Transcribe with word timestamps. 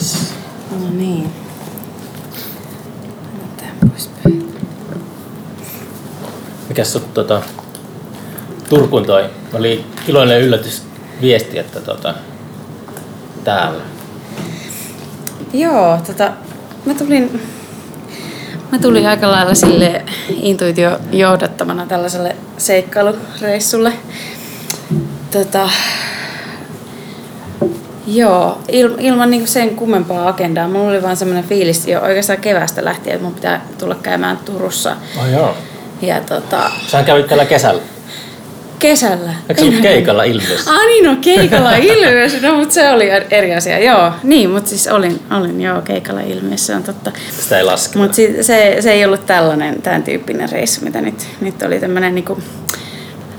Yes. 0.00 0.34
No 0.70 0.90
niin. 0.90 1.30
Poispäin. 3.90 4.54
Mikäs 6.68 6.92
sut 6.92 7.14
tota, 7.14 7.42
Turkuun 8.68 9.06
toi? 9.06 9.24
Oli 9.52 9.84
iloinen 10.08 10.40
yllätys 10.40 10.82
viesti, 11.20 11.58
että 11.58 11.80
tota, 11.80 12.14
täällä. 13.44 13.82
Joo, 15.52 15.98
tota, 16.06 16.32
mä 16.86 16.94
tulin, 16.94 17.42
mä 18.72 18.78
tulin 18.78 19.06
aika 19.08 19.30
lailla 19.30 19.54
sille 19.54 20.04
intuitio 20.28 20.98
johdattamana 21.12 21.86
tällaiselle 21.86 22.36
seikkailureissulle. 22.58 23.92
Tota, 25.30 25.68
joo, 28.16 28.58
il, 28.68 28.90
ilman 28.98 29.30
niinku 29.30 29.46
sen 29.46 29.76
kummempaa 29.76 30.28
agendaa. 30.28 30.68
Mulla 30.68 30.90
oli 30.90 31.02
vaan 31.02 31.16
semmoinen 31.16 31.44
fiilis 31.44 31.88
jo 31.88 32.00
oikeastaan 32.00 32.40
kevästä 32.40 32.84
lähtien, 32.84 33.14
että 33.14 33.24
mun 33.24 33.34
pitää 33.34 33.64
tulla 33.78 33.94
käymään 33.94 34.36
Turussa. 34.36 34.96
Oh, 35.18 35.30
joo. 35.32 35.54
Ja 36.02 36.20
tota, 36.20 36.70
Sähän 36.86 37.06
kävit 37.06 37.26
tällä 37.26 37.44
kesällä. 37.44 37.82
kesällä. 38.78 39.34
Eikö 39.48 39.62
se 39.62 39.68
ollut 39.68 39.82
keikalla 39.82 40.24
ilmeisesti? 40.24 40.70
Ah 40.70 40.86
niin, 40.86 41.04
no 41.04 41.16
keikalla 41.20 41.76
ilmeisesti, 41.76 42.46
no 42.46 42.54
mutta 42.54 42.74
se 42.74 42.90
oli 42.90 43.10
eri 43.30 43.54
asia, 43.54 43.78
joo. 43.78 44.12
Niin, 44.22 44.50
mutta 44.50 44.70
siis 44.70 44.88
olin, 44.88 45.20
olin 45.30 45.60
joo 45.60 45.82
keikalla 45.82 46.20
ilmeisesti, 46.20 46.66
se 46.66 46.74
on 46.74 46.82
totta. 46.82 47.12
Sitä 47.40 47.58
ei 47.58 47.64
laske. 47.64 47.98
Mutta 47.98 48.16
se, 48.40 48.76
se 48.80 48.92
ei 48.92 49.04
ollut 49.04 49.26
tällainen, 49.26 49.82
tämän 49.82 50.02
tyyppinen 50.02 50.52
reissu, 50.52 50.84
mitä 50.84 51.00
nyt, 51.00 51.26
nyt 51.40 51.62
oli 51.62 51.80
tämmöinen 51.80 52.14
niinku, 52.14 52.38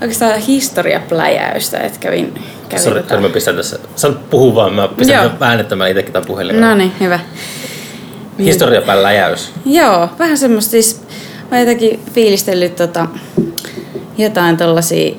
oikeastaan 0.02 0.40
historiapläjäystä, 0.40 1.78
että 1.78 2.00
kävin, 2.00 2.34
kävin 2.72 2.84
Sori, 2.84 3.04
sori, 3.10 3.22
mä 3.22 3.30
pistän 3.30 3.56
tässä. 3.56 3.80
Sä 3.96 4.10
puhuu 4.30 4.56
vaan, 4.56 4.74
mä 4.74 4.88
pistän 4.88 5.24
Joo. 5.24 5.32
äänettämään 5.40 5.90
itsekin 5.90 6.14
tämän 6.14 6.28
puhelimen. 6.28 6.62
No 6.62 6.76
niin, 6.76 6.92
hyvä. 7.00 7.20
Historiapään 8.40 9.04
läjäys. 9.04 9.52
Joo, 9.66 10.10
vähän 10.20 10.38
semmoista 10.38 10.72
siis, 10.72 11.02
mä 11.52 11.60
jotenkin 11.60 12.00
fiilistellyt 12.14 12.76
tota, 12.76 13.08
jotain 14.18 14.58
tollasia 14.58 15.16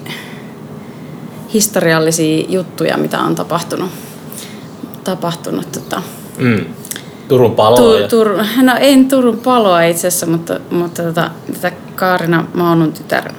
historiallisia 1.54 2.44
juttuja, 2.48 2.96
mitä 2.96 3.18
on 3.18 3.34
tapahtunut. 3.34 3.90
Tapahtunut 5.04 5.72
tota, 5.72 6.02
Mm. 6.38 6.64
Turun 7.28 7.54
palo. 7.54 7.76
tu, 7.76 8.08
tur, 8.08 8.36
no 8.62 8.72
en 8.80 9.08
Turun 9.08 9.38
paloa 9.38 9.82
itse 9.82 10.08
asiassa, 10.08 10.26
mutta, 10.26 10.60
mutta 10.70 11.02
tota, 11.02 11.30
tätä 11.52 11.72
Kaarina 11.94 12.46
Maunun 12.54 12.92
tytär 12.92 13.32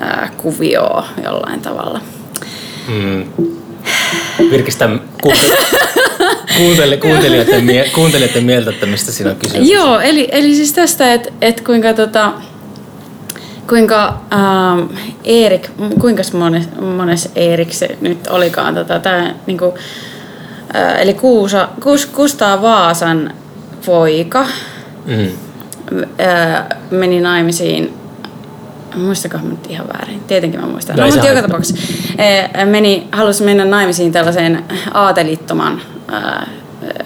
ää, 0.00 0.30
kuvioa 0.36 1.06
jollain 1.24 1.60
tavalla. 1.60 2.00
Mm. 2.88 3.24
Virkistä 4.50 4.88
kuuntele, 5.22 5.56
kuuntele, 6.58 6.96
kuuntelijoiden, 6.96 7.64
mie, 7.64 7.90
kuuntelijoiden 7.94 8.44
mieltä, 8.44 8.70
että 8.70 8.86
mistä 8.86 9.12
siinä 9.12 9.30
on 9.30 9.36
kysymys. 9.36 9.70
Joo, 9.70 10.00
eli, 10.00 10.28
eli 10.32 10.54
siis 10.54 10.72
tästä, 10.72 11.12
että 11.12 11.32
et 11.40 11.60
kuinka 11.60 11.92
tota, 11.94 12.32
kuinka 13.68 14.20
ähm, 14.32 14.80
Erik, 15.24 15.68
kuinka 16.00 16.22
mones, 16.32 16.68
mones 16.96 17.30
Erik 17.34 17.72
se 17.72 17.96
nyt 18.00 18.26
olikaan, 18.26 18.74
tota, 18.74 18.98
tää, 19.00 19.34
niinku, 19.46 19.74
äh, 20.76 21.00
eli 21.00 21.14
Kuusa, 21.14 21.68
Kus, 21.82 22.06
Kustaa 22.06 22.62
Vaasan 22.62 23.34
poika 23.86 24.46
Mm. 25.06 25.28
äh, 26.20 26.64
meni 26.90 27.20
naimisiin 27.20 27.94
Muistakohan 28.96 29.50
nyt 29.50 29.66
ihan 29.68 29.86
väärin? 29.88 30.20
Tietenkin 30.20 30.60
mä 30.60 30.66
muistan. 30.66 30.96
No 30.96 31.02
No, 31.06 31.10
mutta 31.12 31.26
joka 31.26 31.42
tapauksessa 31.42 31.82
äh, 32.56 32.66
meni, 32.66 33.08
halusi 33.12 33.44
mennä 33.44 33.64
naimisiin 33.64 34.12
tällaiseen 34.12 34.64
aatelittoman 34.94 35.80
äh, 36.12 36.46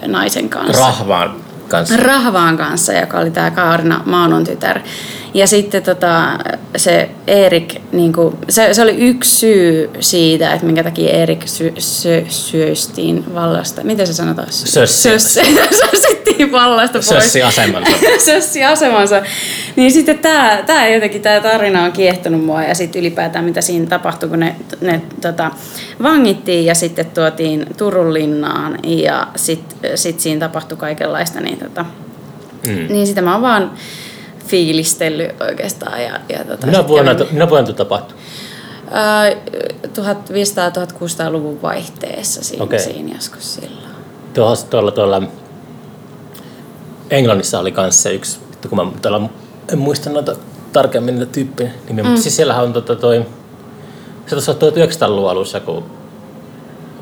naisen 0.07 0.49
kanssa. 0.49 0.85
Rahvaan 0.85 1.35
kanssa. 1.67 1.97
Rahvaan 1.97 2.57
kanssa, 2.57 2.93
joka 2.93 3.19
oli 3.19 3.31
tämä 3.31 3.51
Kaarina 3.51 4.01
Maanon 4.05 4.43
tytär. 4.43 4.79
Ja 5.33 5.47
sitten 5.47 5.83
tota, 5.83 6.37
se 6.77 7.09
Erik, 7.27 7.75
niin 7.91 8.13
kuin, 8.13 8.35
se, 8.49 8.73
se 8.73 8.81
oli 8.81 8.95
yksi 8.97 9.35
syy 9.35 9.89
siitä, 9.99 10.53
että 10.53 10.65
minkä 10.65 10.83
takia 10.83 11.09
Erik 11.11 11.47
sy, 11.47 11.73
sy, 11.77 12.25
syöstiin 12.29 13.33
vallasta. 13.35 13.83
Miten 13.83 14.07
se 14.07 14.13
sanotaan? 14.13 14.47
Sössi. 14.51 15.09
Sössi- 15.09 15.59
Sössittiin 15.91 16.51
vallasta 16.51 16.93
pois. 16.93 17.05
Sössi 17.09 17.43
asemansa. 17.43 17.91
Sössi 18.25 18.63
asemansa. 18.63 19.21
Niin 19.75 19.91
sitten 19.91 20.19
tämä, 20.19 20.63
tämä 20.65 20.87
jotenkin 20.87 21.21
tämä 21.21 21.39
tarina 21.39 21.83
on 21.83 21.91
kiehtonut 21.91 22.45
mua 22.45 22.63
ja 22.63 22.75
sitten 22.75 22.99
ylipäätään 23.01 23.45
mitä 23.45 23.61
siinä 23.61 23.85
tapahtui, 23.85 24.29
kun 24.29 24.39
ne, 24.39 24.55
ne 24.81 25.01
tota, 25.21 25.51
vangittiin 26.03 26.65
ja 26.65 26.75
sitten 26.75 27.05
tuotiin 27.05 27.65
Turun 27.77 28.13
linnaan 28.13 28.79
ja 28.83 29.27
sitten 29.35 29.97
sit 29.97 30.19
siinä 30.19 30.39
tapahtui 30.39 30.77
kaikenlaista, 30.77 31.39
niin, 31.39 31.57
tota, 31.57 31.85
Mm. 32.67 32.87
niin 32.93 33.07
sitä 33.07 33.21
mä 33.21 33.33
oon 33.33 33.41
vaan 33.41 33.71
fiilistellyt 34.47 35.41
oikeastaan. 35.41 36.03
Ja, 36.03 36.19
ja 36.29 36.45
tota, 36.45 36.67
Minä 36.67 36.87
vuonna, 36.87 37.15
kävin- 37.15 37.27
minä 37.31 37.49
vuonna 37.49 37.73
tapahtui? 37.73 38.17
Ää, 38.91 39.29
1500-1600-luvun 39.31 41.61
vaihteessa 41.61 42.43
siinä, 42.43 42.63
Okei. 42.63 42.79
siinä 42.79 43.15
joskus 43.15 43.55
silloin. 43.55 43.87
Tuolla, 44.33 44.55
tuolla, 44.69 44.91
tuolla 44.91 45.21
Englannissa 47.09 47.59
oli 47.59 47.71
kanssa 47.71 48.03
se 48.03 48.13
yksi, 48.13 48.39
vittu 48.51 48.69
kun 48.69 48.85
mä 48.85 48.91
tuolla, 49.01 49.29
en 49.73 49.79
muista 49.79 50.09
noita 50.09 50.35
tarkemmin 50.73 51.19
niitä 51.19 51.31
tyyppejä 51.31 51.71
nimiä, 51.87 52.03
mm. 52.03 52.09
mutta 52.09 52.21
siis 52.21 52.35
siellähän 52.35 52.63
on 52.63 52.73
tota 52.73 52.95
toi, 52.95 53.25
se 54.25 54.29
tuossa 54.29 54.53
1900-luvun 54.53 55.29
alussa, 55.29 55.59
kun 55.59 55.83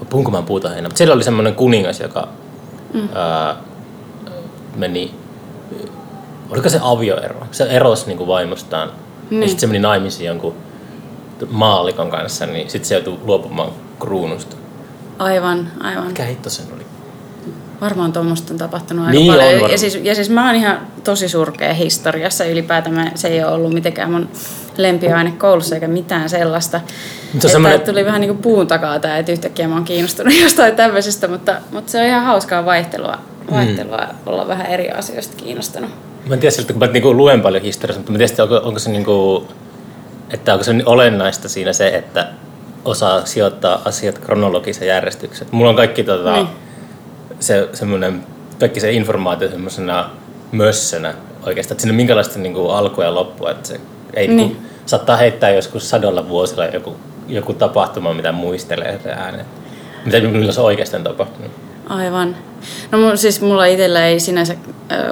puhunko 0.09 0.31
mä 0.31 0.41
puuta 0.41 0.69
heinä, 0.69 0.88
mutta 0.88 0.97
siellä 0.97 1.13
oli 1.13 1.23
semmoinen 1.23 1.55
kuningas, 1.55 2.00
joka 2.00 2.28
mm. 2.94 3.09
ää, 3.13 3.55
meni, 4.75 5.16
oliko 6.55 6.69
se 6.69 6.79
avioero? 6.81 7.47
Se 7.51 7.63
erosi 7.63 8.07
niin 8.07 8.17
kuin 8.17 8.27
vaimostaan. 8.27 8.91
Niin. 9.29 9.41
Ja 9.41 9.47
sitten 9.47 9.61
se 9.61 9.67
meni 9.67 9.79
naimisiin 9.79 10.27
jonkun 10.27 10.53
maalikon 11.49 12.09
kanssa, 12.11 12.45
niin 12.45 12.69
sitten 12.69 12.88
se 12.88 12.95
joutui 12.95 13.17
luopumaan 13.23 13.69
kruunusta. 13.99 14.55
Aivan, 15.19 15.71
aivan. 15.83 16.07
Mikä 16.07 16.23
hitto 16.23 16.49
sen 16.49 16.66
oli? 16.75 16.85
Varmaan 17.81 18.13
tuommoista 18.13 18.53
on 18.53 18.57
tapahtunut 18.59 19.05
aika 19.05 19.17
Niin 19.17 19.31
on 19.31 19.38
paljon. 19.38 19.51
varmaan. 19.53 19.71
ja, 19.71 19.77
siis, 19.77 19.99
ja 20.03 20.16
siis 20.16 20.29
mä 20.29 20.45
oon 20.45 20.55
ihan 20.55 20.77
tosi 21.03 21.29
surkea 21.29 21.73
historiassa 21.73 22.45
ylipäätään. 22.45 22.95
Mä, 22.95 23.11
se 23.16 23.27
ei 23.27 23.43
ole 23.43 23.53
ollut 23.53 23.73
mitenkään 23.73 24.11
mun 24.11 24.29
lempiaine 24.77 25.31
koulussa 25.31 25.75
eikä 25.75 25.87
mitään 25.87 26.29
sellaista. 26.29 26.77
Mutta 26.77 26.91
se 26.91 27.33
on 27.33 27.35
Että 27.35 27.47
semmoinen- 27.49 27.81
tuli 27.81 28.05
vähän 28.05 28.22
niin 28.22 28.29
kuin 28.29 28.41
puun 28.41 28.67
takaa 28.67 28.99
tämä, 28.99 29.17
että 29.17 29.31
yhtäkkiä 29.31 29.67
mä 29.67 29.75
oon 29.75 29.83
kiinnostunut 29.83 30.33
jostain 30.43 30.75
tämmöisestä, 30.75 31.27
mutta, 31.27 31.55
mutta 31.72 31.91
se 31.91 31.99
on 32.01 32.05
ihan 32.07 32.23
hauskaa 32.25 32.66
vaihtelua, 32.66 33.17
vaihtelua 33.51 33.97
mm. 33.97 34.16
olla 34.25 34.47
vähän 34.47 34.66
eri 34.67 34.89
asioista 34.91 35.35
kiinnostunut. 35.37 35.89
Mä 36.28 36.34
en 36.34 36.40
tiedä 36.40 36.52
siltä, 36.52 36.74
kun 36.74 36.80
mä 36.80 36.86
niinku 36.88 37.13
luen 37.13 37.41
paljon 37.41 37.63
historiasta, 37.63 38.00
mutta 38.00 38.12
mä 38.12 38.18
en 38.24 38.30
tiedä, 38.30 38.44
onko, 38.44 38.68
onko 38.68 38.80
se 38.80 38.90
niinku, 38.91 39.47
että 40.30 40.53
onko 40.53 40.63
se 40.63 40.74
niin 40.74 40.88
olennaista 40.88 41.50
siinä 41.50 41.74
se, 41.74 41.88
että 41.88 42.28
osaa 42.86 43.25
sijoittaa 43.25 43.81
asiat 43.86 44.18
kronologiseen 44.19 44.88
järjestykseen. 44.88 45.50
Mulla 45.52 45.69
on 45.69 45.75
kaikki 45.75 46.03
tota, 46.03 46.34
Niin. 46.34 46.47
se, 47.40 47.69
semmoinen, 47.74 48.24
kaikki 48.59 48.80
se 48.80 48.91
informaatio 48.91 49.50
semmoisena 49.50 50.09
mössönä 50.52 51.14
oikeastaan, 51.46 51.74
että 51.75 51.81
siinä 51.81 51.91
on 51.91 51.96
minkälaista 51.96 52.40
niinku 52.40 52.69
alkua 52.69 53.03
ja 53.03 53.16
loppua, 53.16 53.52
että 53.52 53.68
se 53.68 53.80
ei 54.14 54.28
Niin. 54.28 54.38
niin. 54.38 54.58
saattaa 54.85 55.18
heittää 55.18 55.50
joskus 55.50 55.90
sadolla 55.90 56.30
vuosilla 56.30 56.66
joku, 56.66 56.96
joku 57.28 57.53
tapahtuma, 57.53 58.14
mitä 58.14 58.31
muistelee 58.31 59.00
se 59.03 59.12
äänen. 59.12 59.46
Mitä 60.06 60.19
milloin 60.19 60.53
se 60.53 60.62
oikeasti 60.62 60.96
on 60.97 61.03
tapahtunut. 61.03 61.52
Aivan. 61.90 62.35
No 62.91 62.97
mun, 63.00 63.18
siis 63.18 63.41
mulla 63.41 63.66
itsellä 63.66 64.07
ei 64.07 64.19
sinänsä 64.19 64.56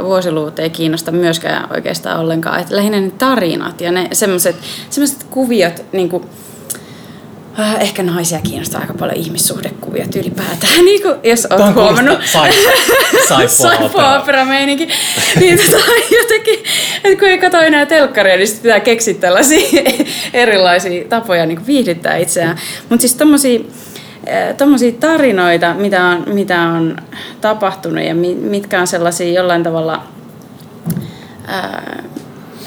vuosiluvut 0.04 0.60
ei 0.60 0.70
kiinnosta 0.70 1.12
myöskään 1.12 1.68
oikeastaan 1.74 2.20
ollenkaan. 2.20 2.62
Et 2.62 2.70
lähinnä 2.70 3.00
ne 3.02 3.12
tarinat 3.18 3.82
ja 3.82 3.92
ne 3.92 4.08
semmoiset 4.12 4.56
kuviot, 5.30 5.86
niin 5.92 6.10
kuin, 6.10 6.24
äh, 7.60 7.82
ehkä 7.82 8.04
naisia 8.04 8.40
kiinnostaa 8.40 8.82
aika 8.82 8.94
paljon 8.94 9.18
ihmissuhdekuviot 9.18 10.16
ylipäätään, 10.16 10.86
niin 10.86 11.02
kuin, 11.02 11.16
jos 11.24 11.46
oot 11.50 11.58
Tuohon 11.58 11.74
huomannut. 11.76 12.14
kuulostaa 12.18 12.48
sai- 13.30 13.50
saippua 13.50 13.86
opera. 13.86 14.22
opera 14.22 14.46
meininki. 14.46 14.88
niin 15.40 15.58
tota, 15.58 15.84
jotenkin, 16.22 16.64
että 17.04 17.20
kun 17.20 17.28
ei 17.28 17.38
katso 17.38 17.60
enää 17.60 17.86
telkkaria, 17.86 18.38
niin 18.38 18.58
pitää 18.64 18.80
keksiä 18.80 19.14
tällaisia 19.14 19.82
erilaisia 20.34 21.06
tapoja 21.10 21.46
niin 21.46 21.68
viihdyttää 21.68 22.18
itseään. 22.18 22.58
Mutta 22.90 23.02
siis 23.02 23.16
tommosia, 23.16 23.60
eh, 24.26 24.56
tommosia 24.56 24.92
tarinoita, 25.00 25.74
mitä 25.74 26.06
on, 26.06 26.24
mitä 26.34 26.62
on 26.62 26.98
tapahtunut 27.42 28.04
ja 28.04 28.16
mi- 28.16 28.36
mitkä 28.36 28.80
on 28.82 28.88
sellaisia 28.88 29.34
jollain 29.34 29.64
tavalla 29.64 30.04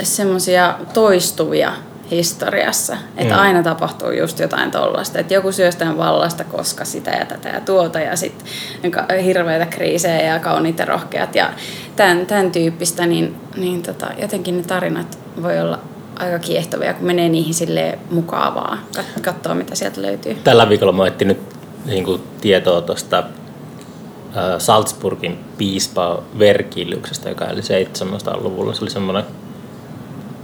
semmoisia 0.03 0.75
toistuvia 0.94 1.73
historiassa, 2.11 2.97
että 3.17 3.35
Mm. 3.35 3.41
aina 3.41 3.62
tapahtuu 3.62 4.11
just 4.11 4.38
jotain 4.38 4.70
tollasta, 4.70 5.19
että 5.19 5.35
joku 5.35 5.53
syöstään 5.53 5.99
vallasta, 5.99 6.44
koska 6.44 6.85
sitä 6.85 7.11
ja 7.11 7.25
tätä 7.26 7.49
ja 7.49 7.61
tuota 7.61 8.00
ja 8.00 8.17
sitten 8.17 8.49
hirveitä 9.25 9.67
kriisejä 9.67 10.20
ja 10.35 10.38
kauniit 10.38 10.79
ja 10.79 10.85
rohkeat 10.85 11.35
ja 11.35 11.50
tämän, 11.97 12.26
tämän 12.26 12.50
tyyppistä, 12.50 13.06
niin, 13.06 13.35
niin 13.56 13.82
tota, 13.82 14.06
jotenkin 14.23 14.56
ne 14.56 14.62
tarinat 14.62 15.19
voi 15.43 15.61
olla 15.61 15.79
aika 16.19 16.39
kiehtovia, 16.39 16.95
kun 16.95 17.07
menee 17.07 17.29
niihin 17.29 17.55
sille 17.55 17.99
mukavaa, 18.11 18.79
kat- 18.97 19.21
katsoo 19.23 19.55
mitä 19.55 19.75
sieltä 19.75 20.03
löytyy. 20.03 20.35
Tällä 20.45 20.69
viikolla 20.69 20.93
mä 20.93 21.07
etsin 21.07 21.29
nyt 21.29 21.41
niin 21.87 22.05
kuin, 22.05 22.23
tietoa 22.41 22.81
tuosta 22.81 23.25
Salzburgin 24.59 25.39
piispa 25.59 26.23
Verkiliuksesta, 26.39 27.29
joka 27.29 27.45
eli 27.45 27.61
700-luvulla. 27.61 28.75
Se 28.75 28.85
oli 28.85 28.91
semmoinen, 28.91 29.25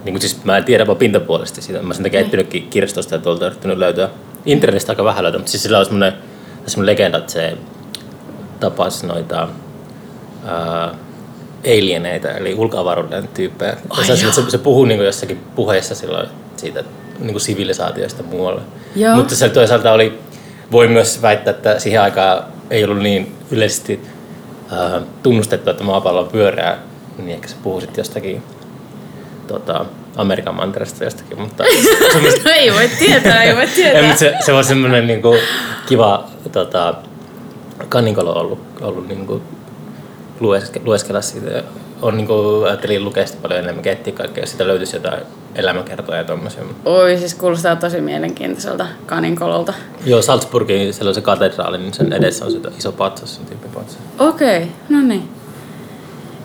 niin 0.04 0.12
kuin 0.12 0.20
siis 0.20 0.44
mä 0.44 0.56
en 0.56 0.64
tiedä 0.64 0.86
vaan 0.86 0.98
pintapuolisesti 0.98 1.62
siitä. 1.62 1.82
Mä 1.82 1.94
sen 1.94 2.02
takia 2.02 2.20
etsinytkin 2.20 2.68
kirjastosta 2.68 3.14
ja 3.14 3.18
tuolta 3.18 3.46
yrittänyt 3.46 3.78
löytää. 3.78 4.08
Internetistä 4.46 4.92
aika 4.92 5.04
vähän 5.04 5.24
löytää, 5.24 5.38
mutta 5.38 5.50
siis 5.50 5.62
sillä 5.62 5.78
on 5.78 5.84
semmoinen, 5.84 6.12
semmoinen 6.66 6.92
legenda, 6.92 7.18
että 7.18 7.32
se 7.32 7.56
tapasi 8.60 9.06
noita 9.06 9.48
ää, 10.46 10.94
alieneita, 11.66 12.30
eli 12.30 12.54
ulkoavaruuden 12.54 13.28
tyyppejä. 13.28 13.76
Ai 13.90 14.04
se, 14.04 14.16
se, 14.16 14.50
se 14.50 14.58
puhuu 14.58 14.84
niin 14.84 15.04
jossakin 15.04 15.40
puheessa 15.54 15.94
silloin 15.94 16.28
siitä 16.56 16.84
niin 17.18 17.32
kuin 17.32 17.40
sivilisaatioista 17.40 18.22
muualle. 18.22 18.60
Joo. 18.96 19.16
Mutta 19.16 19.36
se 19.36 19.48
toisaalta 19.48 19.92
oli, 19.92 20.18
voi 20.72 20.88
myös 20.88 21.22
väittää, 21.22 21.50
että 21.50 21.78
siihen 21.78 22.02
aikaan 22.02 22.44
ei 22.70 22.84
ollut 22.84 22.98
niin 22.98 23.36
yleisesti 23.50 24.00
ää, 24.70 25.00
tunnustettu, 25.22 25.70
että 25.70 25.84
maapallo 25.84 26.20
on 26.20 26.28
pyöreä, 26.28 26.78
niin 27.18 27.30
ehkä 27.30 27.48
se 27.48 27.56
puhuu 27.62 27.80
sitten 27.80 28.00
jostakin 28.00 28.42
tota, 29.46 29.84
Amerikan 30.16 30.54
mantereesta 30.54 31.04
jostakin, 31.04 31.40
mutta 31.40 31.64
No 32.44 32.50
ei 32.54 32.72
voi 32.72 32.88
tietää, 32.98 33.42
ei 33.42 33.54
voi 33.54 33.62
en, 33.62 33.68
tietää. 33.68 34.02
mutta 34.02 34.18
se, 34.18 34.34
se 34.44 34.52
on 34.52 34.64
semmoinen 34.64 35.06
niinku 35.06 35.36
kiva 35.86 36.28
tota, 36.52 36.94
kaninkolo 37.88 38.32
ollut, 38.32 38.58
ollut 38.80 39.08
niinku 39.08 39.42
lueske, 40.42 40.80
lueskella 40.84 41.20
siitä. 41.20 41.62
On 42.02 42.16
niinku, 42.16 42.62
ajattelin 42.66 43.04
lukea 43.04 43.26
sitä 43.26 43.38
paljon 43.42 43.60
enemmän, 43.60 43.88
etsiä 43.88 44.12
kaikkea, 44.12 44.42
jos 44.42 44.50
sitä 44.50 44.66
löytyisi 44.66 44.96
jotain 44.96 45.20
elämäkertoja 45.54 46.18
ja 46.18 46.24
tommosia. 46.24 46.62
Oi, 46.84 47.18
siis 47.18 47.34
kuulostaa 47.34 47.76
tosi 47.76 48.00
mielenkiintoiselta 48.00 48.86
kaninkololta. 49.06 49.74
Joo, 50.06 50.22
Salzburgin 50.22 50.94
siellä 50.94 51.08
on 51.08 51.14
se 51.14 51.20
katedraali, 51.20 51.78
niin 51.78 51.94
sen 51.94 52.12
edessä 52.12 52.44
on 52.44 52.52
se 52.52 52.58
iso 52.78 52.92
patsas, 52.92 53.36
sen 53.36 53.46
tyyppi 53.46 53.68
patsas. 53.74 53.98
Okei, 54.18 54.68
no 54.88 55.00
niin. 55.00 55.28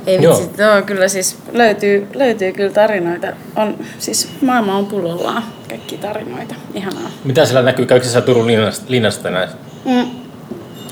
Ei 0.07 0.23
Joo. 0.23 0.39
vitsi, 0.39 0.61
joo, 0.61 0.81
kyllä 0.81 1.07
siis 1.07 1.37
löytyy, 1.53 2.07
löytyy 2.15 2.51
kyllä 2.51 2.71
tarinoita. 2.71 3.27
On, 3.55 3.77
siis 3.99 4.29
maailma 4.41 4.77
on 4.77 4.85
pullollaan 4.85 5.43
kaikki 5.69 5.97
tarinoita. 5.97 6.55
Ihanaa. 6.73 7.09
Mitä 7.23 7.45
siellä 7.45 7.61
näkyy? 7.61 7.85
Käykö 7.85 8.05
siellä 8.05 8.25
Turun 8.25 8.47
linnasta, 8.47 8.85
linnasta 8.87 9.23
tänään? 9.23 9.49
Mm. 9.85 10.11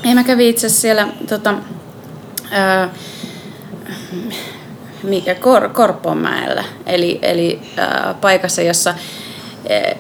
Ei, 0.04 0.16
mä 0.16 0.24
kävin 0.24 0.48
itse 0.48 0.70
siellä 0.70 1.08
tota, 1.30 1.54
mikä, 5.04 5.36
Kor, 5.36 5.70
Korpomäellä, 5.70 6.64
eli, 6.86 7.20
eli 7.22 7.60
ää, 7.78 8.16
paikassa, 8.22 8.62
jossa 8.62 8.94
ää, 9.70 9.96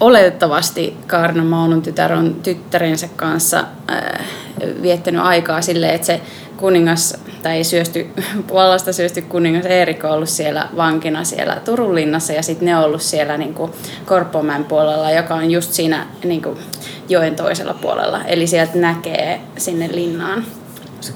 oletettavasti 0.00 0.96
Kaarina 1.06 1.44
Maunun 1.44 1.82
tytär 1.82 2.12
on 2.12 2.36
tyttärensä 2.42 3.08
kanssa 3.16 3.64
ää, 3.88 4.24
viettänyt 4.82 5.20
aikaa 5.20 5.62
silleen, 5.62 5.94
että 5.94 6.06
se 6.06 6.20
kuningas, 6.56 7.14
tai 7.42 7.56
ei 7.56 7.64
syösty, 7.64 8.10
vallasta 8.54 8.92
syösty 8.92 9.22
kuningas 9.22 9.66
Eerikko 9.66 10.08
on 10.08 10.14
ollut 10.14 10.28
siellä 10.28 10.68
vankina 10.76 11.24
siellä 11.24 11.60
Turun 11.64 11.94
linnassa 11.94 12.32
ja 12.32 12.42
sitten 12.42 12.66
ne 12.66 12.76
on 12.76 12.84
ollut 12.84 13.02
siellä 13.02 13.36
niin 13.36 13.54
kuin 13.54 13.72
Korpomäen 14.06 14.64
puolella, 14.64 15.10
joka 15.10 15.34
on 15.34 15.50
just 15.50 15.72
siinä 15.72 16.06
niin 16.24 16.42
kuin 16.42 16.58
joen 17.08 17.36
toisella 17.36 17.74
puolella. 17.74 18.24
Eli 18.24 18.46
sieltä 18.46 18.78
näkee 18.78 19.40
sinne 19.56 19.88
linnaan. 19.92 20.44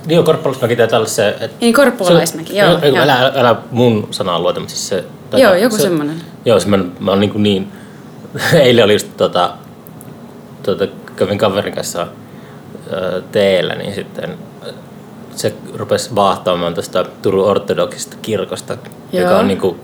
Niin 0.06 0.18
on 0.18 0.24
Korppalaismäki 0.24 0.76
taitaa 0.76 0.98
olla 0.98 1.08
se... 1.08 1.36
Et, 1.40 1.60
Niin 1.60 1.74
Korppalaismäki, 1.74 2.56
joo. 2.56 2.78
Ei, 2.82 2.88
joo. 2.94 3.02
älä, 3.02 3.32
älä, 3.34 3.56
mun 3.70 4.08
sanaa 4.10 4.40
luota, 4.40 4.60
mutta 4.60 4.74
siis 4.74 4.88
se... 4.88 5.04
taitaa- 5.30 5.40
Joo, 5.50 5.54
joku 5.62 5.76
se, 5.76 5.82
semmonen. 5.82 6.16
Joo, 6.44 6.60
se 6.60 6.68
mä, 6.68 6.78
mä 7.00 7.10
oon 7.10 7.20
niin, 7.20 7.30
kuin 7.30 7.42
niin... 7.48 7.72
Eilen 8.54 8.84
oli 8.84 8.92
just 8.92 9.08
tota, 9.16 9.50
tota, 10.62 10.86
kävin 11.16 11.38
kaverin 11.38 11.74
kanssa 11.74 12.00
ää, 12.00 12.06
teellä, 13.32 13.74
niin 13.74 13.94
sitten 13.94 14.38
se 15.34 15.54
rupesi 15.74 16.14
vaahtaamaan 16.14 16.74
tästä 16.74 17.04
Turun 17.22 17.44
ortodoksista 17.48 18.16
kirkosta, 18.22 18.76
joka 19.12 19.30
Joo. 19.30 19.38
on 19.38 19.48
niin 19.48 19.58
kuin 19.60 19.80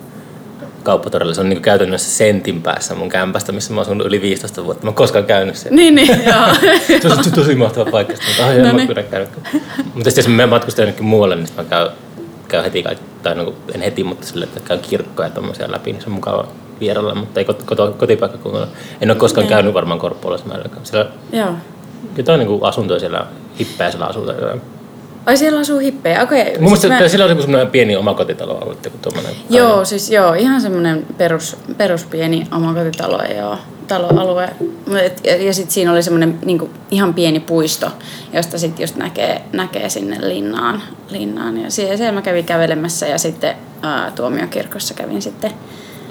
kauppatorilla. 0.83 1.35
Se 1.35 1.41
on 1.41 1.49
niin 1.49 1.63
käytännössä 1.63 2.11
sentin 2.11 2.63
päässä 2.63 2.95
mun 2.95 3.09
kämpästä, 3.09 3.53
missä 3.53 3.73
mä 3.73 3.81
oon 3.81 3.87
asunut 3.87 4.07
yli 4.07 4.21
15 4.23 4.65
vuotta. 4.65 4.85
Mä 4.85 4.89
oon 4.89 4.95
koskaan 4.95 5.25
käynyt 5.25 5.57
siellä. 5.57 5.77
Niin, 5.77 5.95
niin, 5.95 6.09
joo. 6.09 6.71
Se 7.03 7.09
on 7.09 7.17
tosi, 7.17 7.31
tosi 7.31 7.55
mahtava 7.55 7.91
paikka. 7.91 8.15
Sitten, 8.17 8.47
mutta 8.47 8.53
No 8.53 8.59
no, 8.59 8.65
niin. 8.65 8.77
mä 8.77 8.87
kyllä 8.87 9.03
käynyt. 9.03 9.31
Mutta 9.95 10.11
sitten 10.11 10.23
jos 10.23 10.29
mä 10.29 10.47
matkustan 10.47 10.83
jonnekin 10.83 11.05
muualle, 11.05 11.37
niin 11.37 11.49
mä 11.57 11.65
käyn, 11.65 11.89
käyn 12.49 12.65
heti 12.65 12.85
tai 13.23 13.35
no, 13.35 13.55
en 13.75 13.81
heti, 13.81 14.05
mutta 14.05 14.27
sille, 14.27 14.45
että 14.45 14.61
käyn 14.61 14.81
kirkkoja 14.81 15.29
ja 15.29 15.35
tommosia 15.35 15.73
läpi, 15.73 15.93
niin 15.93 16.03
se 16.03 16.07
on 16.07 16.13
mukava 16.13 16.47
vierailla, 16.81 17.15
mutta 17.15 17.41
ei 17.41 17.45
kot, 17.45 17.63
koto, 17.63 17.95
kotipaikkakunnalla. 17.99 18.69
En 19.01 19.11
ole 19.11 19.19
koskaan 19.19 19.47
käynyt 19.47 19.75
varmaan 19.75 20.01
Korppolaismäelläkään. 20.01 20.87
Siellä 20.87 21.11
joo. 21.33 21.53
jotain 22.17 22.39
niin 22.41 22.63
asuntoja 22.63 23.01
siellä, 23.01 23.27
hippejä 23.59 23.91
siellä 23.91 24.07
asutaan. 24.07 24.61
Ai 25.27 25.37
siellä 25.37 25.61
asuu 25.61 25.79
hippejä, 25.79 26.23
okei. 26.23 26.45
Mun 26.59 26.63
mielestä 26.65 26.89
mä- 26.89 27.01
mä... 27.01 27.09
siellä 27.09 27.25
on 27.25 27.31
joku 27.31 27.43
semmoinen 27.43 27.71
pieni 27.71 27.97
omakotitaloalue, 27.97 28.77
tommonen. 29.03 29.35
Joo, 29.51 29.85
siis 29.85 30.11
joo, 30.11 30.35
ihan 30.35 30.61
semmoinen 30.61 31.07
perus, 31.19 31.57
perus 31.77 32.05
pieni 32.05 32.47
omakotitalo, 32.53 33.23
joo, 33.37 33.59
taloalue. 33.89 34.49
Et- 35.03 35.21
Ja, 35.25 35.37
ja 35.43 35.55
sitten 35.55 35.73
siinä 35.75 35.93
oli 35.93 36.03
semmoinen 36.03 36.39
niinku, 36.45 36.71
ihan 36.91 37.15
pieni 37.15 37.41
puisto, 37.41 37.91
josta 38.33 38.59
sitten 38.59 38.83
just 38.83 38.97
näkee, 38.97 39.43
näkee 39.53 39.89
sinne 39.89 40.17
linnaan. 40.29 40.83
linnaan. 41.11 41.59
Ja 41.63 41.71
siellä, 41.71 41.97
siellä 41.97 42.13
mä 42.13 42.23
kävin 42.23 42.45
kävelemässä 42.45 43.07
ja 43.07 43.19
sitten 43.19 43.55
ää, 43.83 44.11
tuomiokirkossa 44.11 44.95
kävin 44.95 45.23
sitten. 45.23 45.51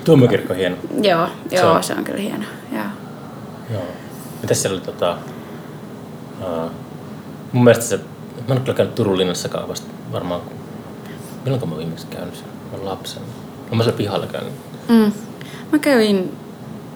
Tuomiokirkko 0.03 0.53
hieno. 0.53 0.75
Joo, 1.01 1.27
Se 1.49 1.55
joo, 1.55 1.71
on- 1.71 1.83
se 1.83 1.93
on 1.93 2.03
kyllä 2.03 2.19
hieno. 2.21 2.43
Joo. 2.73 2.83
Joo. 3.73 3.81
Mitäs 4.41 4.61
siellä 4.61 4.75
oli 4.75 4.85
tota... 4.85 5.17
Uh, 6.41 6.71
mun 7.51 7.63
mielestä 7.63 7.85
se... 7.85 7.99
Mä 8.51 8.55
en 8.55 8.59
ole 8.59 8.65
kyllä 8.65 8.77
käynyt 8.77 8.95
Turun 8.95 9.17
linnassakaan 9.17 9.69
vasta 9.69 9.87
varmaan... 10.11 10.41
Milloinko 11.43 11.65
mä 11.65 11.77
viimeksi 11.77 12.07
käynyt 12.07 12.35
siellä? 12.35 12.53
Mä 12.71 12.77
olen 12.77 12.85
lapsena. 12.85 13.25
Olen 13.67 13.77
mä 13.77 13.83
siellä 13.83 13.97
pihalla 13.97 14.27
käynyt. 14.27 14.53
Mm. 14.89 15.11
Mä 15.71 15.79
kävin, 15.79 16.31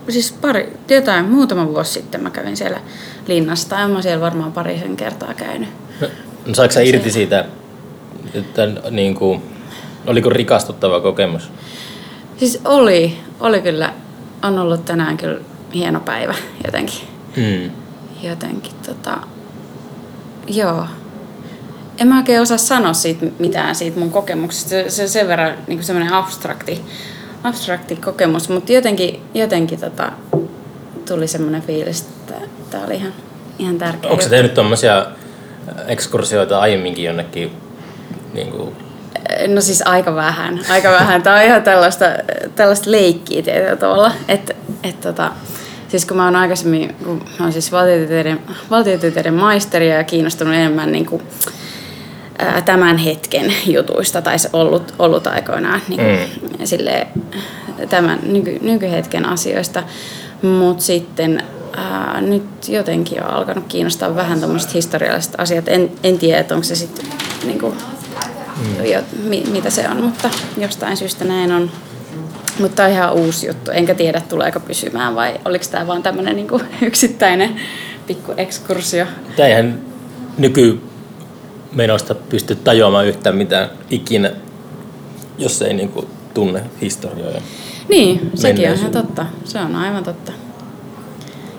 siis 0.10 0.32
pari, 0.42 0.74
jotain, 0.90 1.26
muutama 1.26 1.68
vuosi 1.68 1.92
sitten 1.92 2.24
mä 2.24 2.30
kävin 2.30 2.58
siellä 2.58 2.80
linnassa. 3.28 3.70
Tai 3.70 3.88
mä 3.88 4.02
siellä 4.02 4.22
varmaan 4.22 4.52
parisen 4.52 4.96
kertaa 4.96 5.34
käynyt. 5.34 5.70
No, 6.02 6.08
no 6.46 6.54
saiko 6.54 6.74
sä 6.74 6.82
irti 6.82 7.12
siitä, 7.12 7.46
että 8.34 8.68
niin 8.92 9.16
kuin, 9.16 9.42
oliko 10.08 10.30
rikastuttava 10.30 11.00
kokemus? 11.00 11.52
Siis 12.38 12.62
oli, 12.66 13.18
oli 13.40 13.62
kyllä, 13.62 13.94
on 14.44 14.60
ollut 14.60 14.86
tänään 14.86 15.18
kyllä 15.18 15.40
hieno 15.74 16.00
päivä 16.00 16.36
jotenkin. 16.66 17.08
Mm. 17.38 17.72
Jotenkin 18.24 18.74
tota, 18.86 19.18
joo. 20.48 20.86
En 21.98 22.08
mä 22.08 22.18
oikein 22.18 22.42
osaa 22.42 22.58
sanoa 22.58 22.94
siitä 22.94 23.26
mitään 23.40 23.76
siitä 23.76 24.00
mun 24.00 24.12
kokemuksesta. 24.12 24.70
Se, 24.70 24.90
se 24.90 25.02
on 25.02 25.10
sen 25.10 25.28
verran 25.28 25.54
niin 25.68 25.84
semmoinen 25.84 26.14
abstrakti, 26.14 26.82
abstrakti 27.44 27.96
kokemus, 27.96 28.50
mutta 28.50 28.72
jotenkin, 28.72 29.22
jotenkin 29.34 29.80
tota, 29.80 30.12
tuli 31.08 31.28
semmoinen 31.28 31.62
fiilis, 31.62 32.02
että 32.02 32.34
tämä 32.70 32.86
oli 32.86 32.96
ihan, 32.96 33.14
ihan 33.60 33.78
tärkeä. 33.78 34.12
Onko 34.12 34.24
juttu. 34.24 34.30
tehnyt 34.30 34.54
tommosia 34.54 35.06
ekskursioita 35.88 36.60
aiemminkin 36.60 37.06
jonnekin 37.06 37.52
niin 38.34 38.52
kuin, 38.52 38.76
No 39.48 39.62
siis 39.62 39.82
aika 39.86 40.16
vähän, 40.16 40.60
aika 40.70 40.92
vähän. 40.92 41.24
Tämä 41.24 41.36
on 41.36 41.44
ihan 41.44 41.64
tällaista, 41.64 42.06
tällaista 42.56 42.92
leikkiä 42.92 43.42
tietyllä 43.42 43.76
tavalla. 43.76 44.12
Että 44.28 44.54
et 44.84 45.02
tota, 45.02 45.32
siis 45.88 46.06
kun 46.06 46.18
mä 46.18 46.26
oon 46.26 46.36
aikaisemmin, 46.36 46.96
kun 47.04 47.18
mä 47.40 47.46
oon 47.46 47.54
siis 47.54 47.72
valtiotieteiden, 47.72 48.40
valtiotieteiden 48.70 49.34
maisteri 49.34 49.90
ja 49.90 50.04
kiinnostunut 50.04 50.54
enemmän 50.54 50.92
niin 50.92 51.06
kuin, 51.06 51.22
ää, 52.38 52.62
tämän 52.62 52.98
hetken 52.98 53.54
jutuista, 53.68 54.22
tai 54.22 54.40
se 54.40 54.50
ollut, 54.54 54.94
ollut 55.00 55.28
aikoinaan 55.28 55.82
niin 55.88 56.00
kuin, 56.00 56.20
mm. 56.60 56.66
silleen, 56.66 57.08
tämän 57.90 58.20
nyky, 58.24 58.60
nykyhetken 58.62 59.26
asioista. 59.26 59.84
Mutta 60.42 60.84
sitten 60.84 61.44
ää, 61.78 62.22
nyt 62.22 62.44
jotenkin 62.68 63.24
on 63.24 63.30
alkanut 63.30 63.66
kiinnostaa 63.68 64.16
vähän 64.16 64.42
tämmöiset 64.42 64.74
historialliset 64.74 65.34
asiat. 65.38 65.68
En, 65.68 65.92
en 66.04 66.18
tiedä, 66.18 66.40
että 66.40 66.56
onko 66.56 66.64
se 66.64 66.76
sitten 66.76 67.06
niin 67.44 67.60
kuin, 67.60 67.76
mm. 68.58 68.86
jo, 68.86 69.02
mi, 69.24 69.44
mitä 69.52 69.70
se 69.70 69.90
on, 69.90 70.04
mutta 70.04 70.30
jostain 70.58 70.98
syystä 70.98 71.26
näin 71.26 71.52
on. 71.52 71.72
Mutta 72.60 72.76
tämä 72.76 72.88
on 72.88 72.94
ihan 72.94 73.14
uusi 73.14 73.48
juttu. 73.48 73.72
Enkä 73.72 73.96
tiedä, 73.96 74.22
tuleeko 74.22 74.60
pysymään 74.60 75.16
vai 75.16 75.40
oliko 75.46 75.66
tämä 75.72 75.88
vaan 75.88 76.04
tämmöinen 76.04 76.36
niin 76.36 76.48
yksittäinen 76.82 77.56
pikku 78.08 78.34
ekskursio. 78.38 79.06
Tää 79.36 79.48
eihän 79.48 79.80
nyky 80.38 80.82
menosta 81.76 82.16
pysty 82.16 82.56
tajuamaan 82.56 83.08
yhtään 83.08 83.36
mitään 83.36 83.70
ikinä, 83.90 84.32
jos 85.38 85.62
ei 85.62 85.74
niin 85.74 85.90
kuin, 85.90 86.08
tunne 86.34 86.64
historiaa. 86.82 87.42
Niin, 87.90 88.32
sekin 88.36 88.70
on 88.70 88.76
ihan 88.76 88.92
totta. 88.92 89.26
Se 89.44 89.60
on 89.60 89.76
aivan 89.76 90.04
totta. 90.04 90.32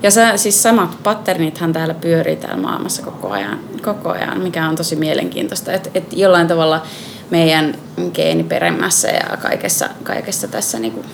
Ja 0.03 0.11
se, 0.11 0.33
siis 0.37 0.63
samat 0.63 0.99
patternithan 1.03 1.73
täällä 1.73 1.95
pyörii 1.95 2.37
täällä 2.37 2.63
maailmassa 2.63 3.03
koko 3.03 3.31
ajan, 3.31 3.61
koko 3.83 4.11
ajan 4.11 4.41
mikä 4.41 4.69
on 4.69 4.77
tosi 4.77 4.97
mielenkiintoista. 4.97 5.73
Että 5.73 5.91
et 5.95 6.13
jollain 6.13 6.49
tavalla 6.49 6.83
meidän 7.31 7.75
geeniperämässä 8.15 9.09
ja 9.09 9.37
kaikessa, 9.37 9.89
kaikessa 10.03 10.49
tässä 10.49 10.79
niinku 10.79 11.05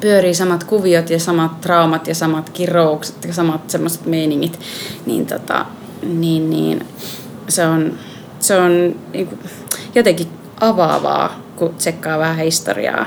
pyörii 0.00 0.34
samat 0.34 0.64
kuviot 0.64 1.10
ja 1.10 1.20
samat 1.20 1.60
traumat 1.60 2.06
ja 2.06 2.14
samat 2.14 2.50
kiroukset 2.50 3.24
ja 3.24 3.32
samat 3.32 3.70
semmoiset 3.70 4.06
meiningit, 4.06 4.60
niin, 5.06 5.26
tota, 5.26 5.66
niin, 6.02 6.50
niin 6.50 6.86
se 7.50 7.66
on 7.66 7.98
se 8.40 8.56
on 8.56 8.94
niin 9.12 9.26
kuin, 9.26 9.40
jotenkin 9.94 10.26
avaavaa, 10.60 11.40
kun 11.56 11.74
tsekkaa 11.74 12.18
vähän 12.18 12.36
historiaa. 12.36 13.06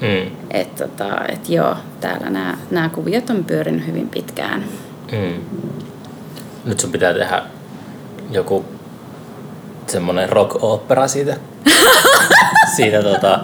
Mm. 0.00 0.30
Että 0.50 0.88
tota, 0.88 1.20
et 1.28 1.48
joo, 1.48 1.76
täällä 2.00 2.30
nämä, 2.30 2.58
nämä 2.70 2.88
kuviot 2.88 3.30
on 3.30 3.44
pyörinyt 3.44 3.86
hyvin 3.86 4.08
pitkään. 4.08 4.64
Mm. 5.12 5.40
Nyt 6.64 6.80
sun 6.80 6.92
pitää 6.92 7.14
tehdä 7.14 7.42
joku 8.30 8.64
semmonen 9.86 10.28
rock-opera 10.28 11.08
siitä. 11.08 11.36
siitä 12.76 13.02
tota... 13.02 13.40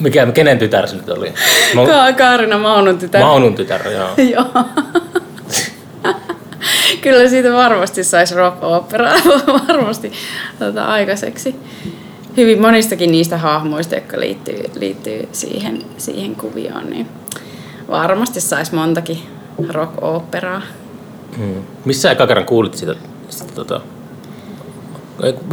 Mikä, 0.00 0.26
kenen 0.26 0.58
tytär 0.58 0.88
se 0.88 0.96
nyt 0.96 1.08
oli? 1.08 1.34
Mä, 1.74 1.86
Ka- 1.86 2.12
Kaarina 2.12 2.58
Maunun 2.58 2.98
tytär. 2.98 3.20
Maunun 3.22 3.54
tytär, 3.54 3.88
joo. 3.88 4.08
Joo. 4.34 4.64
Kyllä 7.02 7.28
siitä 7.28 7.52
varmasti 7.52 8.04
saisi 8.04 8.34
rock-operaa 8.34 9.16
varmasti 9.68 10.12
tota, 10.58 10.84
aikaiseksi. 10.84 11.54
Hyvin 12.36 12.60
monistakin 12.60 13.10
niistä 13.10 13.38
hahmoista, 13.38 13.94
jotka 13.94 14.20
liittyy, 14.20 14.64
liittyy 14.74 15.28
siihen, 15.32 15.82
siihen 15.98 16.36
kuvioon, 16.36 16.90
niin 16.90 17.08
varmasti 17.90 18.40
saisi 18.40 18.74
montakin 18.74 19.18
rock-operaa. 19.68 20.62
Mm. 21.38 21.54
Missä 21.84 22.10
eka 22.10 22.26
kerran 22.26 22.46
kuulit 22.46 22.74
sitä? 22.74 22.94
sitä 23.28 23.52
tota... 23.54 23.80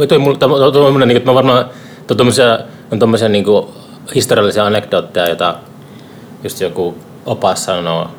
Toi, 0.08 0.18
mulle, 0.18 1.06
niin, 1.06 1.22
mä 1.24 1.34
varmaan 1.34 1.64
toi, 2.06 2.16
tommosia, 2.16 2.58
on 2.92 2.98
tommosia 2.98 3.28
niin 3.28 3.44
historiallisia 4.14 4.66
anekdootteja, 4.66 5.26
joita 5.26 5.56
just 6.44 6.60
joku 6.60 6.94
opas 7.26 7.64
sanoo, 7.64 8.10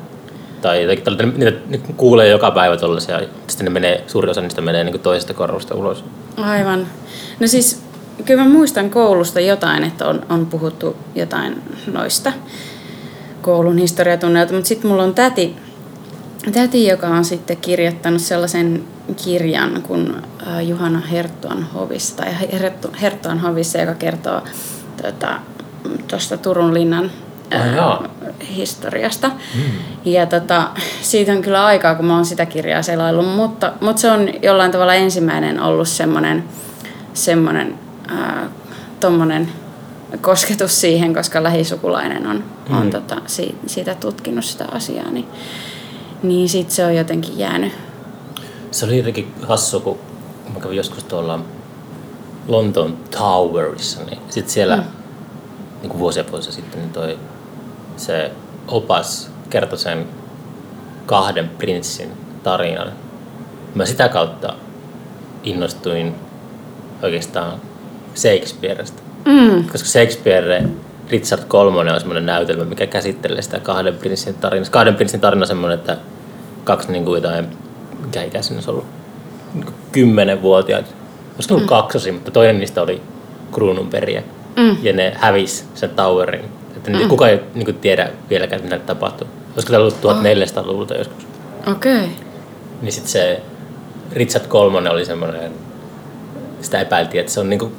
tai 0.62 0.96
tällainen, 1.04 1.34
niitä, 1.36 1.88
kuulee 1.96 2.28
joka 2.28 2.50
päivä 2.50 2.76
tollasia, 2.76 3.20
ja 3.20 3.28
sitten 3.46 3.64
ne 3.64 3.70
menee, 3.70 4.04
suuri 4.06 4.30
osa 4.30 4.40
niistä 4.40 4.60
menee 4.60 4.84
niin 4.84 5.00
toisesta 5.00 5.34
korvasta 5.34 5.74
ulos. 5.74 6.04
Aivan. 6.36 6.86
No 7.40 7.46
siis, 7.46 7.82
kyllä 8.24 8.42
mä 8.44 8.48
muistan 8.48 8.90
koulusta 8.90 9.40
jotain, 9.40 9.84
että 9.84 10.06
on, 10.06 10.26
on 10.28 10.46
puhuttu 10.46 10.96
jotain 11.14 11.62
noista 11.92 12.32
koulun 13.42 13.78
historiatunnelta, 13.78 14.52
mutta 14.52 14.68
sitten 14.68 14.90
mulla 14.90 15.02
on 15.02 15.14
täti, 15.14 15.56
täti, 16.52 16.86
joka 16.86 17.06
on 17.06 17.24
sitten 17.24 17.56
kirjoittanut 17.56 18.22
sellaisen 18.22 18.84
kirjan 19.24 19.82
kuin 19.82 20.14
äh, 20.46 20.68
Juhana 20.68 21.00
Herttuan 21.00 21.62
hovissa, 21.74 22.16
tai 22.16 22.28
Herttu- 22.52 23.00
Herttuan 23.02 23.38
hovissa, 23.38 23.78
joka 23.78 23.94
kertoo 23.94 24.42
tuosta 26.10 26.36
tota, 26.36 26.42
Turun 26.42 26.74
linnan 26.74 27.10
Ai 27.50 27.76
jaa. 27.76 28.08
historiasta. 28.56 29.28
Mm. 29.28 29.62
Ja 30.04 30.26
tota, 30.26 30.68
siitä 31.02 31.32
on 31.32 31.42
kyllä 31.42 31.64
aikaa, 31.64 31.94
kun 31.94 32.06
mä 32.06 32.14
oon 32.14 32.24
sitä 32.24 32.46
kirjaa 32.46 32.82
selaillut, 32.82 33.34
mutta, 33.34 33.72
mutta 33.80 34.00
se 34.00 34.10
on 34.10 34.28
jollain 34.42 34.72
tavalla 34.72 34.94
ensimmäinen 34.94 35.60
ollut 35.60 35.88
semmoinen, 35.88 36.44
semmoinen 37.14 37.78
ää, 38.08 38.48
tommonen 39.00 39.48
kosketus 40.20 40.80
siihen, 40.80 41.14
koska 41.14 41.42
lähisukulainen 41.42 42.26
on, 42.26 42.44
mm. 42.68 42.78
on 42.78 42.90
tota, 42.90 43.16
si, 43.26 43.54
siitä 43.66 43.94
tutkinut 43.94 44.44
sitä 44.44 44.64
asiaa, 44.72 45.10
niin, 45.10 45.26
niin 46.22 46.48
sit 46.48 46.70
se 46.70 46.84
on 46.84 46.96
jotenkin 46.96 47.38
jäänyt. 47.38 47.72
Se 48.70 48.84
oli 48.84 48.98
jotenkin 48.98 49.34
hassu, 49.48 49.80
kun 49.80 49.98
mä 50.54 50.60
kävin 50.60 50.76
joskus 50.76 51.04
tuolla 51.04 51.40
Lontoon 52.48 52.96
Towerissa, 53.18 54.04
niin 54.04 54.18
sitten 54.28 54.52
siellä 54.52 54.76
mm. 54.76 54.82
niin 55.80 55.90
kuin 55.90 55.98
vuosia 55.98 56.24
vuosia 56.30 56.52
sitten 56.52 56.80
niin 56.80 56.92
toi, 56.92 57.18
se 58.00 58.30
opas 58.68 59.30
kertoi 59.50 59.78
sen 59.78 60.06
kahden 61.06 61.48
prinssin 61.48 62.12
tarinan. 62.42 62.92
Mä 63.74 63.86
sitä 63.86 64.08
kautta 64.08 64.54
innostuin 65.42 66.14
oikeastaan 67.02 67.60
Shakespeareista. 68.14 69.02
Mm. 69.24 69.64
Koska 69.72 69.88
Shakespeare, 69.88 70.62
Richard 71.10 71.42
kolmonen 71.48 71.94
on 71.94 72.00
semmoinen 72.00 72.26
näytelmä, 72.26 72.64
mikä 72.64 72.86
käsittelee 72.86 73.42
sitä 73.42 73.60
kahden 73.60 73.94
prinssin 73.96 74.34
tarinaa. 74.34 74.70
Kahden 74.70 74.94
prinssin 74.94 75.20
tarina 75.20 75.42
on 75.42 75.46
semmoinen, 75.46 75.78
että 75.78 75.96
kaksi 76.64 76.92
niin 76.92 77.04
kuin 77.04 77.22
jotain, 77.22 77.46
mikä 78.04 78.22
ikä 78.22 78.42
siinä 78.42 78.56
olisi 78.56 78.70
ollut, 78.70 78.84
niin 79.54 79.64
kuin 79.64 79.74
kymmenenvuotiaat. 79.92 80.94
Olisiko 81.34 81.54
ollut 81.54 81.66
mm. 81.66 81.68
kaksosi, 81.68 82.12
mutta 82.12 82.30
toinen 82.30 82.58
niistä 82.58 82.82
oli 82.82 83.02
kruununperiä. 83.52 84.22
Mm. 84.56 84.76
Ja 84.82 84.92
ne 84.92 85.12
hävis 85.16 85.68
sen 85.74 85.90
towerin. 85.90 86.57
Että 86.78 86.90
mm. 86.90 87.08
kukaan 87.08 87.30
ei 87.30 87.40
niin 87.54 87.64
kuin, 87.64 87.78
tiedä 87.78 88.10
vieläkään, 88.30 88.62
mitä 88.62 88.78
tapahtui. 88.78 89.26
Olisiko 89.54 89.70
tämä 89.72 89.78
ollut 89.80 89.96
1400-luvulta 90.02 90.94
joskus. 90.94 91.26
Okei. 91.66 91.96
Okay. 91.96 92.08
Niin 92.82 92.92
sitten 92.92 93.10
se 93.12 93.40
Richard 94.12 94.46
kolmonen 94.46 94.92
oli 94.92 95.04
semmoinen, 95.04 95.50
sitä 96.60 96.80
epäiltiin, 96.80 97.20
että 97.20 97.32
se 97.32 97.40
on 97.40 97.50
niinku 97.50 97.72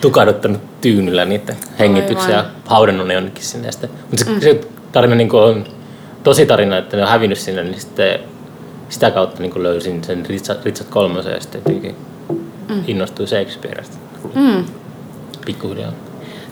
tukahduttanut 0.00 0.60
tyynyllä 0.80 1.24
niiden 1.24 1.56
hengityksiä 1.78 2.34
ja 2.34 2.44
haudannut 2.66 3.06
ne 3.06 3.14
jonnekin 3.14 3.44
sinne. 3.44 3.72
Sitten- 3.72 3.90
Mutta 4.10 4.24
se, 4.24 4.30
Mm. 4.30 4.40
se 4.40 4.60
tarina 4.92 5.14
niinku 5.14 5.36
on 5.38 5.64
tosi 6.24 6.46
tarina, 6.46 6.78
että 6.78 6.96
ne 6.96 7.02
on 7.02 7.08
hävinnyt 7.08 7.38
sinne, 7.38 7.64
niin 7.64 7.80
sitten 7.80 8.20
sitä 8.88 9.10
kautta 9.10 9.42
niinku 9.42 9.62
löysin 9.62 10.04
sen 10.04 10.26
Richard, 10.26 10.58
Richard 10.64 10.90
kolmosen 10.90 11.32
ja 11.32 11.40
sitten 11.40 11.58
jotenkin 11.60 11.96
Mm. 12.68 12.82
innostuin 12.86 13.28
Shakespeareista. 13.28 13.96
Mm. 14.34 14.64
Pikkuhiljaa. 15.46 15.92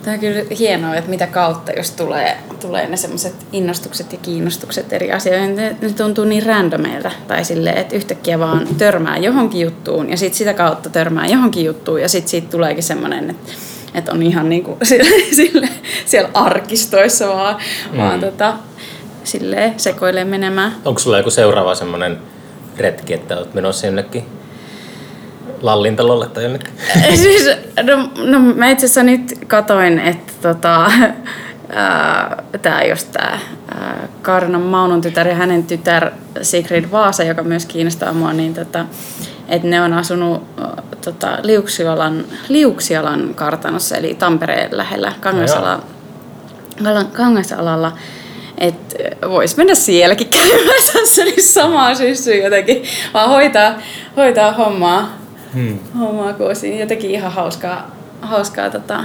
Tämä 0.06 0.14
on 0.14 0.20
kyllä 0.20 0.42
hienoa, 0.58 0.96
että 0.96 1.10
mitä 1.10 1.26
kautta, 1.26 1.72
jos 1.72 1.90
tulee, 1.90 2.36
tulee 2.60 2.88
ne 2.88 2.96
semmoiset 2.96 3.34
innostukset 3.52 4.12
ja 4.12 4.18
kiinnostukset 4.18 4.92
eri 4.92 5.12
asioihin, 5.12 5.56
ne, 5.56 5.76
ne 5.82 5.90
tuntuu 5.90 6.24
niin 6.24 6.46
randomeilta. 6.46 7.10
Tai 7.28 7.44
silleen, 7.44 7.76
että 7.76 7.96
yhtäkkiä 7.96 8.38
vaan 8.38 8.68
törmää 8.78 9.18
johonkin 9.18 9.60
juttuun 9.60 10.10
ja 10.10 10.16
sitten 10.16 10.38
sitä 10.38 10.54
kautta 10.54 10.90
törmää 10.90 11.26
johonkin 11.26 11.64
juttuun 11.64 12.02
ja 12.02 12.08
sitten 12.08 12.30
siitä 12.30 12.48
tuleekin 12.50 12.82
semmoinen, 12.82 13.30
että, 13.30 13.52
että 13.94 14.12
on 14.12 14.22
ihan 14.22 14.48
niin 14.48 14.62
kuin 14.64 14.78
sille, 14.88 15.34
sille, 15.34 15.68
siellä 16.04 16.30
arkistoissa 16.34 17.28
vaan, 17.28 17.56
mm. 17.92 17.98
vaan 17.98 18.20
tota, 18.20 18.54
silleen 19.24 19.74
sekoilee 19.76 20.24
menemään. 20.24 20.76
Onko 20.84 20.98
sulla 20.98 21.18
joku 21.18 21.30
seuraava 21.30 21.74
semmoinen 21.74 22.18
retki, 22.76 23.14
että 23.14 23.36
olet 23.36 23.54
menossa 23.54 23.86
jonnekin 23.86 24.24
Lallintalolle 25.62 26.26
tai 26.26 26.42
jonnekin? 26.42 26.72
siis, 27.22 27.55
no, 27.82 28.10
no 28.24 28.38
mä 28.40 28.70
itse 28.70 28.86
asiassa 28.86 29.02
nyt 29.02 29.38
katoin, 29.46 29.98
että 29.98 30.32
tota, 30.42 30.90
tämä 32.62 32.82
just 32.82 33.12
tämä 33.12 33.38
Kaarinan 34.22 34.60
Maunun 34.60 35.00
tytär 35.00 35.28
ja 35.28 35.34
hänen 35.34 35.62
tytär 35.62 36.10
Sigrid 36.42 36.90
Vaasa, 36.90 37.24
joka 37.24 37.42
myös 37.42 37.66
kiinnostaa 37.66 38.12
mua, 38.12 38.32
niin 38.32 38.54
tota, 38.54 38.84
että 39.48 39.68
ne 39.68 39.82
on 39.82 39.92
asunut 39.92 40.42
tota, 41.04 41.38
Liuksialan, 41.42 42.24
Liuksialan 42.48 43.34
kartanossa, 43.34 43.96
eli 43.96 44.14
Tampereen 44.14 44.76
lähellä 44.76 45.12
Kangasala, 45.20 45.82
Kalan- 46.82 47.12
Kangasalalla. 47.12 47.92
Että 48.58 48.96
vois 49.28 49.56
mennä 49.56 49.74
sielläkin 49.74 50.28
käymään, 50.28 50.82
se 51.04 51.22
olisi 51.22 51.42
samaa 51.52 51.94
syssyä 51.94 52.34
jotenkin, 52.34 52.82
vaan 53.14 53.28
hoitaa, 53.28 53.74
hoitaa 54.16 54.52
hommaa 54.52 55.25
Hmm. 55.54 55.78
hommaa, 55.98 56.32
kun 56.32 56.46
olisi 56.46 56.78
jotenkin 56.78 57.10
ihan 57.10 57.32
hauskaa, 57.32 57.90
hauskaa 58.20 58.70
tota, 58.70 59.04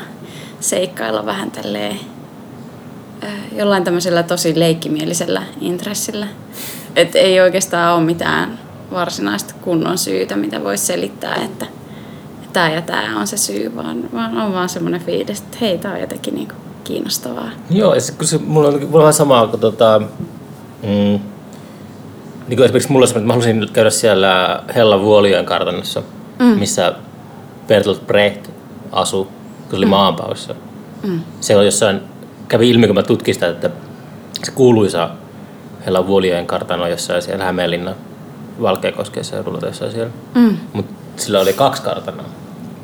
seikkailla 0.60 1.26
vähän 1.26 1.52
tälleen, 1.52 2.00
äh, 3.24 3.30
jollain 3.56 3.84
tämmöisellä 3.84 4.24
tosi 4.24 4.60
leikkimielisellä 4.60 5.44
intressillä. 5.62 6.28
Et 6.96 7.16
ei 7.16 7.42
oikeastaan 7.42 7.96
ole 7.96 8.04
mitään 8.04 8.60
varsinaista 8.92 9.54
kunnon 9.62 9.98
syytä, 9.98 10.36
mitä 10.36 10.64
voisi 10.64 10.86
selittää, 10.86 11.36
että 11.36 11.66
tämä 12.54 12.72
ja 12.72 12.82
tämä 12.82 13.20
on 13.20 13.28
se 13.28 13.38
syy, 13.38 13.76
vaan, 13.76 14.12
vaan 14.14 14.38
on 14.38 14.54
vaan 14.54 14.70
semmoinen 14.70 15.02
fiilis, 15.02 15.40
että 15.40 15.58
hei, 15.62 15.78
tämä 15.78 15.94
on 15.94 16.02
jotenkin 16.02 16.36
niinku 16.36 16.54
kiinnostavaa. 16.84 17.50
Joo, 17.70 17.96
ja 17.96 18.02
kun 18.18 18.28
se, 18.28 18.38
mulla, 18.38 18.68
on, 18.68 18.74
mulla 18.74 18.88
on 18.94 19.00
vähän 19.00 19.14
samaa 19.14 19.48
kuin 19.48 19.60
tota, 19.60 20.02
mm, 20.84 21.20
niin 22.48 22.58
kuin 22.58 22.64
esimerkiksi 22.64 22.92
mulla 22.92 23.04
on 23.04 23.08
semmoinen, 23.08 23.24
että 23.24 23.28
mä 23.28 23.34
halusin 23.34 23.74
käydä 23.74 23.90
siellä 23.90 24.64
Hella 24.76 25.02
Vuolijoen 25.02 25.46
kartanossa, 25.46 26.04
mm. 26.42 26.60
missä 26.60 26.94
Bertolt 27.68 28.08
Brecht 28.08 28.48
asui, 28.92 29.26
kun 29.26 29.34
se 29.70 29.76
oli 29.76 29.86
mm. 29.86 29.90
maanpaussa. 29.90 30.56
Mm. 31.04 31.20
Se 31.42 31.56
on 31.56 31.66
jossain, 31.66 32.02
kävi 32.48 32.70
ilmi, 32.70 32.88
kun 32.88 32.96
mä 32.96 33.04
tutkin 33.04 33.34
sitä, 33.34 33.48
että 33.48 33.70
se 34.44 34.52
kuuluisa 34.52 35.10
Hella 35.86 36.08
Vuolijoen 36.08 36.48
kartano 36.48 36.88
jossain 36.88 37.22
siellä 37.22 37.46
Hämeenlinnan 37.46 37.96
Valkeakosken 38.62 39.24
seudulla 39.24 39.58
tai 39.58 39.70
jossain 39.70 39.92
siellä. 39.92 40.12
Mm. 40.36 40.58
Mutta 40.74 40.94
sillä 41.16 41.40
oli 41.40 41.54
kaksi 41.54 41.82
kartanoa. 41.82 42.26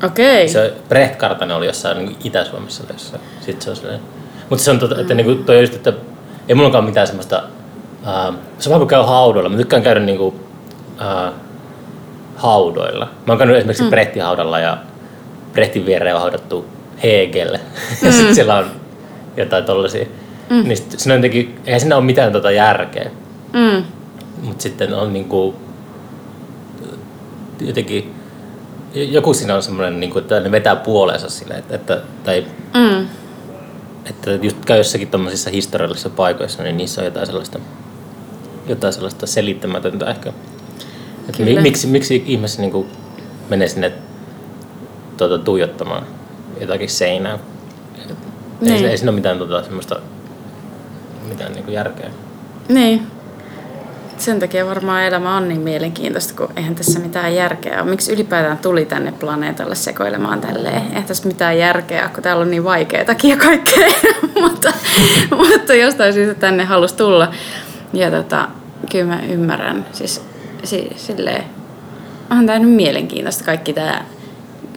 Okei. 0.04 0.36
Okay. 0.36 0.48
Se 0.48 0.74
Brecht-kartano 0.88 1.56
oli 1.56 1.66
jossain 1.66 1.98
niin 1.98 2.16
Itä-Suomessa 2.24 2.84
tai 2.84 2.94
jossain. 2.94 3.22
Sitten 3.40 3.62
se 3.62 3.70
on 3.70 3.76
silleen. 3.76 4.00
Mutta 4.50 4.64
se 4.64 4.70
on 4.70 4.78
tota, 4.78 5.00
että 5.00 5.14
niinku 5.14 5.34
toi 5.34 5.60
just, 5.60 5.74
että 5.74 5.92
ei 6.48 6.54
mullakaan 6.54 6.84
mitään 6.84 7.06
semmoista, 7.06 7.42
ää, 8.04 8.32
se 8.58 8.68
on 8.68 8.70
vähän 8.70 8.80
kuin 8.80 8.88
käy 8.88 9.02
haudoilla. 9.02 9.48
Mä 9.48 9.56
tykkään 9.56 9.82
käydä 9.82 10.00
niinku, 10.00 10.34
ää, 10.98 11.32
haudoilla. 12.38 13.04
Mä 13.26 13.32
oon 13.32 13.38
käynyt 13.38 13.56
esimerkiksi 13.56 13.84
mm. 13.84 13.90
Brechtin 13.90 14.22
haudalla 14.22 14.58
ja 14.58 14.78
Brechtin 15.52 15.86
viereen 15.86 16.14
on 16.14 16.20
haudattu 16.20 16.66
Hegel. 17.02 17.58
Mm. 18.02 18.06
ja 18.06 18.12
sitten 18.12 18.34
siellä 18.34 18.56
on 18.56 18.70
jotain 19.36 19.64
tollasia. 19.64 20.06
Mm. 20.50 20.62
Niin 20.68 20.76
sit, 20.76 20.94
siinä 20.96 21.14
on 21.14 21.18
jotenkin, 21.18 21.60
eihän 21.66 21.80
siinä 21.80 21.96
ole 21.96 22.04
mitään 22.04 22.32
tota 22.32 22.50
järkeä. 22.50 23.10
Mm. 23.52 23.82
Mutta 24.42 24.62
sitten 24.62 24.94
on 24.94 25.12
niinku 25.12 25.54
jotenkin 27.60 28.14
joku 28.94 29.34
siinä 29.34 29.54
on 29.54 29.62
semmoinen, 29.62 30.00
niin 30.00 30.10
kuin, 30.10 30.22
että 30.22 30.40
ne 30.40 30.50
vetää 30.50 30.76
puoleensa 30.76 31.28
sille, 31.28 31.54
että, 31.54 31.74
että, 31.74 32.00
tai, 32.24 32.44
Mm. 32.74 33.06
että 34.06 34.30
just 34.30 34.56
käy 34.64 34.78
jossakin 34.78 35.08
tuommoisissa 35.08 35.50
historiallisissa 35.50 36.10
paikoissa, 36.10 36.62
niin 36.62 36.76
niissä 36.76 37.00
on 37.00 37.04
jotain 37.04 37.26
sellaista, 37.26 37.58
jotain 38.68 38.92
sellaista 38.92 39.26
selittämätöntä 39.26 40.06
ehkä. 40.10 40.32
Mi, 41.38 41.60
miksi, 41.60 41.86
miksi 41.86 42.22
ihmiset 42.26 42.58
niin 42.58 42.86
menee 43.48 43.68
sinne 43.68 43.92
tuota, 45.16 45.38
tuijottamaan 45.38 46.02
jotakin 46.60 46.88
seinää? 46.88 47.38
Ei, 47.98 48.04
Niin. 48.60 48.78
se- 48.78 48.90
ei 48.90 48.96
siinä 48.98 49.10
ole 49.10 49.14
mitään 49.16 49.38
tuota, 49.38 49.62
semmoista 49.62 50.00
mitään 51.28 51.52
niin 51.52 51.72
järkeä. 51.72 52.10
Niin. 52.68 53.06
Sen 54.18 54.40
takia 54.40 54.66
varmaan 54.66 55.02
elämä 55.04 55.36
on 55.36 55.48
niin 55.48 55.60
mielenkiintoista, 55.60 56.34
kun 56.36 56.48
eihän 56.56 56.74
tässä 56.74 57.00
mitään 57.00 57.34
järkeä 57.34 57.82
ole. 57.82 57.90
Miksi 57.90 58.12
ylipäätään 58.12 58.58
tuli 58.58 58.84
tänne 58.84 59.12
planeetalle 59.12 59.74
sekoilemaan 59.74 60.40
tälleen? 60.40 60.82
Eihän 60.88 61.04
tässä 61.04 61.28
mitään 61.28 61.58
järkeä, 61.58 62.10
kun 62.14 62.22
täällä 62.22 62.42
on 62.42 62.50
niin 62.50 62.64
vaikeatakin 62.64 63.30
ja 63.30 63.36
kaikkea. 63.36 63.88
mutta, 64.42 64.72
mutta 65.30 65.74
jostain 65.74 66.12
syystä 66.12 66.34
tänne 66.34 66.64
halusi 66.64 66.96
tulla. 66.96 67.30
Ja 67.92 68.10
tota, 68.10 68.48
kyllä 68.90 69.04
mä 69.14 69.20
ymmärrän. 69.28 69.86
Siis, 69.92 70.22
si, 70.64 70.90
silleen, 70.96 71.44
onhan 72.30 72.46
tämä 72.46 72.58
nyt 72.58 72.70
mielenkiintoista 72.74 73.44
kaikki 73.44 73.72
tämä 73.72 74.04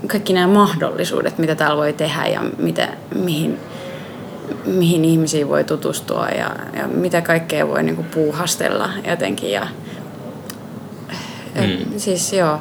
kaikki 0.08 0.34
nämä 0.34 0.48
mahdollisuudet, 0.48 1.38
mitä 1.38 1.56
täällä 1.56 1.78
voi 1.78 1.94
tehdä 1.94 2.28
ja 2.28 2.42
mitä, 2.58 2.88
mihin, 3.16 3.60
mihin 4.66 5.06
ihmisiin 5.06 5.48
voi 5.50 5.64
tutustua 5.64 6.28
ja, 6.28 6.56
ja 6.74 6.88
mitä 6.88 7.22
kaikkea 7.22 7.68
voi 7.68 7.84
niinku 7.84 8.06
puuhastella 8.14 8.90
jotenkin. 9.08 9.52
Ja, 9.52 9.68
Mm. 11.56 12.00
siis 12.00 12.34
joo, 12.34 12.60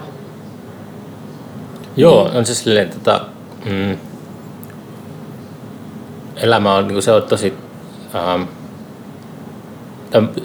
Joo, 1.97 2.31
on 2.35 2.47
se 2.47 2.55
silleen, 2.55 2.91
tota, 2.91 3.21
mm, 3.65 3.97
elämä 6.37 6.75
on, 6.75 6.89
niin 6.89 7.03
se 7.03 7.13
on 7.13 7.23
tosi... 7.23 7.55
Ähm, 8.15 8.43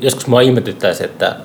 joskus 0.01 0.27
mua 0.27 0.41
ihmetyttää 0.41 0.94
se, 0.94 1.03
että 1.03 1.36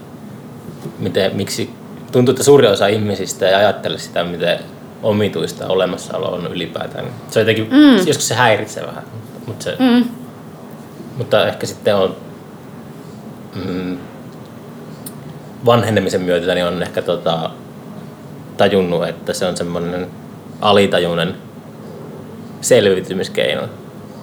miten, 1.00 1.36
miksi 1.36 1.70
tuntuu, 2.12 2.32
että 2.32 2.44
suuri 2.44 2.66
osa 2.66 2.86
ihmisistä 2.86 3.48
ei 3.48 3.54
ajattele 3.54 3.98
sitä, 3.98 4.24
miten 4.24 4.58
omituista 5.02 5.66
olemassaolo 5.66 6.28
on 6.28 6.46
ylipäätään. 6.46 7.04
Se 7.30 7.38
on 7.38 7.46
jotenkin, 7.46 7.68
mm. 7.70 8.06
joskus 8.06 8.28
se 8.28 8.34
häiritsee 8.34 8.86
vähän, 8.86 9.02
mutta, 9.46 9.64
se, 9.64 9.76
mm, 9.78 10.04
mutta 11.16 11.46
ehkä 11.46 11.66
sitten 11.66 11.96
on 11.96 12.16
mm, 13.66 13.98
vanhenemisen 15.66 16.20
myötä 16.20 16.54
niin 16.54 16.66
on 16.66 16.82
ehkä 16.82 17.02
tota, 17.02 17.50
tajunnut, 18.56 19.08
että 19.08 19.32
se 19.32 19.46
on 19.46 19.56
semmoinen 19.56 20.06
alitajuinen 20.60 21.34
selviytymiskeino. 22.60 23.62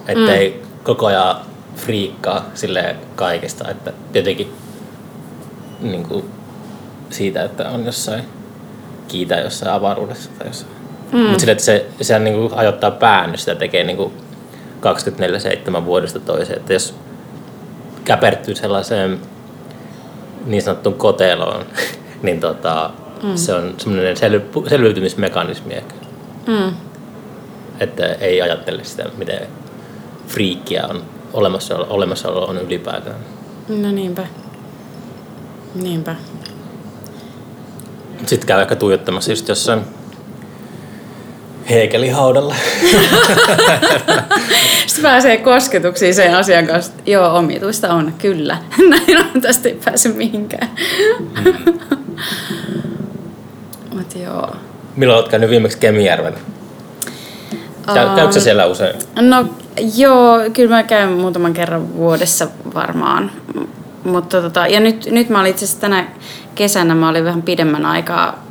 Että 0.08 0.20
Mm. 0.20 0.28
ei 0.28 0.62
koko 0.82 1.06
ajan 1.06 1.36
friikkaa 1.76 2.46
sille 2.54 2.96
kaikesta, 3.16 3.70
että 3.70 3.92
jotenkin 4.14 4.52
niin 5.80 6.02
kuin 6.02 6.24
siitä, 7.10 7.44
että 7.44 7.68
on 7.68 7.86
jossain 7.86 8.24
kiitä 9.08 9.34
jossain 9.36 9.72
avaruudessa 9.72 10.30
tai 10.38 10.46
jossain. 10.46 10.72
Mm. 11.12 11.18
Mutta 11.18 11.38
sille, 11.38 11.52
että 11.52 11.64
se, 11.64 11.86
se 12.00 12.18
niin 12.18 12.36
kuin 12.36 12.54
ajoittaa 12.54 12.90
pään, 12.90 13.30
jos 13.30 13.40
sitä 13.40 13.54
tekee 13.54 13.84
niin 13.84 13.96
kuin 13.96 14.12
24-7 15.80 15.84
vuodesta 15.84 16.20
toiseen. 16.20 16.58
Että 16.58 16.72
jos 16.72 16.94
käpertyy 18.04 18.54
sellaiseen 18.54 19.18
niin 20.46 20.62
sanottuun 20.62 20.94
koteloon, 20.94 21.64
niin 22.22 22.40
tota, 22.40 22.90
mm. 23.22 23.36
se 23.36 23.54
on 23.54 23.74
semmoinen 23.78 24.16
sel- 24.16 24.68
selviytymismekanismi 24.68 25.74
ehkä. 25.74 25.94
mm, 26.46 26.72
Että 27.80 28.06
ei 28.06 28.42
ajattele 28.42 28.84
sitä, 28.84 29.04
miten 29.18 29.40
friikkiä 30.26 30.86
on 30.90 31.02
olemassaolo, 31.32 31.86
olemassaolo 31.90 32.46
on 32.46 32.58
ylipäätään. 32.58 33.16
no 33.68 33.90
niinpä. 33.92 34.26
Niinpä. 35.74 36.16
Sitten 38.26 38.46
käy 38.46 38.60
ehkä 38.60 38.76
tuijottamassa 38.76 39.32
just 39.32 39.48
jossain 39.48 39.80
Heekelin 41.70 42.14
haudalla. 42.14 42.54
Sitten 44.86 45.02
pääsee 45.10 45.36
kosketuksiin 45.36 46.14
sen 46.14 46.34
asian 46.34 46.66
kanssa. 46.66 46.92
Joo, 47.06 47.36
omituista 47.36 47.94
on, 47.94 48.14
kyllä. 48.18 48.58
Näin 48.90 49.18
on, 49.18 49.40
tästä 49.40 49.68
ei 49.68 49.78
pääse 49.84 50.08
mihinkään. 50.08 50.70
Mut 53.94 54.14
joo. 54.24 54.56
Milloin 54.96 55.18
olet 55.18 55.30
käynyt 55.30 55.50
viimeksi 55.50 55.78
Kemijärvellä? 55.78 56.38
Käy, 57.94 58.06
Aa. 58.06 58.16
käykö 58.16 58.32
sä 58.32 58.40
siellä 58.40 58.66
usein? 58.66 58.96
No 59.20 59.46
joo, 59.96 60.38
kyllä 60.52 60.76
mä 60.76 60.82
käyn 60.82 61.08
muutaman 61.12 61.52
kerran 61.54 61.94
vuodessa 61.94 62.48
varmaan. 62.74 63.30
Mutta 64.08 64.42
tota, 64.42 64.66
ja 64.66 64.80
nyt, 64.80 65.06
nyt 65.10 65.28
mä 65.28 65.40
olin 65.40 65.50
itse 65.50 65.64
asiassa 65.64 65.80
tänä 65.80 66.06
kesänä, 66.54 66.94
mä 66.94 67.08
olin 67.08 67.24
vähän 67.24 67.42
pidemmän 67.42 67.86
aikaa, 67.86 68.44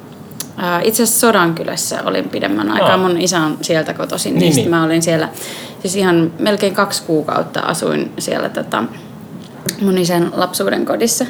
itse 0.83 1.03
asiassa 1.03 1.27
Sodankylässä 1.27 1.99
olin 2.05 2.29
pidemmän 2.29 2.71
aikaa, 2.71 2.91
Aa. 2.91 2.97
mun 2.97 3.21
isä 3.21 3.39
on 3.39 3.57
sieltä 3.61 3.93
kotoisin, 3.93 4.33
niin, 4.33 4.39
Niin, 4.39 4.55
niin 4.55 4.69
mä 4.69 4.83
olin 4.83 5.01
siellä, 5.01 5.29
siis 5.81 5.95
ihan 5.95 6.31
melkein 6.39 6.73
kaksi 6.75 7.03
kuukautta 7.03 7.59
asuin 7.59 8.11
siellä 8.19 8.49
tota, 8.49 8.83
mun 9.81 9.97
isän 9.97 10.31
lapsuuden 10.35 10.85
kodissa. 10.85 11.25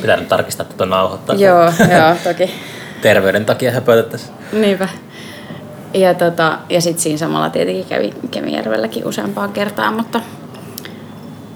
Pitää 0.00 0.16
nyt 0.16 0.28
tarkistaa 0.28 0.66
tuota 0.66 0.86
nauhoittaa. 0.86 1.36
Joo, 1.36 1.64
joo, 1.64 2.16
toki. 2.24 2.50
Terveyden 3.02 3.44
takia 3.44 3.70
höpötettäisiin. 3.70 4.32
Niinpä. 4.52 4.88
Ja, 5.94 6.14
tota, 6.14 6.58
ja 6.68 6.80
sitten 6.80 7.02
siinä 7.02 7.18
samalla 7.18 7.50
tietenkin 7.50 7.84
kävi 7.84 8.14
Kemijärvelläkin 8.30 9.06
useampaan 9.06 9.52
kertaan, 9.52 9.94
mutta, 9.94 10.20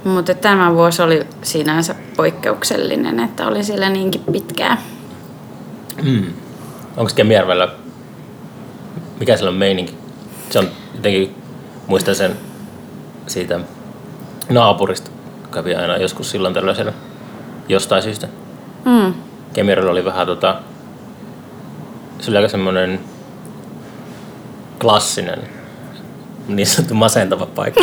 mutta 0.04 0.34
tämä 0.34 0.74
vuosi 0.74 1.02
oli 1.02 1.26
sinänsä 1.42 1.94
poikkeuksellinen, 2.16 3.20
että 3.20 3.46
oli 3.46 3.64
siellä 3.64 3.88
niinkin 3.88 4.24
pitkään. 4.32 4.78
Mm. 6.02 6.24
Onko 6.96 7.12
Kemijärvellä, 7.16 7.68
mikä 9.20 9.36
siellä 9.36 9.50
on 9.50 9.56
meininki? 9.56 9.94
Se 10.50 10.58
on 10.58 10.68
jotenkin, 10.94 11.34
muistan 11.86 12.14
sen 12.14 12.36
siitä 13.26 13.60
naapurista, 14.48 15.10
kävi 15.52 15.74
aina 15.74 15.96
joskus 15.96 16.30
silloin 16.30 16.54
tällöin 16.54 16.76
siellä 16.76 16.92
jostain 17.68 18.02
syystä. 18.02 18.28
Mm. 18.84 19.14
Kemijärvellä 19.52 19.92
oli 19.92 20.04
vähän 20.04 20.26
tota, 20.26 20.60
se 22.20 22.30
oli 22.30 22.36
aika 22.36 22.48
semmoinen 22.48 23.00
klassinen, 24.80 25.38
niin 26.48 26.66
sanottu 26.66 26.94
masentava 26.94 27.46
paikka. 27.46 27.80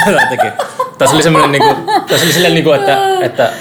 Tässä 0.98 1.16
oli 1.16 1.22
semmoinen, 1.22 1.52
niinku, 1.52 1.92
tässä 2.08 2.24
oli 2.26 2.32
silleen, 2.32 2.54
niinku, 2.54 2.72
että, 2.72 3.18
että 3.20 3.52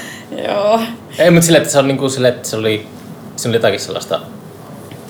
Joo. 0.47 0.82
ei, 1.17 1.32
mutta 1.32 1.45
silleen, 1.45 1.62
että 1.62 1.71
se 1.71 1.80
on 1.80 1.88
niinku 1.88 2.10
silleen, 2.10 2.34
että 2.34 2.49
se 2.49 2.56
oli, 2.56 2.88
se 3.36 3.49
oli 3.49 3.56
jotakin 3.56 3.80
sellaista, 3.80 4.21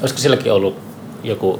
olisiko 0.01 0.19
silläkin 0.19 0.53
ollut 0.53 0.77
joku, 1.23 1.59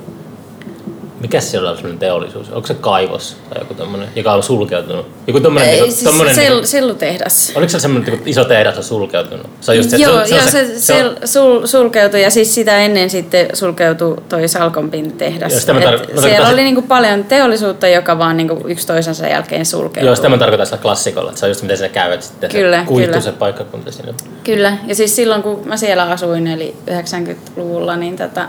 mikä 1.22 1.42
siellä 1.42 1.70
on 1.70 1.76
semmoinen 1.76 2.00
teollisuus? 2.00 2.50
Onko 2.50 2.68
se 2.68 2.74
kaivos 2.74 3.38
tai 3.50 3.62
joku 3.62 3.74
tommonen, 3.74 4.10
joka 4.16 4.34
on 4.34 4.44
sulkeutunut? 4.44 5.08
Joku 5.28 5.40
tommonen, 5.40 5.70
Ei, 5.70 5.76
niinku, 5.76 5.92
siis 5.92 6.04
tommonen 6.04 6.36
sel, 6.36 6.52
niinku, 6.54 6.68
sellutehdas. 6.68 7.52
oliko 7.56 7.70
se 7.70 7.80
semmoinen 7.80 8.10
niinku, 8.12 8.30
iso 8.30 8.44
tehdas 8.46 8.78
on 8.78 8.84
sulkeutunut? 8.84 9.48
Se 9.62 9.72
on 9.72 9.78
just 9.78 9.90
se, 9.90 9.98
joo, 9.98 10.26
se, 10.26 10.36
joo, 10.36 10.46
se, 10.46 10.50
se, 10.66 10.80
se, 10.80 11.04
on- 11.06 11.16
sul, 11.26 11.66
sulkeutui 11.66 12.22
ja 12.22 12.30
siis 12.30 12.56
sitä 12.56 12.78
ennen 12.78 13.10
sitten 13.10 13.48
sulkeutui 13.54 14.18
toi 14.30 14.48
Salkonpin 14.48 15.12
tehdas. 15.12 15.52
Joo, 15.52 15.60
sitä 15.60 15.74
mä 15.74 15.80
tar- 15.80 15.84
Et 15.84 15.92
mä 15.92 15.98
tarkoitan 15.98 16.24
siellä 16.24 16.48
se- 16.48 16.54
oli 16.54 16.64
niinku 16.64 16.82
paljon 16.82 17.24
teollisuutta, 17.24 17.88
joka 17.88 18.18
vaan 18.18 18.38
niinku 18.38 18.68
yksi 18.68 18.88
toisensa 18.88 19.28
jälkeen 19.28 19.66
sulkeutui. 19.66 20.06
Joo, 20.06 20.16
sitä 20.16 20.30
mä 20.30 20.38
tarkoitan 20.38 20.66
sillä 20.68 20.82
klassikolla, 20.82 21.30
että 21.30 21.40
se 21.40 21.46
on 21.46 21.50
just 21.50 21.62
miten 21.62 21.78
sinä 21.78 21.90
käyt 21.90 22.22
sitten 22.24 22.50
Kyllä, 22.50 22.86
se 22.88 22.94
kyllä. 23.06 23.22
se 23.22 23.32
paikkakunta 23.32 23.92
sinne. 23.92 24.14
Kyllä, 24.44 24.78
ja 24.88 24.96
siis 24.96 25.16
silloin 25.16 25.44
kun 25.44 25.62
mä 25.66 25.78
siellä 25.78 26.04
asuin, 26.04 26.48
eli 26.48 26.76
90-luvulla, 26.92 27.96
niin, 27.96 28.18
tota, 28.18 28.46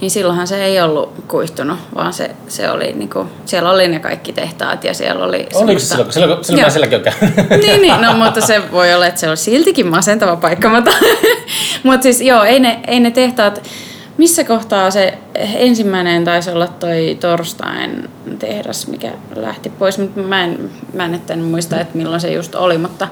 niin 0.00 0.10
silloinhan 0.10 0.46
se 0.46 0.64
ei 0.64 0.80
ollut 0.80 1.12
kuihtunut, 1.28 1.78
vaan 2.00 2.12
se, 2.12 2.30
se 2.48 2.70
oli 2.70 2.92
niinku, 2.92 3.26
siellä 3.44 3.70
oli 3.70 3.88
ne 3.88 4.00
kaikki 4.00 4.32
tehtaat 4.32 4.84
ja 4.84 4.94
siellä 4.94 5.24
oli 5.24 5.48
Oliko 5.54 5.80
se 5.80 5.86
silloin, 5.86 6.12
silloin, 6.12 6.44
silloin 6.44 6.66
mä 6.66 6.70
sielläkin 6.70 6.98
on 6.98 7.04
käynyt? 7.12 7.66
niin, 7.66 7.82
niin, 7.82 8.00
no 8.00 8.12
mutta 8.24 8.40
se 8.40 8.62
voi 8.72 8.94
olla, 8.94 9.06
että 9.06 9.20
se 9.20 9.30
on 9.30 9.36
siltikin 9.36 9.86
masentava 9.86 10.36
paikka. 10.36 10.68
Mutta, 10.68 10.90
mutta 11.84 12.02
siis 12.02 12.20
joo, 12.20 12.44
ei 12.44 12.60
ne, 12.60 12.80
ei 12.86 13.00
ne 13.00 13.10
tehtaat, 13.10 13.62
missä 14.16 14.44
kohtaa 14.44 14.90
se 14.90 15.18
ensimmäinen 15.34 16.24
taisi 16.24 16.50
olla 16.50 16.68
toi 16.68 17.16
torstain 17.20 18.10
tehdas, 18.38 18.86
mikä 18.86 19.12
lähti 19.36 19.68
pois, 19.68 19.98
mutta 19.98 20.20
mä 20.20 20.44
en, 20.44 20.70
mä 20.94 21.04
en, 21.04 21.20
en 21.28 21.42
muista, 21.42 21.80
että 21.80 21.98
milloin 21.98 22.20
se 22.20 22.32
just 22.32 22.54
oli, 22.54 22.78
mutta, 22.78 23.08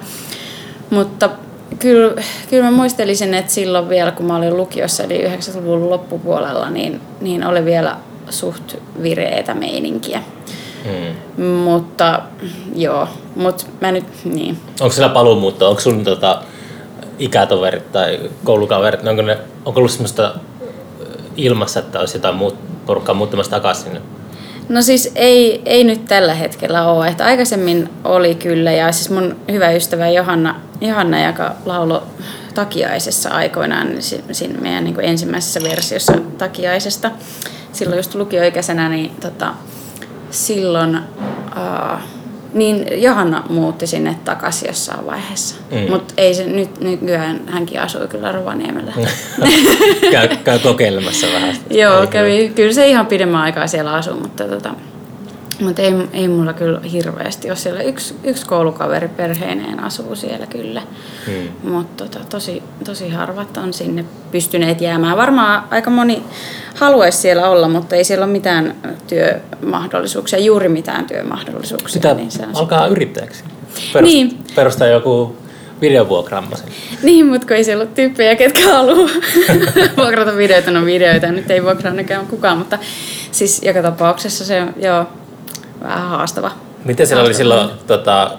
mutta 0.91 1.31
kyllä, 1.79 2.23
kyllä 2.51 2.65
mä 2.65 2.71
muistelisin, 2.71 3.35
että 3.35 3.53
silloin 3.53 3.89
vielä, 3.89 4.11
kun 4.11 4.27
mä 4.27 4.37
olin 4.37 4.57
lukiossa, 4.57 5.03
eli 5.03 5.25
90-luvun 5.25 5.91
loppupuolella, 5.91 6.71
niin, 6.71 7.01
niin 7.21 7.47
oli 7.47 7.65
vielä 7.65 7.97
suht 8.31 8.75
vireetä 9.03 9.55
meininkiä. 9.55 10.23
Hmm. 10.85 11.45
Mutta 11.45 12.23
joo, 12.75 13.09
mutta 13.37 13.67
mä 13.81 13.93
nyt, 13.93 14.05
niin. 14.25 14.59
Onko 14.81 14.93
siellä 14.93 15.15
paluumuutto? 15.15 15.69
Onko 15.69 15.81
sun 15.81 16.05
tota, 16.05 16.43
ikätoverit 17.19 17.93
tai 17.93 18.31
koulukaverit, 18.45 19.07
onko, 19.07 19.23
ne, 19.23 19.39
onko 19.65 19.81
ollut 19.81 19.91
semmoista 19.91 20.35
ilmassa, 21.37 21.81
että 21.81 22.01
olisi 22.01 22.17
jotain 22.17 22.35
muut, 22.35 22.57
porukkaa 22.87 23.15
muuttamassa 23.15 23.51
takaisin? 23.51 24.01
No 24.69 24.83
siis 24.83 25.13
ei, 25.15 25.63
ei 25.67 25.85
nyt 25.85 26.05
tällä 26.05 26.35
hetkellä 26.35 26.91
ole. 26.91 27.09
Että 27.09 27.25
aikaisemmin 27.25 27.89
oli 28.05 28.35
kyllä. 28.35 28.73
Ja 28.73 28.93
siis 28.93 29.11
mun 29.11 29.37
hyvä 29.53 29.71
ystävä 29.71 30.09
Johanna, 30.09 30.61
Johanna 30.81 31.27
joka 31.27 31.55
laulo 31.67 32.03
Takiaisessa 32.55 33.31
aikoinaan 33.31 33.89
siinä 34.33 34.61
meidän 34.61 34.85
niin 34.85 35.01
ensimmäisessä 35.01 35.61
versiossa 35.63 36.13
Takiaisesta. 36.39 37.11
Silloin 37.79 37.99
just 37.99 38.15
lukioikäisenä, 38.15 38.89
niin 38.89 39.11
tota, 39.21 39.55
silloin... 40.31 40.99
Uh, 41.57 41.99
niin 42.55 43.03
Johanna 43.03 43.45
muutti 43.49 43.87
sinne 43.87 44.17
takaisin 44.25 44.69
jossain 44.69 45.07
vaiheessa. 45.07 45.57
Mm. 45.71 45.91
Mutta 45.91 46.15
ei 46.17 46.35
se 46.35 46.47
nyt, 46.47 46.81
nykyään 46.81 47.41
hänkin 47.47 47.81
asuu 47.81 48.09
kyllä 48.09 48.33
Rovaniemellä. 48.33 48.93
käy, 50.13 50.29
käy 50.45 50.59
kokeilemassa 50.59 51.27
vähän. 51.35 51.57
Joo, 51.71 52.07
kävi, 52.07 52.53
kyllä 52.55 52.73
se 52.73 52.89
ihan 52.89 53.07
pidemmän 53.07 53.41
aikaa 53.41 53.67
siellä 53.67 53.93
asuu, 53.93 54.15
mutta 54.15 54.45
tota, 54.45 54.75
mutta 55.61 55.83
ei, 55.83 55.95
ei 56.13 56.29
mulla 56.29 56.53
kyllä 56.53 56.81
hirveästi 56.81 57.51
ole 57.51 57.57
siellä. 57.57 57.83
Yksi, 57.83 58.15
yksi 58.25 58.47
koulukaveri 58.47 59.09
perheineen 59.09 59.85
asuu 59.85 60.17
siellä 60.17 60.47
kyllä. 60.47 60.83
Hmm. 61.27 61.71
Mutta 61.73 62.05
tota, 62.05 62.25
tosi, 62.29 62.63
tosi 62.85 63.09
harvat 63.09 63.57
on 63.57 63.73
sinne 63.73 64.05
pystyneet 64.31 64.81
jäämään. 64.81 65.17
Varmaan 65.17 65.65
aika 65.71 65.91
moni 65.91 66.23
haluaisi 66.75 67.19
siellä 67.19 67.49
olla, 67.49 67.69
mutta 67.69 67.97
ei 67.97 68.05
siellä 68.05 68.25
ole 68.25 68.33
mitään 68.33 68.75
työmahdollisuuksia, 69.07 70.39
juuri 70.39 70.69
mitään 70.69 71.05
työmahdollisuuksia. 71.05 71.89
Sitä 71.93 72.15
niin 72.15 72.31
se 72.31 72.43
on 72.43 72.57
alkaa 72.57 72.79
sitten... 72.79 72.93
yrittäjäksi. 72.93 73.45
Perust, 73.93 74.13
niin. 74.13 74.39
Perustaa 74.55 74.87
joku 74.87 75.37
videovuokraamma 75.81 76.57
Niin, 77.03 77.27
mutta 77.27 77.47
kun 77.47 77.57
ei 77.57 77.65
siellä 77.65 77.83
ole 77.83 77.91
tyyppejä, 77.95 78.37
ketkä 78.37 78.73
haluaa 78.73 79.09
vuokrata 79.97 80.37
videoita, 80.37 80.71
no 80.71 80.85
videoita, 80.85 81.33
nyt 81.33 81.51
ei 81.51 81.63
vuokraa 81.65 81.93
näkään 81.93 82.27
kukaan, 82.27 82.59
mutta 82.59 82.79
siis 83.33 83.63
joka 83.63 83.83
tapauksessa 83.83 84.45
se, 84.45 84.63
joo, 84.77 85.07
vähän 85.83 86.09
haastava. 86.09 86.51
Miten 86.85 87.07
siellä 87.07 87.25
oli 87.25 87.35
silloin, 87.35 87.71
tota, 87.87 88.31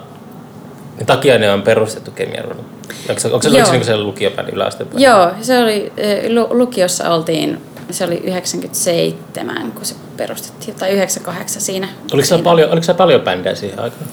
takia 1.06 1.38
ne 1.38 1.52
on 1.52 1.62
perustettu 1.62 2.10
Kemiarulla? 2.10 2.64
Onko, 3.08 3.20
onko 3.24 3.42
se, 3.42 3.48
oliko 3.48 3.66
se, 3.66 3.72
niin 3.72 3.84
se 3.84 3.96
lukiopäin 3.96 4.48
yläastepäin? 4.48 5.02
Joo, 5.02 5.30
se 5.40 5.58
oli, 5.58 5.92
e, 5.96 6.28
lukiossa 6.50 7.10
oltiin, 7.10 7.60
se 7.90 8.04
oli 8.04 8.16
97, 8.24 9.72
kun 9.72 9.84
se 9.84 9.94
perustettiin, 10.16 10.74
tai 10.74 10.90
98 10.90 11.62
siinä. 11.62 11.88
Oliko 12.12 12.26
siellä, 12.26 12.44
paljon, 12.44 12.70
oliko 12.70 12.84
siellä 12.84 12.98
paljon 12.98 13.20
bändejä 13.20 13.54
siihen 13.54 13.80
aikaan? 13.80 14.10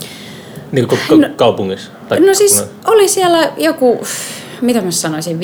Niin 0.72 0.88
kuin 0.88 1.02
no, 1.10 1.30
kaupungissa? 1.36 1.92
Tai 2.10 2.20
no 2.20 2.34
siis 2.34 2.60
no. 2.62 2.68
oli 2.86 3.08
siellä 3.08 3.52
joku, 3.58 4.06
mitä 4.62 4.82
mä 4.82 4.92
sanoisin, 4.92 5.40
5-6 5.40 5.42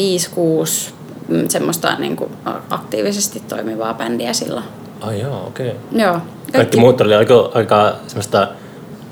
mm, 1.28 1.48
semmoista 1.48 1.96
niin 1.96 2.16
kuin 2.16 2.32
aktiivisesti 2.70 3.44
toimivaa 3.50 3.94
bändiä 3.94 4.34
silloin. 4.34 4.66
Ai 5.02 5.20
joo, 5.20 5.48
okei. 5.48 5.68
Okay. 5.68 6.02
Joo. 6.02 6.20
Kaikki, 6.54 6.78
muut 6.78 7.02
oli 7.02 7.16
aika, 7.16 7.52
aika 7.54 7.96
semmoista 8.08 8.48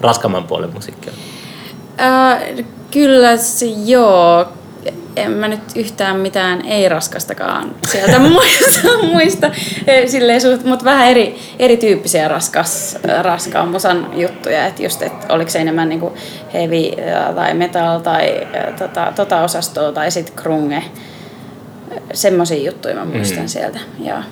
raskamman 0.02 0.44
puolen 0.44 0.74
musiikkia. 0.74 1.14
Äh, 2.02 2.66
kyllä 2.92 3.38
se 3.38 3.66
joo. 3.66 4.48
En 5.16 5.32
mä 5.32 5.48
nyt 5.48 5.60
yhtään 5.76 6.20
mitään 6.20 6.66
ei-raskastakaan 6.66 7.76
sieltä 7.88 8.20
muista, 8.30 8.88
muista. 9.12 9.52
Silleen 10.08 10.42
suht, 10.42 10.64
mutta 10.64 10.86
vähän 10.86 11.08
eri, 11.08 11.40
erityyppisiä 11.60 12.28
raskas, 12.28 12.98
raskaan 13.22 13.68
musan 13.68 14.10
juttuja. 14.14 14.66
Että 14.66 14.84
just, 14.84 15.02
et 15.02 15.14
oliko 15.30 15.52
se 15.52 15.60
enemmän 15.60 15.90
niinku 15.90 16.14
heavy 16.54 16.82
tai 17.36 17.54
metal 17.54 18.00
tai 18.00 18.48
tota, 18.80 19.14
tota 19.16 19.42
osastoa 19.42 19.92
tai 19.92 20.12
sitten 20.12 20.36
krunge. 20.36 20.84
Semmoisia 22.14 22.64
juttuja 22.64 22.96
mä 22.96 23.06
muistan 23.06 23.44
mm. 23.44 23.48
sieltä. 23.48 23.80
Ja, 24.00 24.24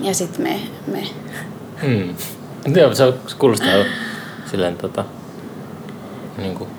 ja 0.00 0.14
sitten 0.14 0.42
me, 0.42 0.56
me 0.86 1.02
Mm. 1.82 2.14
Joo, 2.76 2.94
se 2.94 3.12
kuulostaa 3.38 3.84
silleen 4.50 4.76
tota, 4.76 5.04
niin 6.38 6.54
kuin, 6.54 6.70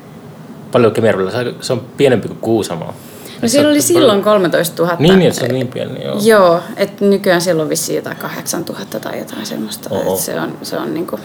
paljon 0.72 0.92
Kemijärvellä. 0.92 1.32
Se 1.62 1.74
on 1.74 1.82
pienempi 1.98 2.28
kuin 2.28 2.40
Kuusamo. 2.40 2.94
No 3.42 3.48
siellä 3.48 3.70
oli 3.70 3.82
silloin 3.82 4.22
13 4.22 4.84
000. 4.84 4.96
Niin, 5.00 5.22
että 5.22 5.40
se 5.40 5.46
on 5.46 5.52
niin 5.52 5.68
pieni, 5.68 6.04
joo. 6.04 6.20
Joo, 6.24 6.60
että 6.78 7.06
nykyään 7.06 7.42
siellä 7.42 7.64
on 7.64 7.70
vissiin 7.70 7.96
jotain 7.96 8.18
8 8.18 8.66
000 8.70 8.86
tai 8.86 9.20
jotain 9.20 9.46
semmoista. 9.46 9.90
Se 10.18 10.40
on, 10.40 10.58
se 10.62 10.78
on, 10.78 10.94
niinku, 10.94 11.20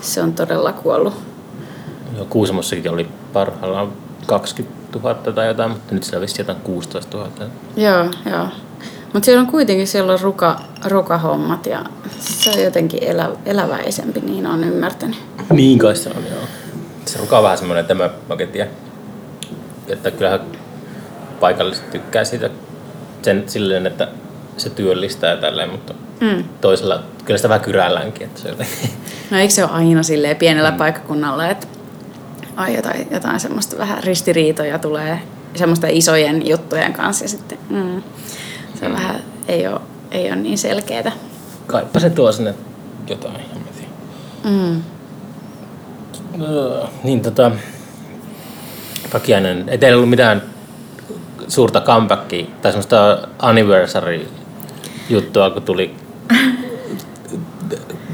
se 0.00 0.22
on 0.22 0.32
todella 0.32 0.72
kuollut. 0.72 1.14
Joo, 2.16 2.26
Kuusamossakin 2.30 2.90
oli 2.90 3.08
parhaillaan 3.32 3.92
20 4.26 4.76
000 4.98 5.14
tai 5.14 5.46
jotain, 5.46 5.70
mutta 5.70 5.94
nyt 5.94 6.04
siellä 6.04 6.16
on 6.16 6.22
vissiin 6.22 6.44
jotain 6.44 6.60
16 6.60 7.16
000. 7.16 7.30
Joo, 7.76 8.04
joo. 8.30 8.46
Mutta 9.16 9.24
siellä 9.24 9.40
on 9.40 9.46
kuitenkin 9.46 9.86
siellä 9.86 10.12
on 10.12 10.20
ruka, 10.20 10.60
rukahommat 10.84 11.66
ja 11.66 11.84
se 12.18 12.50
on 12.50 12.62
jotenkin 12.62 13.04
elä, 13.04 13.30
eläväisempi, 13.46 14.20
niin 14.20 14.46
on 14.46 14.64
ymmärtänyt. 14.64 15.16
Niin 15.50 15.78
kai 15.78 15.96
se 15.96 16.08
on, 16.08 16.24
joo. 16.30 16.42
Se 17.04 17.18
ruka 17.18 17.38
on 17.38 17.44
vähän 17.44 17.58
semmoinen, 17.58 17.80
että 17.80 17.94
mä 17.94 18.36
tiedä. 18.52 18.70
Että 19.88 20.10
kyllähän 20.10 20.40
paikalliset 21.40 21.90
tykkää 21.90 22.24
siitä 22.24 22.50
sen, 23.22 23.44
silleen, 23.46 23.86
että 23.86 24.08
se 24.56 24.70
työllistää 24.70 25.30
ja 25.30 25.36
tälleen, 25.36 25.70
mutta 25.70 25.94
mm. 26.20 26.44
toisella 26.60 27.02
kyllä 27.24 27.38
sitä 27.38 27.48
vähän 27.48 27.64
kyräilläänkin. 27.64 28.26
Että 28.26 28.40
se 28.40 28.48
jotenkin. 28.48 28.90
No 29.30 29.38
eikö 29.38 29.54
se 29.54 29.64
ole 29.64 29.72
aina 29.72 30.02
silleen 30.02 30.36
pienellä 30.36 30.70
mm. 30.70 30.76
paikkakunnalla, 30.76 31.48
että 31.48 31.66
ai 32.56 32.76
jotain, 32.76 33.08
jotain 33.10 33.40
semmoista 33.40 33.78
vähän 33.78 34.04
ristiriitoja 34.04 34.78
tulee 34.78 35.22
semmoista 35.54 35.86
isojen 35.90 36.48
juttujen 36.48 36.92
kanssa 36.92 37.24
ja 37.24 37.28
sitten 37.28 37.58
mm, 37.70 38.02
se 38.76 38.88
mm. 38.88 38.94
vähän 38.94 39.22
ei 39.48 39.66
ole, 39.66 39.80
ei 40.10 40.26
ole 40.26 40.36
niin 40.36 40.58
selkeää. 40.58 41.12
Kaipa 41.66 42.00
se 42.00 42.10
tuo 42.10 42.32
sinne 42.32 42.54
jotain, 43.08 43.40
mm. 44.44 44.82
Uh, 46.40 46.88
niin 47.04 47.20
tota, 47.20 47.50
Pakiainen, 49.12 49.68
ei 49.68 49.78
teillä 49.78 49.96
ollut 49.96 50.10
mitään 50.10 50.42
suurta 51.48 51.80
comebackia 51.80 52.46
tai 52.62 52.72
semmoista 52.72 53.28
anniversary 53.38 54.28
juttua, 55.08 55.50
kun 55.50 55.62
tuli 55.62 55.94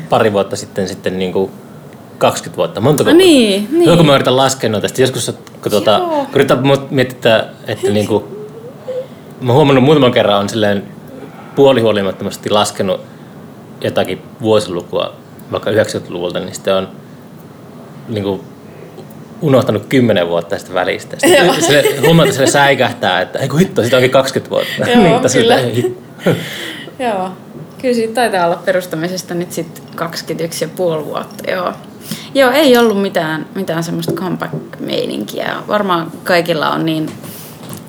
pari 0.08 0.32
vuotta 0.32 0.56
sitten, 0.56 0.88
sitten 0.88 1.18
niin 1.18 1.32
kuin 1.32 1.50
20 2.18 2.56
vuotta. 2.56 2.80
Montako 2.80 3.10
no 3.10 3.16
niin, 3.16 3.68
niin. 3.72 3.90
Joku 3.90 4.02
mä 4.02 4.14
yritän 4.14 4.36
laskea 4.36 4.70
noita. 4.70 4.88
Joskus, 4.98 5.32
kun, 5.62 5.70
tuota, 5.70 6.00
kun 6.00 6.34
yritän 6.34 6.58
miettiä, 6.90 7.44
että 7.66 7.90
niin 7.96 8.06
kuin, 8.06 8.24
mä 9.42 9.52
huomannut 9.52 9.84
muutaman 9.84 10.12
kerran 10.12 10.40
on 10.40 10.48
silleen 10.48 10.82
puolihuolimattomasti 11.54 12.50
laskenut 12.50 13.00
jotakin 13.80 14.22
vuosilukua 14.40 15.12
vaikka 15.52 15.70
90-luvulta, 15.70 16.40
niin 16.40 16.54
sitten 16.54 16.74
on 16.74 16.88
niin 18.08 18.24
kuin, 18.24 18.40
unohtanut 19.40 19.86
10 19.88 20.28
vuotta 20.28 20.50
tästä 20.50 20.74
välistä. 20.74 21.16
Sitten 21.18 22.02
huomaa, 22.02 22.24
että 22.24 22.36
se 22.36 22.46
säikähtää, 22.46 23.20
että 23.20 23.38
ei 23.38 23.48
kun 23.48 23.58
hitto, 23.58 23.82
siitä 23.82 23.96
onkin 23.96 24.10
20 24.10 24.50
vuotta. 24.50 24.90
Joo, 24.90 25.02
niin, 25.02 25.32
kyllä. 25.32 25.58
Joo. 27.08 27.30
Kyllä 27.80 27.94
siitä 27.94 28.14
taitaa 28.14 28.46
olla 28.46 28.62
perustamisesta 28.64 29.34
nyt 29.34 29.52
sitten 29.52 29.84
21 29.94 30.64
ja 30.64 30.68
puoli 30.76 31.04
vuotta, 31.04 31.50
joo. 31.50 31.72
Joo, 32.34 32.50
ei 32.50 32.76
ollut 32.76 33.02
mitään, 33.02 33.46
mitään 33.54 33.84
semmoista 33.84 34.12
comeback-meininkiä. 34.12 35.56
Varmaan 35.68 36.12
kaikilla 36.24 36.70
on 36.70 36.86
niin, 36.86 37.10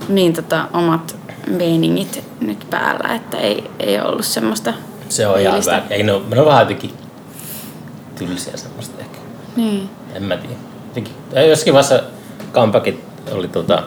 niin 0.10 0.34
tota, 0.34 0.68
omat 0.74 1.16
meiningit 1.48 2.24
nyt 2.40 2.68
päällä, 2.70 3.16
että 3.16 3.38
ei, 3.38 3.64
ei 3.80 4.02
ollut 4.02 4.26
semmoista 4.26 4.74
Se 5.10 5.28
on 5.28 5.40
ihan 5.40 5.62
hyvä. 5.62 5.82
Ei, 5.90 6.04
ne, 6.04 6.12
on, 6.12 6.30
ne 6.30 6.40
on 6.40 6.46
vähän 6.46 6.62
jotenkin 6.62 6.94
tylsiä 8.16 8.58
semmoista 8.58 9.02
ehkä. 9.02 9.18
Niin. 9.56 9.90
En 10.14 10.24
mä 10.24 10.38
tiedä. 10.38 10.56
Jotenkin, 10.88 11.14
joskin 11.50 11.74
vaiheessa 11.74 12.04
comebackin 12.54 13.04
oli 13.32 13.48
tota, 13.48 13.84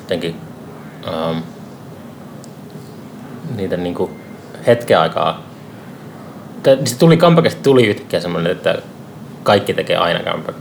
jotenkin 0.00 0.36
um, 1.30 1.42
niitä 3.56 3.76
niinku 3.76 4.10
hetken 4.66 5.00
aikaa. 5.00 5.42
Se 6.84 6.98
tuli 6.98 7.16
comebackista 7.16 7.62
tuli 7.62 7.86
yhtäkkiä 7.86 8.20
semmoinen, 8.20 8.52
että 8.52 8.78
kaikki 9.42 9.74
tekee 9.74 9.96
aina 9.96 10.20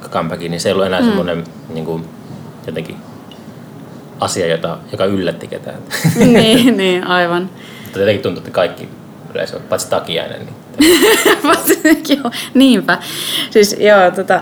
comebackin, 0.09 0.51
niin 0.51 0.61
se 0.61 0.69
ei 0.69 0.73
ollut 0.73 0.85
enää 0.85 0.99
mm. 0.99 1.05
semmoinen 1.05 1.43
niin 1.69 1.85
kuin, 1.85 2.09
jotenkin 2.67 2.97
asia, 4.19 4.47
jota, 4.47 4.77
joka 4.91 5.05
yllätti 5.05 5.47
ketään. 5.47 5.77
niin, 6.33 6.77
niin, 6.77 7.03
aivan. 7.03 7.49
Mutta 7.83 7.99
jotenkin 7.99 8.23
tuntuu, 8.23 8.39
että 8.39 8.51
kaikki 8.51 8.89
yleensä, 9.33 9.59
paitsi 9.59 9.89
takiainen. 9.89 10.45
Niin 10.45 10.55
joo, 12.17 12.31
niinpä. 12.53 12.97
Siis 13.49 13.75
joo, 13.79 14.11
tota, 14.11 14.41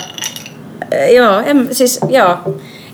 joo, 1.15 1.39
en, 1.39 1.75
siis 1.75 1.99
joo. 2.09 2.37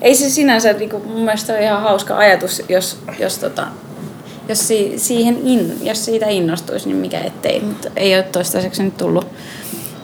Ei 0.01 0.15
se 0.15 0.29
sinänsä, 0.29 0.73
niin 0.73 0.89
kuin, 0.89 1.07
mun 1.07 1.25
mielestä 1.25 1.53
on 1.53 1.61
ihan 1.61 1.81
hauska 1.81 2.17
ajatus, 2.17 2.61
jos, 2.69 2.99
jos, 3.19 3.37
tota, 3.37 3.67
jos, 4.49 4.67
si, 4.67 4.93
siihen 4.97 5.37
in, 5.43 5.77
jos 5.81 6.05
siitä 6.05 6.25
innostuisi, 6.29 6.87
niin 6.87 6.97
mikä 6.97 7.19
ettei. 7.19 7.59
Mutta 7.59 7.89
ei 7.95 8.15
ole 8.15 8.23
toistaiseksi 8.23 8.83
nyt 8.83 8.97
tullut, 8.97 9.27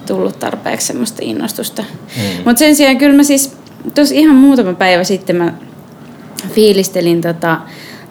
tullut 0.06 0.40
tarpeeksi 0.40 0.88
semmoista 0.88 1.18
innostusta. 1.22 1.82
Mm. 1.82 2.44
Mutta 2.46 2.60
sen 2.60 2.76
sijaan 2.76 2.98
kyllä 2.98 3.16
mä 3.16 3.24
siis, 3.24 3.58
tuossa 3.96 4.16
ihan 4.16 4.36
muutama 4.36 4.74
päivä 4.74 5.04
sitten 5.04 5.36
mä 5.36 5.54
fiilistelin 6.48 7.22
tota, 7.22 7.58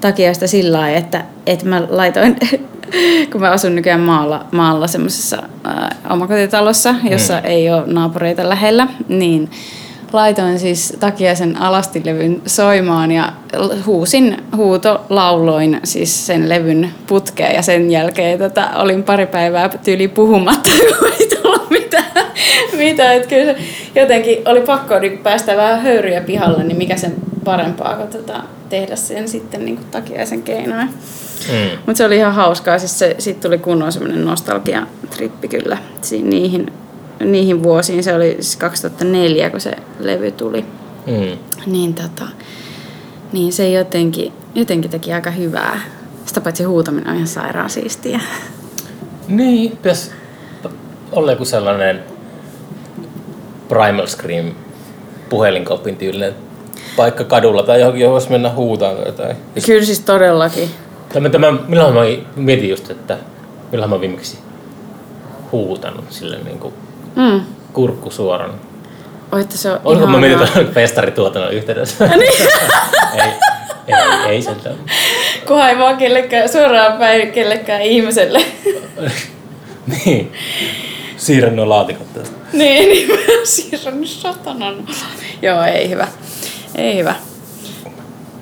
takiasta 0.01 0.47
sillä 0.47 0.79
lailla, 0.79 0.99
että, 0.99 1.25
että 1.47 1.67
mä 1.67 1.83
laitoin 1.89 2.37
kun 3.33 3.41
mä 3.41 3.51
asun 3.51 3.75
nykyään 3.75 4.01
maalla, 4.01 4.47
maalla 4.53 4.87
semmoisessa 4.87 5.43
omakotitalossa, 6.11 6.95
jossa 7.11 7.35
mm. 7.35 7.45
ei 7.45 7.71
ole 7.71 7.83
naapureita 7.87 8.49
lähellä, 8.49 8.87
niin 9.09 9.51
laitoin 10.13 10.59
siis 10.59 10.97
takiaisen 11.01 11.61
alastilevyn 11.61 12.43
soimaan 12.47 13.13
ja 13.13 13.33
huusin 13.87 14.37
huuto 14.57 15.01
lauloin 15.09 15.81
siis 15.85 16.27
sen 16.27 16.49
levyn 16.49 16.91
putkeen 17.07 17.55
ja 17.55 17.63
sen 17.63 17.91
jälkeen 17.91 18.39
tota, 18.39 18.71
olin 18.75 19.03
pari 19.03 19.27
päivää 19.27 19.69
tyyli 19.69 20.09
puhumatta, 20.09 20.71
kun 20.99 21.09
ei 21.21 21.29
tullut 21.29 21.71
mitään. 21.71 22.05
mitään. 22.79 23.17
Että 23.17 23.29
kyllä 23.29 23.45
se 23.45 23.59
jotenkin 23.95 24.39
oli 24.45 24.61
pakko 24.61 24.99
niin 24.99 25.19
päästä 25.19 25.57
vähän 25.57 25.81
höyryjä 25.81 26.21
pihalle, 26.21 26.65
niin 26.65 26.79
mikä 26.79 26.97
sen 26.97 27.15
parempaa 27.45 27.97
kuin 27.97 28.09
tota, 28.09 28.43
tehdä 28.69 28.97
sen 28.97 29.29
sitten 29.29 29.65
niin 29.65 29.77
kuin 29.77 29.87
takiaisen 29.91 30.43
keinoin. 30.43 30.89
Mm. 31.49 31.79
Mutta 31.87 31.99
se 31.99 32.05
oli 32.05 32.17
ihan 32.17 32.35
hauskaa, 32.35 32.79
siis 32.79 32.99
se, 32.99 33.15
siitä 33.19 33.41
tuli 33.41 33.59
kunnon 33.59 33.93
semmoinen 33.93 34.25
nostalgia-trippi 34.25 35.49
kyllä 35.49 35.79
niihin 36.23 36.73
niihin 37.25 37.63
vuosiin, 37.63 38.05
se 38.05 38.15
oli 38.15 38.37
siis 38.41 38.57
2004, 38.57 39.51
kun 39.51 39.61
se 39.61 39.73
levy 39.99 40.31
tuli, 40.31 40.65
mm. 41.07 41.39
niin, 41.67 41.95
tota, 41.95 42.25
niin 43.33 43.53
se 43.53 43.71
jotenkin, 43.71 44.33
jotenkin 44.55 44.91
teki 44.91 45.13
aika 45.13 45.31
hyvää. 45.31 45.81
Sitä 46.27 46.41
paitsi 46.41 46.65
huutaminen 46.65 47.09
on 47.09 47.15
ihan 47.15 47.27
sairaan 47.27 47.71
siistiä. 47.71 48.21
Niin, 49.29 49.71
pitäisi 49.71 50.11
olla 51.13 51.31
joku 51.31 51.45
sellainen 51.45 52.03
Primal 53.69 54.07
Scream 54.07 54.55
puhelinkopin 55.29 55.97
tyylinen 55.97 56.35
paikka 56.99 57.25
kadulla 57.25 57.63
tai 57.63 57.81
johonkin, 57.81 58.01
johon 58.01 58.13
voisi 58.13 58.31
mennä 58.31 58.51
huutaan 58.51 58.97
jotain. 59.07 59.37
Kyllä 59.67 59.85
siis 59.85 60.01
todellakin. 60.01 60.71
Tämä, 61.13 61.29
tämä, 61.29 61.53
milloin 61.69 61.95
mä 61.95 62.01
mietin 62.37 62.71
just, 62.71 62.91
että 62.91 63.19
milloin 63.73 63.91
mä 63.91 64.01
viimeksi 64.01 64.39
huutanut 65.53 66.05
sille 66.11 66.39
niin 66.45 66.59
kuin 66.59 66.75
mm. 67.17 67.41
kurkku 67.73 68.11
suorana. 68.11 68.55
Oi, 69.33 69.41
että 69.41 69.57
se 69.57 69.71
on 69.71 69.81
Oliko 69.85 70.07
mä 70.07 70.19
mietin 70.19 70.39
tuon 70.39 70.69
festarituotannon 70.75 71.53
yhteydessä? 71.53 72.07
Niin. 72.17 72.49
ei, 73.25 73.95
ei, 73.97 74.31
ei 74.31 74.43
sen 74.43 74.57
Kunhan 75.47 75.71
ei 75.71 75.79
vaan 75.79 75.97
kellekään, 75.97 76.49
suoraan 76.49 76.99
päin 76.99 77.33
kellekään 77.33 77.83
ihmiselle. 77.83 78.43
niin. 80.05 80.33
Siirrän 81.17 81.57
nuo 81.57 81.69
laatikot 81.69 82.15
tästä. 82.15 82.37
niin, 82.53 82.89
niin 82.89 83.09
siirrän 83.45 84.07
satanan. 84.07 84.87
Joo, 85.43 85.63
ei 85.63 85.91
hyvä. 85.91 86.09
Ei 86.79 86.99
hyvä. 86.99 87.15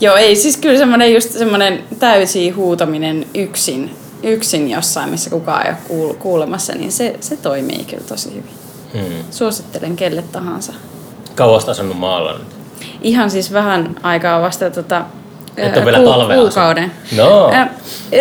Joo, 0.01 0.17
ei, 0.17 0.37
siis 0.37 0.57
kyllä 0.57 0.79
semmoinen 0.79 1.15
just 1.15 1.33
semmoinen 1.33 1.85
täysi 1.99 2.51
huutaminen 2.51 3.27
yksin, 3.35 3.97
yksin 4.23 4.71
jossain, 4.71 5.11
missä 5.11 5.31
kukaan 5.31 5.67
ei 5.67 5.73
ole 5.91 6.15
kuulemassa, 6.15 6.73
niin 6.73 6.93
se, 6.93 7.17
se 7.21 7.37
toimii 7.37 7.85
kyllä 7.85 8.03
tosi 8.09 8.31
hyvin. 8.31 8.55
Hmm. 8.93 9.25
Suosittelen 9.31 9.97
kelle 9.97 10.23
tahansa. 10.23 10.73
Kauasta 11.35 11.71
asunut 11.71 11.99
maalla 11.99 12.33
nyt? 12.33 12.47
Ihan 13.03 13.31
siis 13.31 13.53
vähän 13.53 13.97
aikaa 14.03 14.43
vasta 14.43 14.71
tota, 14.71 15.05
Et 15.57 15.85
vielä 15.85 15.99
ku, 15.99 16.35
kuukauden. 16.35 16.93
No. 17.17 17.51
Äh, 17.53 17.69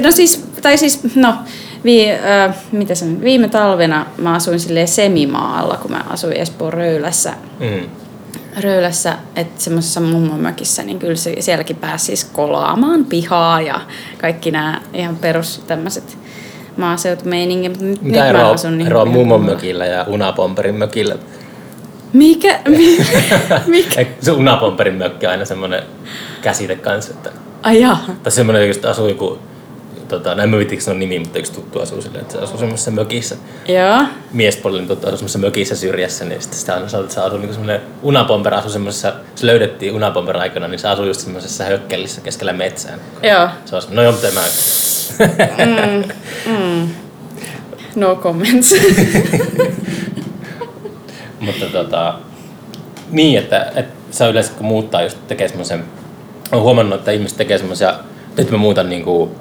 no 0.04 0.12
siis, 0.12 0.46
tai 0.62 0.78
siis, 0.78 1.16
no, 1.16 1.36
vi, 1.84 2.12
äh, 2.12 2.56
mitä 2.72 2.96
sen, 2.96 3.22
viime 3.22 3.48
talvena 3.48 4.06
mä 4.18 4.34
asuin 4.34 4.60
semimaalla, 4.86 5.78
kun 5.78 5.92
mä 5.92 6.02
asuin 6.10 6.34
Espoon 6.34 6.74
Röylässä. 6.74 7.34
Mm. 7.60 7.90
Röylässä, 8.60 9.18
että 9.36 9.64
semmoisessa 9.64 10.02
mummonmökissä, 10.02 10.84
niin 10.84 11.00
kyllä 11.00 11.16
se, 11.16 11.36
sielläkin 11.40 11.76
pääsi 11.76 12.06
siis 12.06 12.26
kolaamaan 12.26 13.06
pihaa 13.06 13.62
ja 13.62 13.82
kaikki 14.18 14.52
nämä 14.52 14.82
ihan 14.94 15.16
perus 15.16 15.64
tämmöiset 15.68 16.18
mutta 17.70 17.86
nyt, 17.86 18.02
Mitä 18.02 18.20
nyt 18.20 18.30
eroa, 18.30 18.50
asun 18.50 18.78
niin 18.78 18.88
eroa 18.88 19.06
mummon 19.06 19.46
mökillä 19.46 19.86
ja 19.86 20.06
unapomperin 20.08 20.76
mökillä? 20.76 21.16
Mikä? 22.14 22.60
Mikä? 23.68 24.06
se 24.22 24.32
unapomperin 24.32 24.96
mökki 24.96 25.26
on 25.26 25.32
aina 25.32 25.46
semmoinen 25.46 25.84
käsite 26.42 26.76
kanssa, 26.76 27.14
että... 27.14 27.32
Ai 27.64 27.82
jaa. 27.82 28.06
Tai 28.24 28.32
semmoinen, 28.32 28.72
että 28.72 28.90
asuu 28.90 29.08
joku 29.08 29.40
tota, 30.08 30.36
näin 30.36 30.50
mä 30.50 30.58
vittikö 30.58 30.82
sanoa 30.82 31.00
nimi, 31.00 31.20
mutta 31.20 31.40
yksi 31.40 31.54
tuttu 31.54 31.82
asuu 31.82 32.02
silleen, 32.02 32.22
että 32.22 32.34
se 32.34 32.40
asuu 32.40 32.58
semmoisessa 32.58 32.92
mökissä. 32.92 33.36
Joo. 33.68 34.04
Miespuolinen 34.32 34.88
tuttu 34.88 35.08
asuu 35.08 35.18
semmoisessa 35.18 35.40
mökissä 35.40 35.76
syrjässä, 35.76 36.26
niin 36.26 36.42
sitten 36.42 36.60
sitä 36.60 36.74
aina 36.74 36.90
sanotaan, 36.90 37.04
että 37.04 37.16
se 37.16 37.22
asuu 37.22 37.38
niinku 37.38 37.54
semmoinen 37.54 37.82
unapomper 38.04 38.54
asuu 38.54 38.72
semmoisessa, 38.72 39.14
se 39.36 39.46
löydettiin 39.46 39.94
unapomper 39.94 40.38
aikana, 40.38 40.68
niin 40.68 40.80
se 40.80 40.88
asuu 40.88 41.06
just 41.06 41.20
semmoisessa 41.20 41.64
hökkelissä 41.64 42.22
keskellä 42.22 42.54
metsään. 42.54 43.00
Joo. 43.24 43.50
Se 43.66 43.76
on 43.76 43.82
no 43.90 44.04
joo, 44.04 44.12
mutta 44.12 44.28
mä... 44.32 44.46
mm, 45.66 46.04
mm. 46.54 46.90
No 47.96 48.16
comments. 48.16 48.76
mutta 51.46 51.66
tota, 51.72 52.14
niin, 53.12 53.40
että, 53.40 53.72
että 53.76 53.96
se 54.12 54.30
yleensä 54.30 54.52
kun 54.58 54.66
muuttaa 54.66 55.02
just 55.02 55.18
tekee 55.28 55.48
semmoisen, 55.48 55.84
on 56.52 56.62
huomannut, 56.62 57.00
että 57.00 57.12
ihmiset 57.12 57.38
tekee 57.38 57.58
semmoisia, 57.58 57.96
nyt 58.38 58.52
mä 58.52 58.58
muutan 58.58 58.90
niinku 58.90 59.36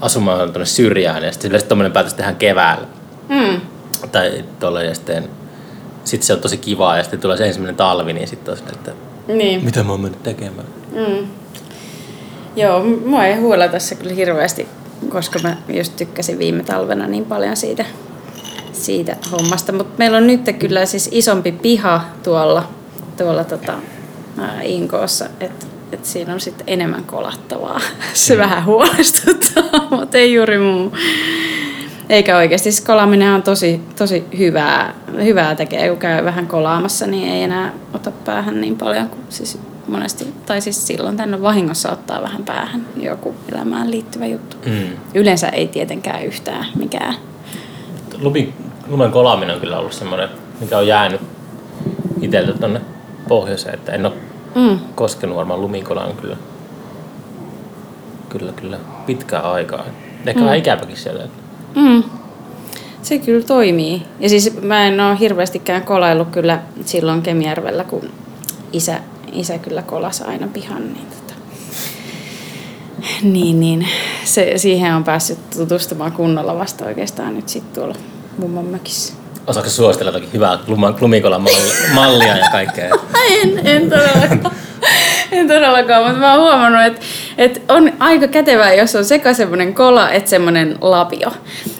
asumaan 0.00 0.52
tuonne 0.52 0.66
syrjään 0.66 1.24
ja 1.24 1.32
sitten 1.32 1.48
yleensä 1.48 1.68
tuommoinen 1.68 1.92
päätös 1.92 2.14
tehdään 2.14 2.36
keväällä. 2.36 2.86
Mm. 3.28 3.60
Tai 4.12 4.44
tuolle 4.60 4.84
ja 4.84 4.94
sitten 4.94 5.28
sitten 6.04 6.26
se 6.26 6.32
on 6.32 6.40
tosi 6.40 6.56
kivaa 6.56 6.96
ja 6.96 7.02
sitten 7.02 7.20
tulee 7.20 7.36
se 7.36 7.46
ensimmäinen 7.46 7.76
talvi, 7.76 8.12
niin 8.12 8.28
sitten 8.28 8.54
on 8.54 8.58
että 8.72 8.92
niin. 9.28 9.64
mitä 9.64 9.82
mä 9.82 9.92
oon 9.92 10.00
mennyt 10.00 10.22
tekemään. 10.22 10.66
Mm. 10.92 11.26
Joo, 12.56 12.84
mua 12.84 13.24
ei 13.24 13.34
huolella 13.34 13.72
tässä 13.72 13.94
kyllä 13.94 14.14
hirveästi, 14.14 14.68
koska 15.08 15.38
mä 15.42 15.56
just 15.68 15.96
tykkäsin 15.96 16.38
viime 16.38 16.62
talvena 16.62 17.06
niin 17.06 17.24
paljon 17.24 17.56
siitä, 17.56 17.84
siitä 18.72 19.16
hommasta. 19.32 19.72
Mutta 19.72 19.94
meillä 19.98 20.16
on 20.16 20.26
nyt 20.26 20.40
kyllä 20.58 20.86
siis 20.86 21.08
isompi 21.12 21.52
piha 21.52 22.04
tuolla, 22.22 22.68
tuolla 23.16 23.44
tota, 23.44 23.72
Inkoossa, 24.62 25.26
että 25.40 25.66
että 25.94 26.08
siinä 26.08 26.32
on 26.32 26.40
sitten 26.40 26.64
enemmän 26.66 27.04
kolattavaa. 27.04 27.80
Se 28.12 28.34
mm. 28.34 28.40
vähän 28.40 28.64
huolestuttaa, 28.64 29.88
mutta 29.98 30.18
ei 30.18 30.34
juuri 30.34 30.58
muu. 30.58 30.92
Eikä 32.08 32.36
oikeasti, 32.36 32.72
siis 32.72 32.86
kolaaminen 32.86 33.32
on 33.32 33.42
tosi, 33.42 33.80
tosi 33.98 34.24
hyvää, 34.38 34.94
hyvää 35.24 35.54
tekee, 35.54 35.88
kun 35.88 35.98
käy 35.98 36.24
vähän 36.24 36.46
kolaamassa, 36.46 37.06
niin 37.06 37.32
ei 37.32 37.42
enää 37.42 37.72
ota 37.92 38.10
päähän 38.10 38.60
niin 38.60 38.76
paljon 38.76 39.08
kuin 39.08 39.22
siis 39.28 39.58
monesti, 39.88 40.34
tai 40.46 40.60
siis 40.60 40.86
silloin 40.86 41.16
tänne 41.16 41.42
vahingossa 41.42 41.92
ottaa 41.92 42.22
vähän 42.22 42.44
päähän 42.44 42.86
joku 42.96 43.34
elämään 43.52 43.90
liittyvä 43.90 44.26
juttu. 44.26 44.56
Mm. 44.66 44.88
Yleensä 45.14 45.48
ei 45.48 45.68
tietenkään 45.68 46.24
yhtään 46.24 46.66
mikään. 46.74 47.14
Lumen, 48.18 48.54
lumen 48.88 49.10
kolaaminen 49.10 49.54
on 49.54 49.60
kyllä 49.60 49.78
ollut 49.78 49.92
semmoinen, 49.92 50.28
mikä 50.60 50.78
on 50.78 50.86
jäänyt 50.86 51.20
itseltä 52.20 52.52
tuonne 52.52 52.80
pohjoiseen, 53.28 53.74
että 53.74 53.92
en 53.92 54.06
ole 54.06 54.14
mm. 54.54 54.78
koskenut 54.94 55.36
varmaan 55.36 55.60
lumikolaan 55.60 56.16
kyllä, 56.16 56.36
kyllä, 58.28 58.52
kyllä 58.52 58.78
pitkään 59.06 59.44
aikaa. 59.44 59.84
Ehkä 60.26 60.40
mm. 60.40 60.44
vähän 60.44 60.58
ikäväkin 60.58 60.96
siellä. 60.96 61.24
Mm. 61.74 62.02
Se 63.02 63.18
kyllä 63.18 63.42
toimii. 63.42 64.02
Ja 64.20 64.28
siis 64.28 64.62
mä 64.62 64.86
en 64.86 65.00
ole 65.00 65.18
hirveästikään 65.18 65.82
kolaillut 65.82 66.28
kyllä 66.28 66.62
silloin 66.84 67.22
Kemijärvellä, 67.22 67.84
kun 67.84 68.10
isä, 68.72 69.00
isä 69.32 69.58
kyllä 69.58 69.82
kolasi 69.82 70.24
aina 70.24 70.48
pihan. 70.52 70.82
Niin, 70.92 71.06
tota. 71.06 71.34
niin, 73.22 73.60
niin. 73.60 73.88
Se, 74.24 74.52
siihen 74.56 74.94
on 74.94 75.04
päässyt 75.04 75.50
tutustumaan 75.50 76.12
kunnolla 76.12 76.58
vasta 76.58 76.84
oikeastaan 76.84 77.34
nyt 77.34 77.48
sitten 77.48 77.74
tuolla 77.74 77.96
mummon 78.38 78.66
mökissä. 78.66 79.23
Osaatko 79.46 79.70
suositella 79.70 80.08
jotakin 80.08 80.32
hyvää 80.32 80.58
lumikolan 81.00 81.42
mallia 81.94 82.36
ja 82.36 82.46
kaikkea? 82.52 82.90
en, 83.42 83.66
en 83.66 83.90
todellakaan. 83.90 84.54
en 85.32 85.48
todellakaan, 85.48 86.04
mutta 86.04 86.18
mä 86.20 86.34
oon 86.34 86.42
huomannut, 86.42 86.82
että, 86.86 87.00
että 87.38 87.74
on 87.74 87.92
aika 87.98 88.28
kätevää, 88.28 88.74
jos 88.74 88.96
on 88.96 89.04
sekä 89.04 89.32
semmoinen 89.32 89.74
kola, 89.74 90.10
että 90.10 90.30
semmoinen 90.30 90.78
lapio. 90.80 91.32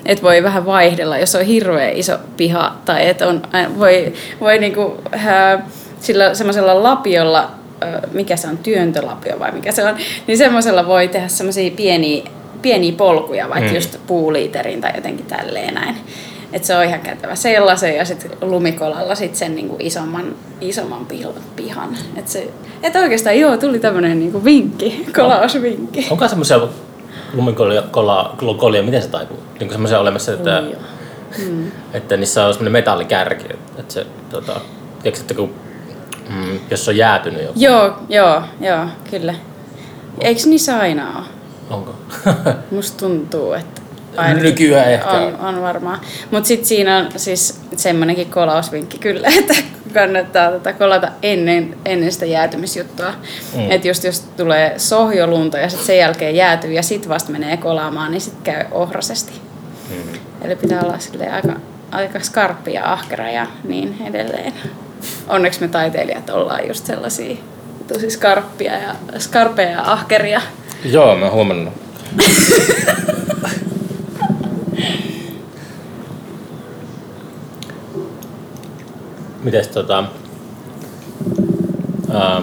Että 0.06 0.22
voi 0.22 0.42
vähän 0.42 0.66
vaihdella, 0.66 1.18
jos 1.18 1.34
on 1.34 1.44
hirveä 1.44 1.90
iso 1.90 2.18
piha, 2.36 2.76
tai 2.84 3.08
että 3.08 3.28
on, 3.28 3.42
voi, 3.78 4.12
voi 4.40 4.58
niinku, 4.58 5.00
äh, 5.14 5.62
sillä 6.00 6.34
semmoisella 6.34 6.82
lapiolla, 6.82 7.50
äh, 7.84 8.00
mikä 8.12 8.36
se 8.36 8.48
on, 8.48 8.58
työntölapio 8.58 9.38
vai 9.38 9.52
mikä 9.52 9.72
se 9.72 9.84
on, 9.84 9.96
niin 10.26 10.38
semmoisella 10.38 10.86
voi 10.86 11.08
tehdä 11.08 11.28
semmoisia 11.28 11.70
pieniä, 11.70 12.24
pieniä 12.62 12.92
polkuja, 12.92 13.48
vaikka 13.48 13.70
mm. 13.70 13.74
just 13.74 13.96
puuliiterin 14.06 14.80
tai 14.80 14.92
jotenkin 14.94 15.26
tälleen 15.26 15.74
näin. 15.74 15.96
Että 16.54 16.66
se 16.66 16.76
on 16.76 16.84
ihan 16.84 17.00
kätevä 17.00 17.34
sellaisen 17.34 17.96
ja 17.96 18.04
sitten 18.04 18.30
lumikolalla 18.40 19.14
sit 19.14 19.34
sen 19.34 19.54
niinku 19.54 19.76
isomman, 19.78 20.34
isomman 20.60 21.06
pihan. 21.56 21.96
Että 22.16 22.30
se, 22.30 22.50
et 22.82 22.96
oikeastaan 22.96 23.38
joo, 23.38 23.56
tuli 23.56 23.78
tämmöinen 23.78 24.18
niinku 24.18 24.44
vinkki, 24.44 25.06
kolausvinkki. 25.16 26.06
Onko 26.10 26.28
semmoisia 26.28 26.60
lumikolia, 27.32 28.82
miten 28.82 29.02
se 29.02 29.08
taipuu? 29.08 29.38
Niin 29.60 29.70
semmoisia 29.70 30.00
olemassa, 30.00 30.32
että, 30.32 30.62
mm. 31.38 31.70
että 31.92 32.16
niissä 32.16 32.46
on 32.46 32.52
semmoinen 32.52 32.72
metallikärki. 32.72 33.46
Että 33.78 33.94
se, 33.94 34.06
tota, 34.30 34.60
tiedätkö, 35.02 35.20
että 35.20 35.34
kun, 35.34 35.54
mm, 36.28 36.58
jos 36.70 36.84
se 36.84 36.90
on 36.90 36.96
jäätynyt 36.96 37.42
joku. 37.42 37.54
Joo, 37.56 37.92
joo, 38.08 38.42
joo, 38.60 38.86
kyllä. 39.10 39.34
Eikö 40.20 40.40
niissä 40.46 40.78
aina 40.78 41.18
ole? 41.18 41.26
Onko? 41.70 41.94
Musta 42.70 42.98
tuntuu, 42.98 43.52
että 43.52 43.80
ainakin 44.16 44.42
Nykyään 44.42 44.92
ehkä. 44.92 45.10
On, 45.10 45.36
on 45.40 45.62
varmaan. 45.62 46.00
Mutta 46.30 46.48
sitten 46.48 46.68
siinä 46.68 46.96
on 46.96 47.08
siis 47.16 47.60
semmoinenkin 47.76 48.30
kolausvinkki 48.30 48.98
kyllä, 48.98 49.28
että 49.38 49.54
kannattaa 49.94 50.50
tätä 50.50 50.72
kolata 50.72 51.08
ennen, 51.22 51.76
ennen 51.84 52.12
sitä 52.12 52.26
jäätymisjuttua. 52.26 53.10
Mm. 53.10 53.60
Mm. 53.60 53.70
Että 53.70 53.88
just 53.88 54.04
jos 54.04 54.20
tulee 54.20 54.74
sohjolunta 54.76 55.58
ja 55.58 55.68
sitten 55.68 55.86
sen 55.86 55.98
jälkeen 55.98 56.36
jäätyy 56.36 56.72
ja 56.72 56.82
sitten 56.82 57.08
vasta 57.08 57.32
menee 57.32 57.56
kolaamaan, 57.56 58.10
niin 58.10 58.20
sitten 58.20 58.54
käy 58.54 58.64
ohrasesti. 58.70 59.32
Mm. 59.90 60.18
Eli 60.42 60.56
pitää 60.56 60.82
olla 60.82 60.98
silleen 60.98 61.34
aika, 61.34 61.52
aika 61.90 62.20
skarppi 62.20 62.72
ja 62.72 62.92
ahkera 62.92 63.30
ja 63.30 63.46
niin 63.64 63.96
edelleen. 64.06 64.52
Onneksi 65.28 65.60
me 65.60 65.68
taiteilijat 65.68 66.30
ollaan 66.30 66.68
just 66.68 66.86
sellaisia 66.86 67.36
tosi 67.88 68.10
skarppia 68.10 68.72
ja, 68.72 68.94
skarpeja 69.18 69.70
ja 69.70 69.92
ahkeria. 69.92 70.40
Joo, 70.84 71.16
mä 71.16 71.30
huomannut. 71.30 71.74
Mites 79.42 79.68
tota... 79.68 80.04
Ää, 82.12 82.42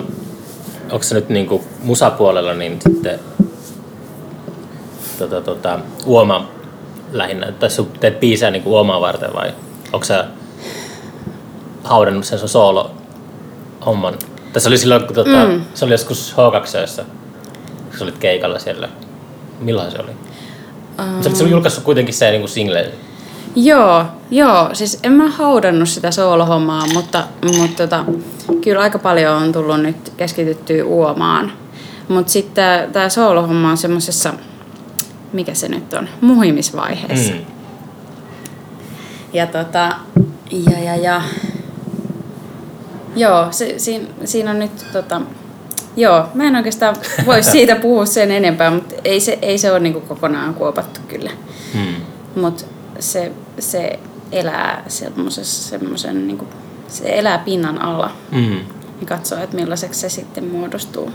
onko 0.92 1.04
se 1.04 1.16
nyt 1.16 1.30
niinku 1.30 1.64
musapuolella 1.84 2.54
niin 2.54 2.80
sitten 2.82 3.20
tota, 5.20 5.42
tota, 5.42 5.80
uoma 6.06 6.48
lähinnä, 7.12 7.52
tai 7.52 7.70
sun 7.70 7.92
teet 8.00 8.20
biisää 8.20 8.52
niinku 8.52 8.72
uomaa 8.72 9.02
varten 9.02 9.34
vai 9.34 9.54
onko 9.94 10.06
sä 10.06 10.26
haudannut 11.84 12.26
sen 12.26 12.40
sun 12.40 12.50
soolo 12.50 12.92
homman? 13.86 14.14
Tässä 14.54 14.70
oli 14.70 14.78
silloin, 14.78 15.06
kun 15.06 15.16
tota, 15.16 15.46
mm. 15.48 15.62
se 15.74 15.86
oli 15.86 15.94
joskus 15.94 16.34
H2 16.34 17.04
kun 17.90 17.98
sä 17.98 18.04
olit 18.04 18.18
keikalla 18.18 18.60
siellä. 18.60 18.90
Milloin 19.60 19.92
se 19.92 19.98
oli? 20.00 20.12
Um. 21.00 21.24
Sä 21.24 21.30
olit 21.30 21.52
julkaissut 21.52 21.84
kuitenkin 21.84 22.14
se 22.14 22.32
niin 22.32 22.48
single. 22.48 22.92
Joo, 23.56 24.06
joo. 24.32 24.70
Siis 24.74 25.00
en 25.04 25.12
mä 25.12 25.30
haudannut 25.30 25.90
sitä 25.90 26.12
soolohommaa, 26.12 26.88
mutta, 26.94 27.24
mutta 27.58 27.88
tota, 27.88 28.06
kyllä 28.62 28.82
aika 28.82 29.00
paljon 29.00 29.44
on 29.44 29.52
tullut 29.52 29.82
nyt 29.82 30.14
keskityttyä 30.18 30.86
uomaan. 30.86 31.52
Mutta 32.08 32.32
sitten 32.32 32.92
tämä 32.92 33.10
soolohomma 33.10 33.70
on 33.70 33.78
semmoisessa, 33.78 34.34
mikä 35.34 35.54
se 35.54 35.68
nyt 35.68 35.94
on, 35.94 36.10
muhimisvaiheessa. 36.22 37.34
Mm. 37.34 37.46
Ja 39.34 39.48
tota, 39.48 39.96
ja, 40.52 40.80
ja, 40.84 40.96
ja. 40.96 41.22
Joo, 43.16 43.48
se, 43.52 43.74
siinä, 43.80 44.06
siinä 44.26 44.52
on 44.52 44.60
nyt 44.60 44.86
tota, 44.94 45.22
Joo, 45.98 46.26
mä 46.34 46.44
en 46.44 46.56
oikeastaan 46.56 46.96
voi 47.26 47.44
siitä 47.44 47.76
puhua 47.76 48.06
sen 48.06 48.32
enempää, 48.32 48.72
mutta 48.72 48.96
ei 49.04 49.20
se, 49.20 49.40
ei 49.42 49.58
se 49.58 49.72
ole 49.72 49.80
niinku 49.80 50.02
kokonaan 50.02 50.54
kuopattu 50.54 51.00
kyllä. 51.08 51.32
Hmm. 51.74 51.96
Mutta 52.42 52.64
se, 53.00 53.32
se 53.60 54.00
elää 54.32 54.84
semmoisen, 54.88 56.28
niinku, 56.28 56.46
se 56.88 57.04
elää 57.20 57.38
pinnan 57.38 57.82
alla 57.82 58.12
Mm. 58.32 58.56
ja 59.02 59.06
katsoo, 59.08 59.44
että 59.44 59.56
millaiseksi 59.56 60.00
se 60.00 60.10
sitten 60.10 60.44
muodostuu. 60.48 61.12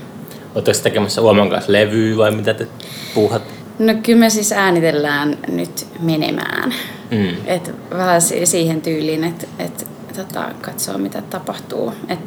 Oletteko 0.55 0.79
tekemässä 0.83 1.23
Uoman 1.23 1.51
kanssa 1.51 1.73
levyä 1.73 2.17
vai 2.17 2.31
mitä 2.31 2.55
te 2.55 2.67
puuhat? 3.15 3.43
No 3.79 3.95
kyllä 4.03 4.19
me 4.19 4.31
siis 4.31 4.53
äänitellään 4.53 5.39
nyt 5.49 5.87
menemään. 6.01 6.75
Mm. 7.11 7.29
Et 7.47 7.75
vähän 7.91 8.23
si- 8.23 8.47
siihen 8.47 8.81
tyyliin, 8.81 9.25
että 9.25 9.47
et, 9.59 9.87
tota, 10.17 10.45
katsoo 10.61 10.99
mitä 10.99 11.23
tapahtuu. 11.23 11.93
Et, 12.09 12.19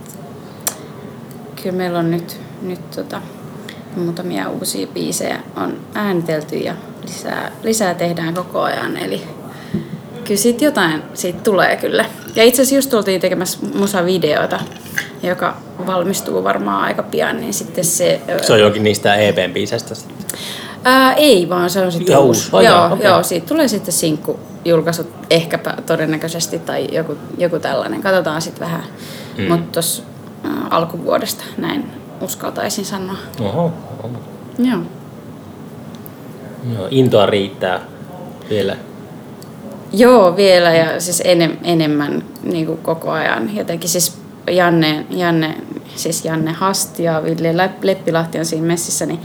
kyllä 1.63 1.75
meillä 1.75 1.99
on 1.99 2.11
nyt, 2.11 2.39
nyt 2.61 2.91
tota, 2.91 3.21
muutamia 3.95 4.49
uusia 4.49 4.87
biisejä 4.87 5.39
on 5.55 5.79
äänitelty 5.93 6.55
ja 6.55 6.73
lisää, 7.03 7.51
lisää 7.63 7.93
tehdään 7.93 8.33
koko 8.33 8.61
ajan. 8.61 8.97
Eli 8.97 9.21
kyllä 10.23 10.41
siitä 10.41 10.65
jotain 10.65 11.03
siitä 11.13 11.39
tulee 11.39 11.75
kyllä. 11.75 12.05
Ja 12.35 12.43
itse 12.43 12.61
asiassa 12.61 12.75
just 12.75 12.93
oltiin 12.93 13.21
tekemässä 13.21 13.59
musavideota, 13.73 14.59
joka 15.23 15.57
valmistuu 15.87 16.43
varmaan 16.43 16.83
aika 16.83 17.03
pian, 17.03 17.41
niin 17.41 17.53
sitten 17.53 17.85
se... 17.85 18.21
Se 18.41 18.53
on 18.53 18.59
jokin 18.59 18.83
niistä 18.83 19.15
EPn 19.15 19.53
biisestä. 19.53 19.95
Ää, 20.83 21.13
ei, 21.13 21.49
vaan 21.49 21.69
se 21.69 21.81
on 21.81 21.91
sitten 21.91 22.11
Ihan 22.11 22.23
uusi. 22.23 22.49
Oh, 22.51 22.61
joo, 22.61 22.85
okei. 22.85 23.05
joo, 23.05 23.23
siitä 23.23 23.47
tulee 23.47 23.67
sitten 23.67 23.93
sinkku 23.93 24.39
julkaisut 24.65 25.07
ehkäpä 25.29 25.77
todennäköisesti 25.85 26.59
tai 26.59 26.87
joku, 26.91 27.17
joku 27.37 27.59
tällainen. 27.59 28.01
Katsotaan 28.01 28.41
sitten 28.41 28.67
vähän. 28.67 28.83
Mm. 29.37 29.43
Mutta 29.43 29.79
alkuvuodesta 30.69 31.43
näin 31.57 31.91
uskaltaisin 32.21 32.85
sanoa. 32.85 33.17
Oho, 33.39 33.73
oho. 34.03 34.09
Joo. 34.57 34.79
Joo, 36.73 36.87
intoa 36.91 37.25
riittää 37.25 37.79
vielä. 38.49 38.77
Joo, 39.93 40.35
vielä 40.35 40.75
ja 40.75 41.01
siis 41.01 41.21
enem, 41.25 41.57
enemmän 41.63 42.23
niin 42.43 42.65
kuin 42.65 42.77
koko 42.77 43.11
ajan. 43.11 43.55
Jotenkin 43.55 43.89
siis 43.89 44.17
Janne, 44.51 45.05
Janne, 45.09 45.55
siis 45.95 46.25
Janne 46.25 46.51
Hasti 46.51 47.03
ja 47.03 47.23
Ville 47.23 47.51
Lep- 47.51 47.83
Leppilahti 47.83 48.39
on 48.39 48.45
siinä 48.45 48.67
messissä, 48.67 49.05
niin 49.05 49.19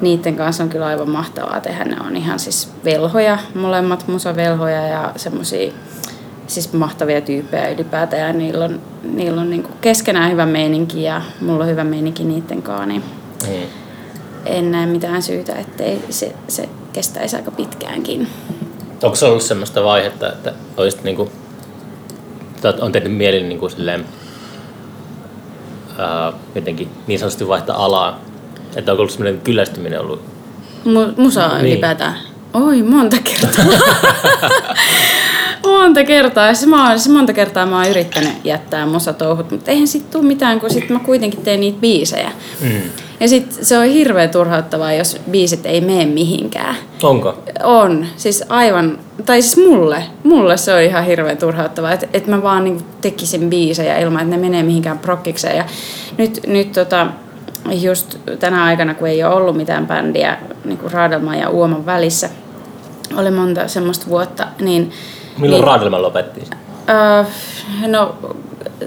niiden 0.00 0.36
kanssa 0.36 0.62
on 0.62 0.68
kyllä 0.68 0.86
aivan 0.86 1.10
mahtavaa 1.10 1.60
tehdä. 1.60 1.84
Ne 1.84 1.96
on 2.06 2.16
ihan 2.16 2.38
siis 2.38 2.70
velhoja, 2.84 3.38
molemmat 3.54 4.08
musavelhoja 4.08 4.86
ja 4.86 5.12
semmoisia 5.16 5.72
siis 6.50 6.72
mahtavia 6.72 7.20
tyyppejä 7.20 7.68
ylipäätään 7.68 8.22
ja 8.22 8.32
niillä 8.32 8.64
on, 8.64 8.80
niillä 9.02 9.40
on 9.40 9.50
niin 9.50 9.62
kuin 9.62 9.74
keskenään 9.80 10.30
hyvä 10.32 10.46
meininki 10.46 11.02
ja 11.02 11.22
mulla 11.40 11.64
on 11.64 11.70
hyvä 11.70 11.84
meininki 11.84 12.24
niiden 12.24 12.62
kanssa, 12.62 12.86
niin 12.86 13.04
Mm. 13.48 13.66
en 14.46 14.70
näe 14.72 14.86
mitään 14.86 15.22
syytä, 15.22 15.54
ettei 15.54 16.04
se, 16.10 16.32
se 16.48 16.68
kestäisi 16.92 17.36
aika 17.36 17.50
pitkäänkin. 17.50 18.28
Onko 19.02 19.16
se 19.16 19.26
ollut 19.26 19.42
semmoista 19.42 19.84
vaihetta, 19.84 20.28
että 20.32 20.52
olisit 20.76 21.04
niinku, 21.04 21.30
tai 22.60 22.74
on 22.80 22.92
tehnyt 22.92 23.12
mieli 23.16 23.42
niinku 23.42 23.68
silleen, 23.68 24.04
ää, 25.98 26.32
jotenkin 26.54 26.88
niin 27.06 27.18
sanotusti 27.18 27.48
vaihtaa 27.48 27.84
alaa? 27.84 28.20
Että 28.76 28.92
onko 28.92 29.00
ollut 29.02 29.12
semmoinen 29.12 29.40
kyllästyminen 29.40 30.00
ollut? 30.00 30.22
Mu- 30.84 30.88
Niin. 31.16 31.16
niin. 31.62 31.72
ylipäätään. 31.72 32.18
Oi, 32.54 32.82
monta 32.82 33.16
kertaa. 33.24 33.64
monta 35.78 36.04
kertaa. 36.04 36.46
Ja 36.46 36.54
Se, 36.54 36.66
mä 36.66 36.88
oon, 36.88 37.00
se 37.00 37.10
monta 37.10 37.32
kertaa 37.32 37.66
mä 37.66 37.76
oon 37.76 37.90
yrittänyt 37.90 38.32
jättää 38.44 38.86
musatouhut, 38.86 39.50
mutta 39.50 39.70
eihän 39.70 39.86
sit 39.86 40.10
tuu 40.10 40.22
mitään, 40.22 40.60
kun 40.60 40.70
sit 40.70 40.90
mä 40.90 40.98
kuitenkin 40.98 41.40
teen 41.40 41.60
niitä 41.60 41.80
biisejä. 41.80 42.32
Mm. 42.60 42.82
Ja 43.20 43.28
sit 43.28 43.58
se 43.62 43.78
on 43.78 43.84
hirveän 43.84 44.30
turhauttavaa, 44.30 44.92
jos 44.92 45.16
biisit 45.30 45.66
ei 45.66 45.80
mene 45.80 46.06
mihinkään. 46.06 46.76
Onko? 47.02 47.42
On, 47.62 48.06
siis 48.16 48.44
aivan, 48.48 48.98
tai 49.26 49.42
siis 49.42 49.68
mulle, 49.68 50.02
mulle 50.24 50.56
se 50.56 50.74
on 50.74 50.82
ihan 50.82 51.04
hirveän 51.04 51.38
turhauttavaa, 51.38 51.92
että 51.92 52.08
et 52.12 52.26
mä 52.26 52.42
vaan 52.42 52.64
niinku 52.64 52.82
tekisin 53.00 53.50
biisejä 53.50 53.98
ilman, 53.98 54.22
että 54.22 54.36
ne 54.36 54.42
menee 54.42 54.62
mihinkään 54.62 54.98
prokkikseen. 54.98 55.56
Ja 55.56 55.64
nyt, 56.18 56.40
nyt 56.46 56.72
tota, 56.72 57.06
just 57.72 58.16
tänä 58.38 58.64
aikana, 58.64 58.94
kun 58.94 59.08
ei 59.08 59.24
ole 59.24 59.34
ollut 59.34 59.56
mitään 59.56 59.86
bändiä 59.86 60.38
niin 60.64 60.78
kuin 60.78 60.92
Raadelman 60.92 61.38
ja 61.38 61.50
Uoman 61.50 61.86
välissä, 61.86 62.30
oli 63.16 63.30
monta 63.30 63.68
semmoista 63.68 64.06
vuotta, 64.06 64.46
niin... 64.60 64.92
Milloin 65.40 65.60
niin, 65.60 65.66
Raadelma 65.66 66.02
lopetti? 66.02 66.40
Öö, 66.88 67.24
no, 67.86 68.14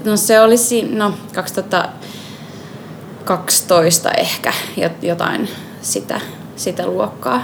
no 0.04 0.16
se 0.16 0.40
oli 0.40 0.56
siinä, 0.56 1.04
no 1.04 1.14
2012 1.34 4.10
ehkä, 4.10 4.52
jot- 4.76 5.06
jotain 5.06 5.48
sitä, 5.80 6.20
sitä 6.56 6.86
luokkaa. 6.86 7.42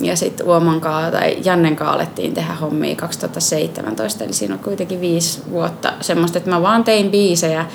Ja 0.00 0.16
sitten 0.16 0.46
Uoman 0.46 0.80
kaa 0.80 1.10
tai 1.10 1.36
Jannen 1.44 1.76
kaa 1.76 1.92
alettiin 1.92 2.34
tehdä 2.34 2.54
hommia 2.54 2.96
2017, 2.96 4.24
eli 4.24 4.32
siinä 4.32 4.54
on 4.54 4.60
kuitenkin 4.60 5.00
viisi 5.00 5.42
vuotta 5.50 5.92
semmoista, 6.00 6.38
että 6.38 6.50
mä 6.50 6.62
vaan 6.62 6.84
tein 6.84 7.10
biisejä. 7.10 7.66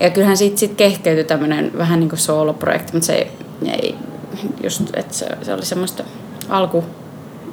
Ja 0.00 0.10
kyllähän 0.10 0.36
siitä 0.36 0.56
sit 0.56 0.74
kehkeytyi 0.74 1.24
tämmöinen 1.24 1.72
vähän 1.78 2.00
niin 2.00 2.08
kuin 2.08 2.20
sooloprojekti, 2.20 2.92
mutta 2.92 3.06
se 3.06 3.12
ei, 3.12 3.30
ei 3.68 3.94
just, 4.62 4.82
että 4.94 5.14
se, 5.14 5.26
se 5.42 5.54
oli 5.54 5.64
semmoista 5.64 6.04
alku, 6.48 6.84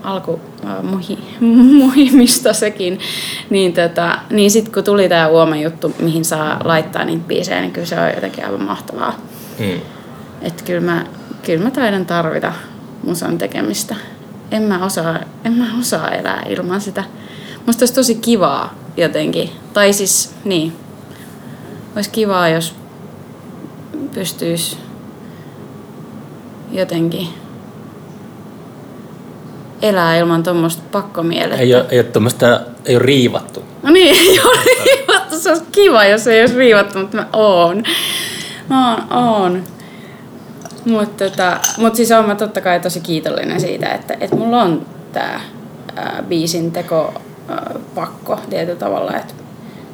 alku 0.04 0.40
äh, 0.66 0.84
muhi, 0.84 1.18
muhimista 1.84 2.54
sekin. 2.54 3.00
Niin, 3.50 3.74
tota, 3.74 4.20
niin 4.30 4.52
sitten 4.52 4.74
kun 4.74 4.84
tuli 4.84 5.10
tämä 5.10 5.28
Uoma 5.28 5.56
juttu, 5.56 5.96
mihin 6.00 6.26
saa 6.26 6.62
laittaa 6.64 7.06
niitä 7.06 7.28
biisejä, 7.28 7.62
niin 7.62 7.72
kyllä 7.72 7.88
se 7.88 8.00
on 8.00 8.10
jotenkin 8.10 8.46
aivan 8.46 8.64
mahtavaa. 8.64 9.20
Mm. 9.60 9.82
Että 10.42 10.64
kyllä 10.64 10.82
mä, 10.82 11.06
kyllä 11.46 11.64
mä 11.64 11.72
taidan 11.72 12.06
tarvita 12.06 12.54
musan 13.04 13.38
tekemistä. 13.38 13.96
En 14.52 14.64
mä, 14.64 14.86
osaa, 14.86 15.20
en 15.46 15.54
mä 15.54 15.66
osaa 15.80 16.12
elää 16.12 16.44
ilman 16.50 16.82
sitä. 16.82 17.04
Musta 17.66 17.82
olisi 17.82 17.94
tosi 17.94 18.16
kivaa 18.16 18.74
jotenkin. 18.98 19.50
Tai 19.74 19.94
siis, 19.94 20.36
niin. 20.44 20.74
Olisi 21.96 22.10
kivaa, 22.10 22.50
jos 22.50 22.76
pystyisi 24.14 24.78
jotenkin 26.72 27.28
elää 29.82 30.18
ilman 30.18 30.44
tuommoista 30.44 30.84
pakkomielettä. 30.92 31.62
Ei 31.62 31.76
ole, 31.76 31.86
ei 31.92 32.00
ole, 32.00 32.08
tommoista, 32.08 32.62
ei 32.86 32.96
ole 32.96 33.06
riivattu. 33.06 33.64
No 33.84 33.92
niin, 33.92 34.16
ei 34.22 34.40
ole 34.40 34.60
riivattu. 34.86 35.40
Se 35.40 35.50
olisi 35.50 35.64
kiva, 35.72 36.06
jos 36.06 36.28
ei 36.28 36.42
olisi 36.42 36.58
riivattu, 36.58 37.00
mutta 37.00 37.18
mä 37.18 37.28
oon. 37.34 37.84
Mä 38.70 38.96
oon, 38.96 39.14
oon. 39.14 39.64
Mutta 40.86 41.30
tota, 41.30 41.58
mut 41.78 41.96
siis 41.96 42.12
oon 42.12 42.28
mä 42.28 42.36
totta 42.36 42.62
kai 42.62 42.80
tosi 42.80 43.00
kiitollinen 43.00 43.62
siitä, 43.62 43.94
että, 43.94 44.18
että 44.20 44.36
mulla 44.36 44.62
on 44.62 44.86
tämä 45.14 45.42
ää, 45.96 46.24
biisin 46.28 46.72
teko 46.72 47.14
ää, 47.48 47.76
pakko 47.96 48.40
tietyllä 48.50 48.80
tavalla, 48.80 49.18
että 49.18 49.34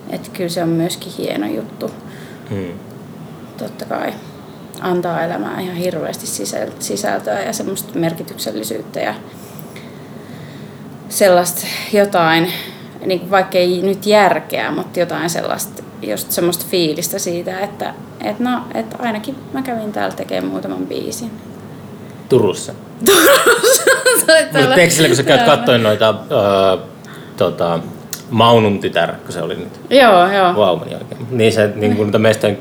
et 0.10 0.30
kyllä 0.34 0.50
se 0.50 0.64
on 0.64 0.70
myöskin 0.70 1.14
hieno 1.18 1.48
juttu. 1.48 1.92
Mm. 2.50 2.74
Totta 3.58 3.86
kai 3.86 4.14
antaa 4.82 5.24
elämään 5.24 5.62
ihan 5.62 5.76
hirveästi 5.76 6.28
sisältöä 6.80 7.42
ja 7.42 7.54
semmoista 7.54 8.00
merkityksellisyyttä 8.00 9.00
ja 9.00 9.14
sellaista 11.14 11.68
jotain, 11.94 12.54
niin 13.06 13.20
kuin 13.20 13.32
vaikka 13.32 13.58
ei 13.58 13.82
nyt 13.82 14.06
järkeä, 14.06 14.72
mutta 14.72 15.00
jotain 15.00 15.30
sellaista, 15.30 15.84
just 16.02 16.32
semmoista 16.32 16.66
fiilistä 16.70 17.20
siitä, 17.20 17.60
että 17.60 17.94
et 18.24 18.40
no, 18.40 18.62
et 18.74 18.86
ainakin 19.00 19.36
mä 19.54 19.62
kävin 19.62 19.92
täällä 19.92 20.16
tekemään 20.16 20.52
muutaman 20.52 20.88
biisin. 20.88 21.32
Turussa. 22.30 22.74
Turussa. 23.06 23.84
Mutta 24.62 24.76
teekö 24.76 24.94
sillä, 24.94 25.08
kun 25.08 25.18
sä 25.18 25.24
käyt 25.24 25.42
katsoin 25.46 25.84
noita 25.84 26.16
öö, 26.32 26.78
tota, 27.38 27.80
Maunun 28.30 28.80
tytär, 28.80 29.14
kun 29.14 29.32
se 29.34 29.42
oli 29.42 29.56
nyt. 29.56 29.80
Joo, 29.90 30.32
joo. 30.32 30.56
Vau, 30.56 30.80
meni 30.80 30.96
oikein. 30.96 31.28
Niin 31.32 31.52
se, 31.54 31.72
niin 31.76 31.96
kuin 31.96 32.22
meistä, 32.22 32.52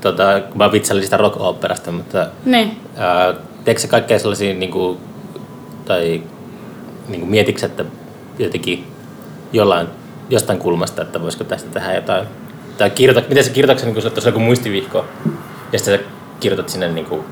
tota, 0.00 0.40
kun 0.40 0.58
mä 0.58 0.72
vitsailin 0.72 1.04
sitä 1.04 1.16
rock-operasta, 1.16 1.92
mutta 1.92 2.26
Niin. 2.44 2.76
ää, 2.96 3.34
teekö 3.64 3.80
se 3.80 3.88
kaikkea 3.88 4.18
sellaisia, 4.18 4.54
niin 4.54 4.70
kuin, 4.70 4.98
tai 5.84 6.22
niin 7.08 7.20
kuin 7.20 7.30
mietitkö, 7.30 7.66
että 7.66 7.84
jotenkin 8.44 8.86
jollain, 9.52 9.86
jostain 10.30 10.58
kulmasta, 10.58 11.02
että 11.02 11.22
voisiko 11.22 11.44
tästä 11.44 11.70
tehdä 11.70 11.94
jotain, 11.94 12.26
tai 12.78 12.90
kirjoitat, 12.90 13.28
miten 13.28 13.44
sä 13.44 13.50
kirjoitatko, 13.50 13.86
niin 13.86 13.94
kun 13.94 14.02
sulla 14.02 14.16
on 14.18 14.26
joku 14.26 14.38
muistivihko, 14.38 15.04
ja 15.72 15.78
sitten 15.78 15.98
sä 15.98 16.04
kirjoitat 16.40 16.68
sinne, 16.68 16.88
niin 16.88 17.06
kuin, 17.06 17.24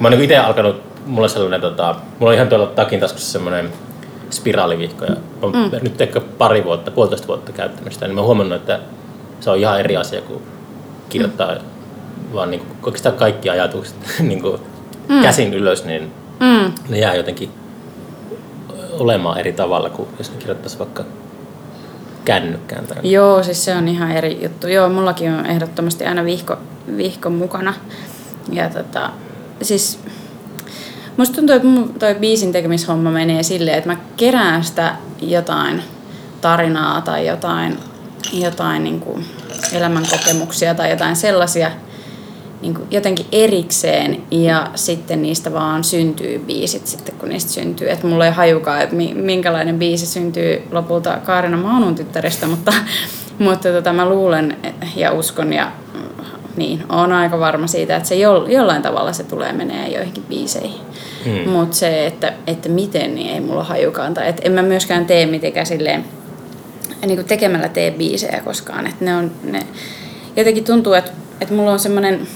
mä 0.00 0.08
oon 0.08 0.12
niin 0.12 0.24
itse 0.24 0.36
alkanut, 0.36 0.82
mulla 1.06 1.24
on 1.24 1.30
sellainen, 1.30 1.60
tota, 1.60 1.94
mulla 2.18 2.30
on 2.30 2.34
ihan 2.34 2.48
tuolla 2.48 2.66
takin 2.66 3.00
taskussa 3.00 3.32
semmoinen 3.32 3.72
spiraalivihko, 4.30 5.04
ja 5.04 5.16
oon 5.42 5.52
mm. 5.52 5.70
nyt 5.82 6.00
ehkä 6.00 6.20
pari 6.20 6.64
vuotta, 6.64 6.90
puolitoista 6.90 7.28
vuotta 7.28 7.52
käyttänyt 7.52 7.92
sitä, 7.92 8.06
niin 8.06 8.14
mä 8.14 8.20
oon 8.20 8.26
huomannut, 8.26 8.56
että 8.56 8.80
se 9.40 9.50
on 9.50 9.58
ihan 9.58 9.80
eri 9.80 9.96
asia 9.96 10.20
kuin 10.20 10.42
kirjoittaa 11.08 11.54
mm. 11.54 11.60
vaan 12.34 12.50
niin 12.50 12.60
kuin, 12.60 12.78
oikeastaan 12.82 13.16
kaikki 13.16 13.50
ajatukset 13.50 13.96
niin 14.28 14.42
kuin 14.42 14.60
mm. 15.08 15.22
käsin 15.22 15.54
ylös, 15.54 15.84
niin 15.84 16.12
Mm. 16.40 16.72
ne 16.88 16.98
jää 16.98 17.14
jotenkin 17.14 17.50
olemaan 18.98 19.38
eri 19.38 19.52
tavalla 19.52 19.90
kuin 19.90 20.08
jos 20.18 20.30
ne 20.30 20.36
kirjoittaisi 20.38 20.78
vaikka 20.78 21.04
kännykkään. 22.24 22.86
Tai... 22.86 22.96
Joo, 23.02 23.42
siis 23.42 23.64
se 23.64 23.74
on 23.74 23.88
ihan 23.88 24.10
eri 24.10 24.42
juttu. 24.42 24.68
Joo, 24.68 24.88
mullakin 24.88 25.32
on 25.32 25.46
ehdottomasti 25.46 26.06
aina 26.06 26.24
vihko, 26.24 26.56
vihko 26.96 27.30
mukana. 27.30 27.74
Ja 28.52 28.70
tota, 28.70 29.10
siis 29.62 30.00
musta 31.16 31.36
tuntuu, 31.36 31.56
että 31.56 31.68
mun 31.68 31.94
toi 31.98 32.14
biisin 32.14 32.52
tekemishomma 32.52 33.10
menee 33.10 33.42
silleen, 33.42 33.78
että 33.78 33.90
mä 33.90 33.96
kerään 34.16 34.64
sitä 34.64 34.94
jotain 35.20 35.82
tarinaa 36.40 37.00
tai 37.00 37.26
jotain, 37.26 37.78
jotain 38.32 38.84
niin 38.84 39.00
kuin 39.00 39.26
elämänkokemuksia 39.72 40.74
tai 40.74 40.90
jotain 40.90 41.16
sellaisia 41.16 41.70
niin 42.62 42.74
kuin 42.74 42.86
jotenkin 42.90 43.26
erikseen 43.32 44.22
ja 44.30 44.70
sitten 44.74 45.22
niistä 45.22 45.52
vaan 45.52 45.84
syntyy 45.84 46.38
biisit 46.38 46.86
sitten 46.86 47.14
kun 47.14 47.28
niistä 47.28 47.50
syntyy. 47.50 47.90
Että 47.90 48.06
mulla 48.06 48.26
ei 48.26 48.32
hajukaan, 48.32 48.82
että 48.82 48.96
mi- 48.96 49.14
minkälainen 49.14 49.78
biisi 49.78 50.06
syntyy 50.06 50.62
lopulta 50.70 51.18
Kaarina 51.24 51.56
Maunun 51.56 51.94
tyttärestä, 51.94 52.46
mutta, 52.46 52.72
mutta 53.38 53.68
tota, 53.68 53.92
mä 53.92 54.08
luulen 54.08 54.56
ja 54.96 55.12
uskon 55.12 55.52
ja 55.52 55.72
mm, 55.94 56.24
niin, 56.56 56.82
on 56.88 57.12
aika 57.12 57.38
varma 57.38 57.66
siitä, 57.66 57.96
että 57.96 58.08
se 58.08 58.14
jo, 58.14 58.46
jollain 58.48 58.82
tavalla 58.82 59.12
se 59.12 59.24
tulee 59.24 59.52
menee 59.52 59.88
joihinkin 59.88 60.24
biiseihin. 60.28 60.80
Mm. 61.26 61.50
Mutta 61.50 61.76
se, 61.76 62.06
että, 62.06 62.32
että 62.46 62.68
miten, 62.68 63.14
niin 63.14 63.34
ei 63.34 63.40
mulla 63.40 63.64
hajukaan. 63.64 64.14
Tai 64.14 64.28
että 64.28 64.42
en 64.44 64.52
mä 64.52 64.62
myöskään 64.62 65.06
tee 65.06 65.26
mitenkään 65.26 65.66
silleen, 65.66 66.04
niin 67.06 67.16
kuin 67.16 67.26
tekemällä 67.26 67.68
tee 67.68 67.90
biisejä 67.90 68.40
koskaan. 68.44 68.86
Että 68.86 69.04
ne 69.04 69.16
on, 69.16 69.30
ne, 69.42 69.66
jotenkin 70.36 70.64
tuntuu, 70.64 70.92
että, 70.92 71.10
että 71.40 71.54
mulla 71.54 71.72
on 71.72 71.78
semmoinen 71.78 72.28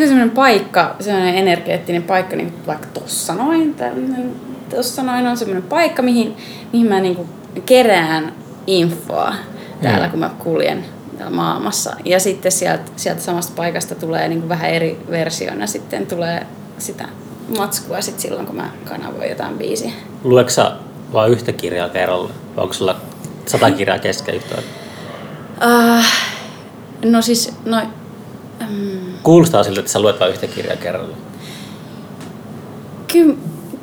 niin 0.00 0.08
semmoinen 0.08 0.34
paikka, 0.34 0.96
semmoinen 1.00 1.34
energeettinen 1.34 2.02
paikka, 2.02 2.36
niin 2.36 2.54
vaikka 2.66 2.86
tossa 2.94 3.34
noin, 3.34 3.74
tällainen, 3.74 4.32
tossa 4.70 5.02
noin 5.02 5.26
on 5.26 5.36
semmoinen 5.36 5.62
paikka, 5.62 6.02
mihin, 6.02 6.36
mihin 6.72 6.86
mä 6.88 7.00
niin 7.00 7.16
kuin 7.16 7.28
kerään 7.66 8.32
infoa 8.66 9.34
täällä, 9.82 10.06
Mm. 10.06 10.10
kun 10.10 10.20
mä 10.20 10.30
kuljen 10.38 10.84
täällä 11.18 11.36
maailmassa. 11.36 11.96
Ja 12.04 12.20
sitten 12.20 12.52
sieltä, 12.52 12.82
sieltä 12.96 13.20
samasta 13.22 13.52
paikasta 13.56 13.94
tulee 13.94 14.28
niin 14.28 14.38
kuin 14.40 14.48
vähän 14.48 14.70
eri 14.70 14.98
versioina 15.10 15.66
sitten 15.66 16.06
tulee 16.06 16.46
sitä 16.78 17.04
matskua 17.58 18.00
sit 18.00 18.20
silloin, 18.20 18.46
kun 18.46 18.56
mä 18.56 18.70
kanavoin 18.84 19.28
jotain 19.30 19.58
biisiä. 19.58 19.90
Luetko 20.24 20.50
sä 20.50 20.72
vaan 21.12 21.30
yhtä 21.30 21.52
kirjaa 21.52 21.88
kerralla? 21.88 22.30
Vai 22.56 22.62
onko 22.62 22.74
sulla 22.74 22.96
sata 23.46 23.70
kirjaa 23.70 23.98
kesken 23.98 24.34
yhtä? 24.34 24.54
Uh, 25.64 26.04
no 27.04 27.22
siis, 27.22 27.52
no, 27.64 27.80
mm, 28.70 29.05
Kuulostaa 29.26 29.64
siltä, 29.64 29.80
että 29.80 29.92
sä 29.92 30.00
luet 30.00 30.20
vain 30.20 30.32
yhtä 30.32 30.46
kirjaa 30.46 30.76
kerralla. 30.76 31.16
Kyllä, 33.12 33.34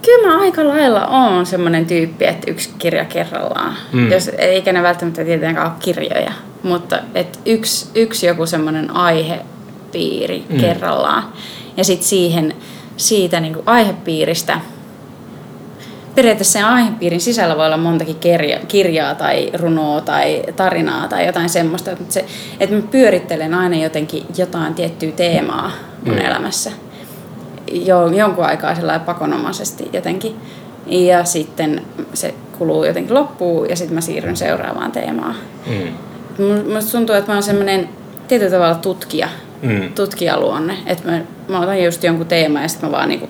kyllä 0.02 0.28
mä 0.28 0.40
aika 0.42 0.68
lailla 0.68 1.08
oon 1.08 1.46
semmoinen 1.46 1.86
tyyppi, 1.86 2.26
että 2.26 2.52
yksi 2.52 2.70
kirja 2.78 3.06
kerrallaan. 3.06 3.76
Mm. 3.92 4.12
Jos, 4.12 4.28
eikä 4.38 4.74
ne 4.74 4.84
välttämättä 4.84 5.24
tietenkään 5.24 5.68
ole 5.68 5.76
kirjoja, 5.80 6.32
mutta 6.64 7.00
et 7.16 7.40
yksi, 7.46 7.88
yksi 7.96 8.26
joku 8.26 8.46
semmoinen 8.46 8.96
aihepiiri 8.96 10.46
Mm. 10.50 10.56
mm. 10.56 10.62
kerrallaan. 10.62 11.24
Ja 11.78 11.84
sitten 11.84 12.08
siihen, 12.08 12.56
siitä 12.98 13.40
niinku 13.40 13.64
aihepiiristä, 13.66 14.60
periaatteessa 16.16 16.54
sen 16.54 16.66
aihepiirin 16.66 17.22
sisällä 17.22 17.58
voi 17.58 17.66
olla 17.66 17.78
montakin 17.78 18.16
kirja, 18.16 18.60
kirjaa 18.68 19.16
tai 19.16 19.50
runoa 19.54 20.02
tai 20.02 20.44
tarinaa 20.56 21.08
tai 21.08 21.26
jotain 21.26 21.50
semmoista, 21.50 21.92
mutta 22.00 22.14
se, 22.14 22.26
että 22.60 22.76
mä 22.76 22.82
pyörittelen 22.92 23.54
aina 23.54 23.76
jotenkin 23.78 24.26
jotain 24.38 24.74
tiettyä 24.74 25.12
teemaa 25.12 25.72
mun 26.06 26.16
Mm. 26.16 26.22
elämässä 26.26 26.72
jo, 27.72 28.08
jonkun 28.08 28.46
aikaa 28.46 28.76
sellainen 28.76 29.06
pakonomaisesti 29.06 29.90
jotenkin. 29.94 30.36
Ja 30.88 31.24
sitten 31.24 31.82
se 32.14 32.34
kuluu 32.58 32.84
jotenkin 32.84 33.14
loppuun 33.16 33.70
ja 33.70 33.76
sitten 33.76 33.96
mä 33.96 34.02
siirryn 34.02 34.38
seuraavaan 34.38 34.92
teemaan. 34.92 35.36
Mm. 35.68 35.88
Mu- 36.40 36.74
Musta 36.74 36.92
tuntuu, 36.92 37.16
että 37.16 37.32
mä 37.32 37.36
oon 37.36 37.44
semmoinen 37.44 37.90
tietyllä 38.28 38.52
tavalla 38.52 38.76
tutkija, 38.76 39.28
Mm. 39.64 39.94
tutkijaluonne. 39.94 40.78
Että 40.86 41.12
mä, 41.12 41.22
mä 41.48 41.60
otan 41.60 41.84
just 41.84 42.04
jonkun 42.04 42.26
teeman 42.26 42.62
ja 42.62 42.68
sitten 42.68 42.90
mä 42.90 42.98
vaan 42.98 43.10
niinku 43.10 43.30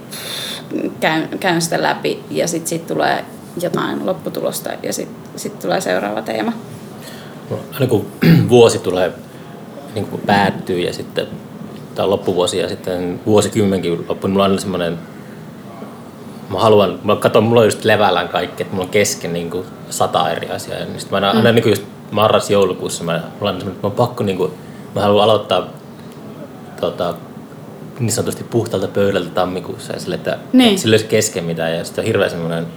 käyn, 1.00 1.30
käyn 1.40 1.62
sitä 1.62 1.82
läpi 1.82 2.24
ja 2.32 2.48
sitten 2.48 2.68
sit 2.68 2.88
tulee 2.88 3.26
jotain 3.62 4.06
lopputulosta 4.06 4.70
ja 4.84 4.94
sitten 4.94 5.18
sit 5.36 5.60
tulee 5.60 5.82
seuraava 5.82 6.22
teema. 6.22 6.54
Aina 7.74 7.88
kun 7.88 8.06
vuosi 8.50 8.80
tulee, 8.80 9.12
niin 9.96 10.06
kuin 10.06 10.22
päättyy 10.22 10.80
ja 10.80 10.94
sitten 10.94 11.28
tämä 11.96 12.04
on 12.04 12.10
loppuvuosi 12.10 12.58
ja 12.58 12.70
sitten 12.70 13.20
vuosikymmenkin 13.26 14.06
loppu, 14.08 14.28
niin 14.28 14.32
mulla 14.32 14.46
on 14.46 14.52
aina 14.52 14.62
semmoinen, 14.62 15.00
mä 16.50 16.60
haluan, 16.60 17.00
mä 17.04 17.16
katson, 17.16 17.44
mulla 17.44 17.62
on 17.62 17.68
just 17.68 17.86
levällään 17.86 18.30
kaikki, 18.30 18.64
että 18.64 18.76
mulla 18.76 18.86
on 18.86 18.92
kesken 18.92 19.34
niin 19.34 19.50
kuin 19.50 19.66
sata 19.90 20.32
eri 20.32 20.50
asiaa. 20.50 20.80
Ja 20.80 20.86
sitten 20.86 21.10
mä 21.10 21.16
aina, 21.16 21.32
mm. 21.32 21.38
aina 21.38 21.52
niin 21.52 21.64
kuin 21.64 21.72
just 21.72 21.84
marras-joulukuussa, 22.12 23.04
mä, 23.04 23.22
mulla 23.40 23.52
on 23.52 23.60
semmoinen, 23.60 23.76
että 23.76 23.88
mä 23.88 23.90
oon 23.90 24.08
pakko, 24.08 24.24
niin 24.24 24.38
kuin, 24.38 24.52
mä 24.96 25.02
haluan 25.02 25.24
aloittaa 25.24 25.68
tota, 26.92 27.14
niin 28.00 28.12
sanotusti 28.12 28.44
puhtaalta 28.44 28.88
pöydältä 28.88 29.30
tammikuussa 29.30 29.94
ja 29.94 30.00
sille, 30.00 30.16
että, 30.16 30.38
Niin. 30.54 30.70
että 30.70 30.82
sillä 30.82 30.94
ei 30.94 30.98
olisi 30.98 31.10
kesken 31.10 31.44
mitään 31.44 31.78
ja 31.78 31.84
sitten 31.84 32.02
on 32.02 32.06
hirveän 32.06 32.30
semmoinen 32.30 32.68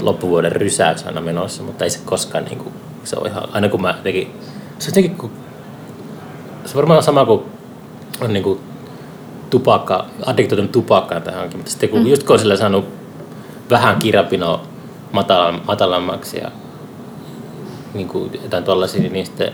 loppuvuoden 0.00 0.52
rysäys 0.52 1.06
aina 1.06 1.20
menossa, 1.20 1.62
mutta 1.62 1.84
ei 1.84 1.90
se 1.90 1.98
koskaan 2.04 2.44
niin 2.44 2.58
kuin, 2.58 2.74
se 3.04 3.16
on 3.16 3.26
ihan, 3.26 3.48
aina 3.52 3.68
kun 3.68 3.82
mä 3.82 3.94
jotenkin, 3.96 4.34
se 4.78 4.86
on 4.86 4.90
jotenkin, 4.90 5.16
kun, 5.16 5.30
se 6.64 6.70
on 6.70 6.76
varmaan 6.76 7.02
sama 7.02 7.26
kuin 7.26 7.42
on 8.20 8.32
niin 8.32 8.42
kuin 8.42 8.60
tupakka, 9.50 10.06
addiktoitunut 10.26 10.72
tupakkaan 10.72 11.22
tähänkin, 11.22 11.58
mutta 11.58 11.70
sitten 11.70 11.88
kun, 11.88 12.00
mm. 12.00 12.06
just 12.06 12.22
kun 12.22 12.34
on 12.34 12.38
sillä 12.38 12.56
saanut 12.56 12.84
vähän 13.70 13.96
kirjapinoa 13.96 14.62
matalam, 15.12 15.60
matalammaksi 15.66 16.38
ja 16.38 16.50
niin 17.94 18.08
kuin 18.08 18.30
jotain 18.42 18.64
tollaisia, 18.64 19.00
niin 19.10 19.26
sitten 19.26 19.52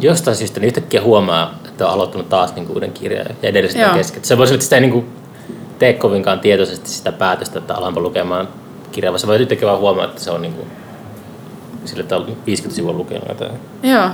jostain 0.00 0.36
syystä 0.36 0.60
niin 0.60 0.66
yhtäkkiä 0.66 1.02
huomaa, 1.02 1.54
että 1.68 1.86
on 1.86 1.92
aloittanut 1.92 2.28
taas 2.28 2.54
niin 2.54 2.66
kuin 2.66 2.76
uuden 2.76 2.92
kirjan 2.92 3.26
ja 3.42 3.48
edelleen 3.48 3.78
Joo. 3.78 3.84
sitä 3.84 3.98
kesken. 3.98 4.24
Se 4.24 4.38
voisi 4.38 4.60
sitä 4.60 4.76
ei 4.76 4.80
niin 4.80 4.92
kuin 4.92 5.06
tee 5.78 5.92
kovinkaan 5.92 6.40
tietoisesti 6.40 6.90
sitä 6.90 7.12
päätöstä, 7.12 7.58
että 7.58 7.74
alanpa 7.74 8.00
lukemaan 8.00 8.48
kirjaa, 8.92 9.12
vaan 9.12 9.20
se 9.20 9.26
voi 9.26 9.36
yhtäkkiä 9.36 9.68
vaan 9.68 9.80
huomaa, 9.80 10.04
että 10.04 10.20
se 10.20 10.30
on 10.30 10.42
niin 10.42 10.54
kuin, 10.54 10.66
sille, 11.84 12.02
että 12.02 12.16
on 12.16 12.36
50 12.46 12.76
sivua 12.76 12.92
lukenut 12.92 13.28
jotain. 13.28 13.60
Joo. 13.82 14.08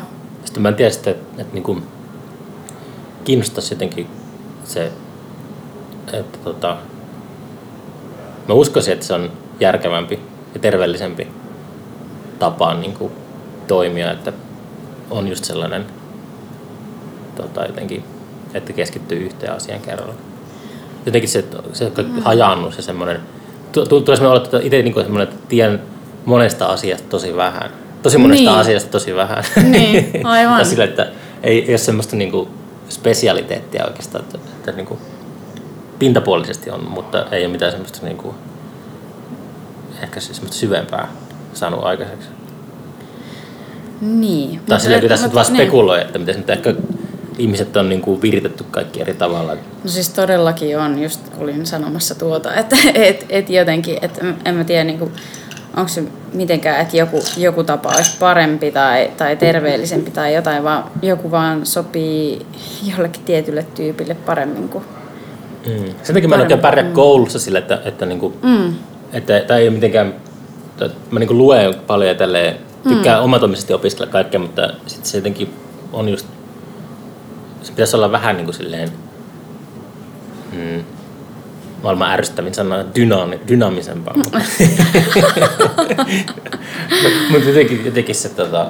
Sitten 0.44 0.62
mä 0.62 0.68
en 0.68 0.74
tiedä 0.74 0.90
sitten, 0.90 1.12
että, 1.12 1.42
että 1.42 1.54
niin 1.54 1.62
kuin 1.62 1.82
kiinnostaisi 3.24 3.74
jotenkin 3.74 4.06
se, 4.64 4.92
että 6.12 6.38
tota, 6.44 6.76
mä 8.48 8.54
uskoisin, 8.54 8.92
että 8.92 9.06
se 9.06 9.14
on 9.14 9.32
järkevämpi 9.60 10.20
ja 10.54 10.60
terveellisempi 10.60 11.28
tapa 12.38 12.74
niin 12.74 12.92
kuin 12.92 13.12
toimia, 13.68 14.12
että 14.12 14.32
on 15.12 15.28
just 15.28 15.44
sellainen 15.44 15.86
tota, 17.36 17.64
jotenkin, 17.64 18.04
että 18.54 18.72
keskittyy 18.72 19.18
yhteen 19.18 19.52
asiaan 19.52 19.80
kerralla. 19.80 20.14
Jotenkin 21.06 21.30
se, 21.30 21.44
se 21.72 21.92
mm. 22.02 22.22
hajaannus 22.22 22.76
ja 22.76 22.82
semmoinen 22.82 23.20
tu- 23.72 23.86
tu- 23.86 24.00
tulee 24.00 24.16
semmoinen 24.16 24.40
olo, 24.40 24.44
että 24.44 24.66
itse 24.66 24.82
niin 24.82 24.94
semmoinen, 24.94 25.28
että 25.28 25.46
tiedän 25.48 25.82
monesta 26.24 26.66
asiasta 26.66 27.08
tosi 27.08 27.36
vähän. 27.36 27.70
Tosi 28.02 28.18
monesta 28.18 28.50
Niin. 28.50 28.58
asiasta 28.60 28.90
tosi 28.90 29.14
vähän. 29.14 29.44
Niin, 29.70 30.20
aivan. 30.26 30.54
tai 30.56 30.64
sillä, 30.64 30.84
että 30.84 31.06
ei, 31.42 31.62
ei 31.64 31.70
ole 31.72 31.78
semmoista 31.78 32.16
niin 32.16 32.30
kuin 32.30 32.48
spesialiteettia 32.88 33.84
oikeastaan, 33.86 34.24
että, 34.24 34.38
että 34.56 34.72
niin 34.72 34.86
kuin 34.86 35.00
pintapuolisesti 35.98 36.70
on, 36.70 36.84
mutta 36.90 37.26
ei 37.30 37.44
ole 37.44 37.52
mitään 37.52 37.72
semmoista 37.72 38.06
niin 38.06 38.16
kuin, 38.16 38.34
ehkä 40.02 40.20
siis 40.20 40.36
semmoista 40.36 40.60
syvempää 40.60 41.08
saanut 41.54 41.84
aikaiseksi. 41.84 42.28
Niin. 44.02 44.60
Tai 44.68 44.80
sillä 44.80 44.96
kyllä 44.96 45.08
tässä 45.08 45.26
nyt 45.26 45.34
vaan 45.34 45.46
niin. 45.46 45.56
spekuloi, 45.56 46.00
että 46.00 46.18
miten 46.18 46.36
nyt 46.36 46.50
ehkä 46.50 46.74
ihmiset 47.38 47.76
on 47.76 47.88
niin 47.88 48.00
kuin 48.00 48.22
viritetty 48.22 48.64
kaikki 48.70 49.00
eri 49.00 49.14
tavalla. 49.14 49.54
No 49.54 49.90
siis 49.90 50.08
todellakin 50.08 50.78
on, 50.78 51.02
just 51.02 51.20
olin 51.38 51.66
sanomassa 51.66 52.14
tuota, 52.14 52.54
että 52.54 52.76
et, 52.94 53.26
et 53.28 53.50
jotenkin, 53.50 53.98
että 54.02 54.24
en 54.44 54.54
mä 54.54 54.64
tiedä 54.64 54.84
niinku, 54.84 55.10
onko 55.76 55.88
se 55.88 56.02
mitenkään, 56.32 56.80
että 56.80 56.96
joku, 56.96 57.22
joku 57.36 57.64
tapa 57.64 57.92
olisi 57.96 58.16
parempi 58.18 58.70
tai, 58.70 59.10
tai 59.16 59.36
terveellisempi 59.36 60.10
tai 60.10 60.34
jotain, 60.34 60.64
vaan 60.64 60.84
joku 61.02 61.30
vaan 61.30 61.66
sopii 61.66 62.46
jollekin 62.96 63.22
tietylle 63.24 63.66
tyypille 63.74 64.14
paremmin 64.14 64.68
kuin 64.68 64.84
Mm. 65.66 65.94
Sen 66.02 66.14
takia 66.14 66.28
mä 66.28 66.34
en 66.34 66.40
oikein 66.40 66.60
pärjää 66.60 66.90
koulussa 66.90 67.38
sillä, 67.38 67.58
että, 67.58 67.80
että, 67.84 68.06
niin 68.06 68.18
kuin, 68.18 68.34
mm. 68.42 68.74
että 69.12 69.40
tämä 69.40 69.58
ei 69.58 69.68
ole 69.68 69.74
mitenkään, 69.74 70.14
että 70.80 70.96
mä 71.10 71.18
niin 71.18 71.28
kuin 71.28 71.38
luen 71.38 71.74
paljon 71.86 72.08
ja 72.08 72.14
tälleen, 72.14 72.56
tykkään 72.88 73.18
mm. 73.18 73.24
omatoimisesti 73.24 73.72
opiskella 73.72 74.12
kaikkea, 74.12 74.40
mutta 74.40 74.70
sitten 74.86 75.10
se 75.10 75.18
jotenkin 75.18 75.54
on 75.92 76.08
just, 76.08 76.26
se 77.62 77.72
pitäisi 77.72 77.96
olla 77.96 78.12
vähän 78.12 78.36
niin 78.36 78.44
kuin 78.44 78.54
silleen, 78.54 78.88
mm, 80.52 80.84
maailman 81.82 82.10
ärsyttävin 82.10 82.54
sana, 82.54 82.84
dynaami, 82.94 83.40
dynaamisempaa. 83.48 84.16
Mutta 84.16 84.38
Mut 87.30 87.44
jotenkin, 87.44 87.84
jotenkin 87.84 88.14
se, 88.14 88.28
tota, 88.28 88.66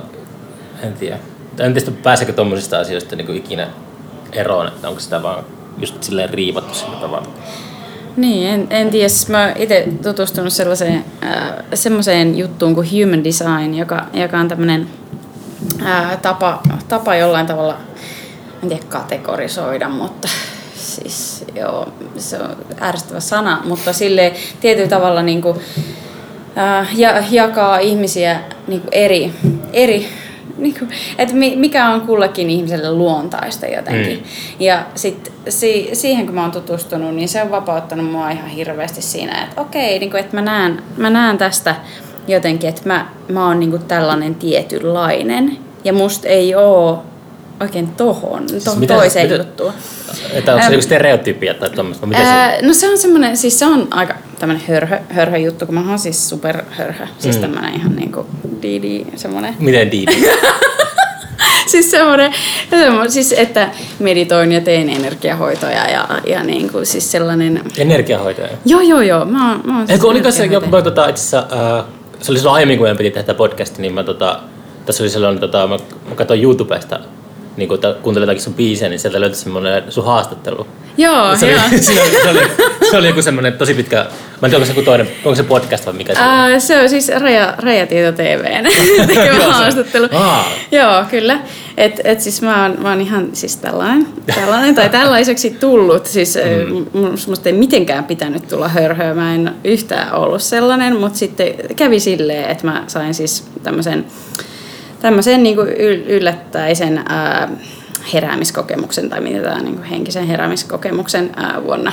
en 0.82 0.92
tiedä. 0.92 1.18
En 1.58 1.74
tiedä, 1.74 1.90
pääseekö 2.02 2.32
tuommoisista 2.32 2.78
asioista 2.78 3.16
niin 3.16 3.26
kuin 3.26 3.38
ikinä 3.38 3.68
eroon, 4.32 4.68
että 4.68 4.88
onko 4.88 5.00
sitä 5.00 5.22
vaan 5.22 5.44
just 5.78 6.02
silleen 6.02 6.30
riivattu 6.30 6.74
sillä 6.74 6.96
tavalla. 6.96 7.28
Niin, 8.16 8.48
en, 8.48 8.66
en 8.70 8.90
tiedä. 8.90 9.08
Siis 9.08 9.28
mä 9.28 9.52
itse 9.56 9.88
tutustunut 10.02 10.52
sellaiseen, 10.52 11.04
äh, 11.24 11.52
semmoiseen 11.74 12.38
juttuun 12.38 12.74
kuin 12.74 12.88
human 12.90 13.24
design, 13.24 13.74
joka, 13.74 14.06
joka 14.12 14.38
on 14.38 14.48
tämmöinen 14.48 14.88
äh, 15.86 16.18
tapa, 16.22 16.60
tapa 16.88 17.14
jollain 17.14 17.46
tavalla, 17.46 17.78
en 18.62 18.68
tiedä 18.68 18.84
kategorisoida, 18.88 19.88
mutta 19.88 20.28
siis 20.74 21.44
joo, 21.54 21.88
se 22.16 22.38
on 22.38 22.56
ärsyttävä 22.80 23.20
sana, 23.20 23.62
mutta 23.64 23.92
sille 23.92 24.32
tietyllä 24.60 24.88
tavalla 24.88 25.22
niin 25.22 25.42
kuin, 25.42 25.60
äh, 26.58 26.98
ja, 26.98 27.24
jakaa 27.30 27.78
ihmisiä 27.78 28.40
niin 28.66 28.80
kuin 28.80 28.94
eri, 28.94 29.32
eri 29.72 30.08
niin 30.56 30.74
kuin, 30.78 30.90
että 31.18 31.34
mi- 31.34 31.56
mikä 31.56 31.88
on 31.88 32.00
kullekin 32.00 32.50
ihmiselle 32.50 32.92
luontaista 32.92 33.66
jotenkin. 33.66 34.16
Mm. 34.18 34.24
Ja 34.60 34.86
sitten 34.94 35.32
si- 35.48 35.90
siihen 35.92 36.26
kun 36.26 36.34
mä 36.34 36.42
oon 36.42 36.50
tutustunut, 36.52 37.14
niin 37.14 37.28
se 37.28 37.42
on 37.42 37.50
vapauttanut 37.50 38.10
mua 38.12 38.30
ihan 38.30 38.48
hirveästi 38.48 39.02
siinä, 39.02 39.42
että 39.44 39.60
okei, 39.60 39.98
niin 39.98 40.10
kuin, 40.10 40.20
että 40.20 40.36
mä 40.36 40.42
näen, 40.42 40.82
mä 40.96 41.10
näen 41.10 41.38
tästä 41.38 41.74
jotenkin, 42.28 42.68
että 42.68 42.82
mä, 42.84 43.06
mä 43.28 43.46
oon 43.46 43.60
niin 43.60 43.70
kuin 43.70 43.82
tällainen 43.82 44.34
tietynlainen. 44.34 45.58
Ja 45.84 45.92
musta 45.92 46.28
ei 46.28 46.54
oo 46.54 47.02
oikein 47.60 47.88
tohon, 47.88 48.42
to- 48.46 48.58
Siis 48.60 48.76
mitä- 48.76 48.94
toiseen 48.94 49.26
mitä- 49.30 49.42
juttuun. 49.42 49.72
Että 50.32 50.54
onko 50.54 50.66
se 50.66 50.72
Ähm, 50.72 50.80
stereotypia 50.80 51.54
tai 51.54 51.70
tuommoista? 51.70 52.06
Miten 52.06 52.26
se, 52.26 52.66
no 52.66 52.74
se 52.74 52.90
on 52.90 52.98
semmoinen, 52.98 53.36
siis 53.36 53.58
se 53.58 53.66
on 53.66 53.88
aika 53.90 54.14
tämmöinen 54.42 54.66
hörhö, 54.68 54.98
hörhö 55.10 55.36
juttu, 55.38 55.66
kun 55.66 55.74
mä 55.74 55.88
oon 55.88 55.98
siis 55.98 56.28
superhörhö. 56.28 57.06
Siis 57.18 57.36
Mm. 57.36 57.40
tämmöinen 57.42 57.74
ihan 57.74 57.96
niinku 57.96 58.26
didi, 58.62 59.04
semmoinen. 59.16 59.54
miten 59.58 59.90
diidi? 59.90 60.12
siis 61.66 61.90
semmoinen, 61.90 62.32
semmoinen, 62.70 63.12
siis 63.12 63.32
että 63.32 63.68
meditoin 63.98 64.52
ja 64.52 64.60
teen 64.60 64.88
energiahoitoja 64.90 65.90
ja, 65.90 66.08
ja 66.26 66.42
niinku 66.42 66.84
siis 66.84 67.10
sellainen... 67.10 67.60
Energiahoitaja. 67.78 68.48
Joo, 68.64 68.80
joo, 68.80 69.00
joo. 69.00 69.24
Mä, 69.24 69.50
oon- 69.50 69.60
mä 69.64 69.76
oon 69.76 69.86
siis 69.86 69.90
Eikö 69.98 70.08
oliko 70.08 70.30
se 70.30 70.46
joku, 70.46 70.66
mä, 70.66 70.82
tota, 70.82 71.08
itse 71.08 71.20
asiassa, 71.36 71.78
äh, 71.78 71.84
se 72.20 72.32
oli 72.32 72.38
silloin 72.38 72.54
aiemmin, 72.54 72.76
kun 72.78 72.84
meidän 72.84 72.96
piti 72.96 73.10
tehdä 73.10 73.34
podcastia, 73.34 73.82
niin 73.82 73.94
mä, 73.94 74.04
tota, 74.04 74.40
tässä 74.86 75.02
oli 75.02 75.10
silloin, 75.10 75.38
tota, 75.40 75.66
mä, 75.66 75.76
mä 76.08 76.14
katsoin 76.14 76.42
YouTubesta, 76.42 77.00
niin 77.56 77.68
kun 77.68 77.78
kuuntelin 78.02 78.26
jotakin 78.26 78.42
sun 78.42 78.54
biisejä, 78.54 78.88
niin 78.88 78.98
sieltä 79.00 79.20
löytyi 79.20 79.38
semmoinen 79.38 79.82
sun 79.92 80.04
haastattelu. 80.04 80.66
Joo, 80.96 81.36
se, 81.36 81.50
joo. 81.50 81.60
oli, 81.70 81.78
se, 81.82 81.92
oli, 82.02 82.10
se, 82.22 82.30
oli, 82.30 82.40
se 82.90 82.96
oli 82.96 83.06
joku 83.08 83.22
semmoinen 83.22 83.52
tosi 83.52 83.74
pitkä, 83.74 84.06
mä 84.42 84.46
en 84.46 84.50
tiedä, 84.50 84.56
onko 84.56 84.66
se 84.66 84.72
joku 84.72 84.82
toinen, 84.82 85.08
onko 85.24 85.34
se 85.34 85.42
podcast 85.42 85.86
vai 85.86 85.94
mikä 85.94 86.14
se 86.14 86.20
on. 86.20 86.26
Ää, 86.26 86.58
se 86.58 86.82
on 86.82 86.88
siis 86.88 87.08
Raja, 87.08 87.54
Rajatieto 87.58 88.22
TVn 88.22 88.66
tekemä 89.14 89.44
haastattelu. 89.44 90.08
Aa. 90.12 90.44
Joo, 90.72 91.04
kyllä. 91.10 91.40
Et, 91.76 92.00
et 92.04 92.20
siis 92.20 92.42
mä 92.42 92.62
oon, 92.62 92.76
mä 92.78 92.88
oon 92.88 93.00
ihan 93.00 93.28
siis 93.32 93.56
tällainen, 93.56 94.06
tällainen 94.34 94.74
tai 94.74 94.88
tällaiseksi 94.88 95.50
tullut. 95.50 96.06
Siis 96.06 96.38
mm. 96.94 97.00
musta 97.28 97.48
ei 97.48 97.52
mitenkään 97.52 98.04
pitänyt 98.04 98.48
tulla 98.48 98.68
hörhöä. 98.68 99.14
Mä 99.14 99.34
en 99.34 99.54
yhtään 99.64 100.14
ollut 100.14 100.42
sellainen, 100.42 100.96
mutta 100.96 101.18
sitten 101.18 101.54
kävi 101.76 102.00
silleen, 102.00 102.50
että 102.50 102.66
mä 102.66 102.84
sain 102.86 103.14
siis 103.14 103.44
tämmöisen 103.62 104.04
tämmöisen 105.02 105.42
niin 105.42 105.58
yllättäisen 106.06 107.02
ää, 107.08 107.48
heräämiskokemuksen 108.14 109.10
tai 109.10 109.20
mitä 109.20 109.42
tämä 109.42 109.62
niin 109.62 109.82
henkisen 109.82 110.26
heräämiskokemuksen 110.26 111.30
ää, 111.36 111.62
vuonna, 111.64 111.92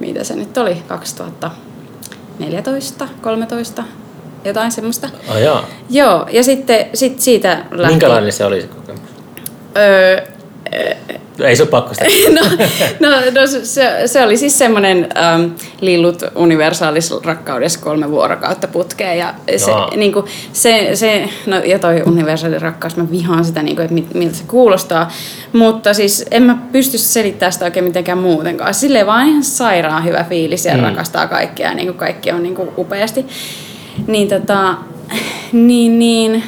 mitä 0.00 0.24
se 0.24 0.36
nyt 0.36 0.58
oli, 0.58 0.82
2014, 2.38 3.08
13, 3.22 3.84
jotain 4.44 4.72
semmoista. 4.72 5.08
Oh, 5.28 5.36
joo. 5.36 5.64
Joo, 5.90 6.26
ja 6.32 6.44
sitten 6.44 6.86
sit 6.94 7.20
siitä 7.20 7.64
lähti. 7.70 7.92
Minkälainen 7.92 8.32
se 8.32 8.44
oli 8.44 8.60
se 8.60 8.66
kokemus? 8.66 9.02
Öö, 9.76 10.22
Ei 11.44 11.56
se 11.56 11.62
ole 11.62 11.70
pakko 11.70 11.94
sitä. 11.94 12.04
no, 12.40 13.10
no, 13.10 13.16
no 13.40 13.46
se, 13.62 14.02
se 14.06 14.22
oli 14.22 14.36
siis 14.36 14.58
semmoinen 14.58 15.08
ähm, 15.16 15.50
lillut 15.80 16.22
universaalis 16.34 17.14
rakkaudessa 17.24 17.80
kolme 17.80 18.10
vuorokautta 18.10 18.68
putkeen. 18.68 19.18
Ja 19.18 19.34
se, 19.56 19.70
Jaa. 19.70 19.96
niin 19.96 20.12
kuin, 20.12 20.26
se, 20.52 20.90
se, 20.94 21.28
no, 21.46 21.56
ja 21.56 21.78
toi 21.78 22.02
universaali 22.06 22.58
rakkaus, 22.58 22.96
mä 22.96 23.10
vihaan 23.10 23.44
sitä, 23.44 23.62
niin 23.62 23.76
kuin, 23.76 23.84
että 23.84 23.94
mit, 23.94 24.14
miltä 24.14 24.34
se 24.34 24.44
kuulostaa. 24.46 25.10
Mutta 25.52 25.94
siis 25.94 26.24
en 26.30 26.42
mä 26.42 26.58
pysty 26.72 26.98
selittämään 26.98 27.52
sitä 27.52 27.64
oikein 27.64 27.84
mitenkään 27.84 28.18
muutenkaan. 28.18 28.74
Silleen 28.74 29.06
vaan 29.06 29.28
ihan 29.28 29.42
sairaan 29.44 30.04
hyvä 30.04 30.24
fiilis 30.28 30.64
ja 30.64 30.76
Mm. 30.76 30.82
rakastaa 30.82 31.26
kaikkia. 31.26 31.74
Niin 31.74 31.86
kuin 31.86 31.98
kaikki 31.98 32.32
on 32.32 32.42
niin 32.42 32.54
kuin 32.54 32.68
upeasti. 32.78 33.26
Niin 34.06 34.28
tota, 34.28 34.74
niin, 35.52 35.98
niin 35.98 36.42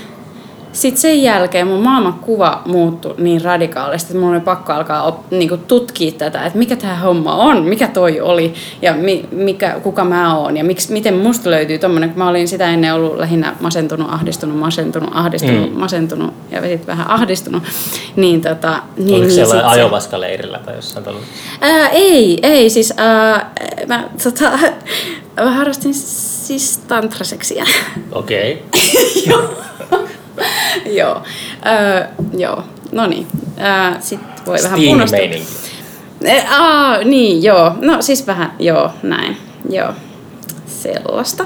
sitten 0.78 1.00
sen 1.00 1.22
jälkeen 1.22 1.66
mun 1.66 1.82
maailmankuva 1.82 2.62
muuttui 2.66 3.14
niin 3.18 3.42
radikaalisti, 3.42 4.12
että 4.12 4.20
mun 4.24 4.30
oli 4.32 4.40
pakko 4.40 4.72
alkaa 4.72 5.02
op, 5.02 5.30
niinku 5.30 5.56
tutkia 5.56 6.12
tätä, 6.12 6.46
että 6.46 6.58
mikä 6.58 6.76
tämä 6.76 6.96
homma 6.96 7.34
on, 7.34 7.62
mikä 7.62 7.88
toi 7.88 8.20
oli 8.20 8.54
ja 8.82 8.94
mi, 8.94 9.28
mikä, 9.30 9.80
kuka 9.82 10.04
mä 10.04 10.36
oon 10.38 10.56
ja 10.56 10.64
miksi, 10.64 10.92
miten 10.92 11.14
musta 11.14 11.50
löytyy 11.50 11.78
tommonen, 11.78 12.10
kun 12.10 12.18
mä 12.18 12.28
olin 12.28 12.48
sitä 12.48 12.66
ennen 12.70 12.94
ollut 12.94 13.16
lähinnä 13.18 13.54
masentunut, 13.60 14.12
ahdistunut, 14.12 14.58
masentunut, 14.58 15.10
ahdistunut, 15.14 15.72
Mm. 15.72 15.78
masentunut 15.78 16.34
ja 16.50 16.60
sitten 16.60 16.86
vähän 16.86 17.10
ahdistunut. 17.10 17.62
Niin, 18.16 18.40
tota, 18.40 18.82
niin, 18.96 19.08
Oliko 19.10 19.26
niin 19.26 19.30
siellä 19.30 19.68
ajovaskaleirillä 19.68 20.58
tai 20.58 20.74
jossain 20.76 21.04
tuolla? 21.04 21.20
Ää, 21.60 21.88
ei, 21.88 22.38
ei, 22.42 22.70
siis 22.70 22.94
ää, 22.96 23.50
mä, 23.88 24.08
tota, 24.24 24.50
mä 25.44 25.50
harrastin 25.52 25.94
siis 25.94 26.78
tantraseksiä. 26.88 27.66
Okei. 28.12 28.64
joo. 29.30 29.42
joo. 31.00 31.22
Öö, 31.66 32.04
joo. 32.38 32.64
No 32.92 33.06
niin. 33.06 33.26
Öö, 33.58 34.00
Sitten 34.00 34.46
voi 34.46 34.58
vähän. 34.62 34.78
Sting-meininki. 34.78 35.46
E, 36.24 36.42
aa, 36.48 36.98
niin, 37.04 37.42
joo. 37.42 37.72
No 37.80 38.02
siis 38.02 38.26
vähän, 38.26 38.52
joo, 38.58 38.90
näin. 39.02 39.36
Joo. 39.70 39.92
Sellaista. 40.66 41.44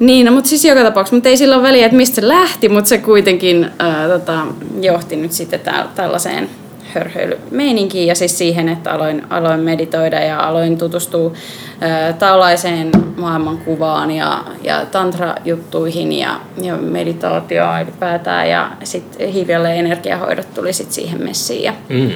Niin, 0.00 0.26
no, 0.26 0.32
mutta 0.32 0.48
siis 0.48 0.64
joka 0.64 0.82
tapauksessa, 0.82 1.16
mutta 1.16 1.28
ei 1.28 1.36
sillä 1.36 1.54
ole 1.54 1.62
väliä, 1.62 1.86
että 1.86 1.96
mistä 1.96 2.14
se 2.14 2.28
lähti, 2.28 2.68
mutta 2.68 2.88
se 2.88 2.98
kuitenkin 2.98 3.70
ää, 3.78 4.08
tota, 4.08 4.46
johti 4.80 5.16
nyt 5.16 5.32
sitten 5.32 5.60
tällaiseen 5.94 6.50
hörhöilymeininkiin 6.94 8.06
ja 8.06 8.14
siis 8.14 8.38
siihen, 8.38 8.68
että 8.68 8.92
aloin, 8.92 9.22
aloin 9.30 9.60
meditoida 9.60 10.20
ja 10.20 10.40
aloin 10.40 10.78
tutustua 10.78 11.32
ää, 11.80 12.12
taulaiseen 12.12 12.90
maailmankuvaan 13.16 14.10
ja, 14.10 14.44
ja 14.62 14.86
tantra-juttuihin 14.86 16.12
ja, 16.12 16.40
ja 16.62 16.76
meditaatioon 16.76 17.82
ylipäätään 17.82 18.50
ja 18.50 18.70
sitten 18.84 19.28
hiljalleen 19.28 19.86
energiahoidot 19.86 20.54
tuli 20.54 20.72
sitten 20.72 20.94
siihen 20.94 21.22
messiin 21.24 21.62
ja 21.62 21.72
Mm. 21.88 22.10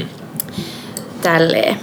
tälleen. 1.23 1.77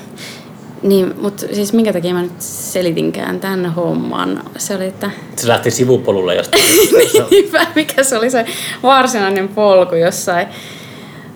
Niin, 0.83 1.13
mutta 1.21 1.45
siis 1.53 1.73
minkä 1.73 1.93
takia 1.93 2.13
mä 2.13 2.21
nyt 2.21 2.41
selitinkään 2.41 3.39
tämän 3.39 3.73
homman? 3.73 4.43
Se 4.57 4.75
oli, 4.75 4.85
että 4.85 5.11
Se 5.35 5.47
lähti 5.47 5.71
sivupolulle 5.71 6.35
jostain. 6.35 6.63
niinpä, 7.31 7.67
mikä 7.75 8.03
se 8.03 8.17
oli 8.17 8.29
se 8.29 8.45
varsinainen 8.83 9.47
polku 9.47 9.95
jossain. 9.95 10.47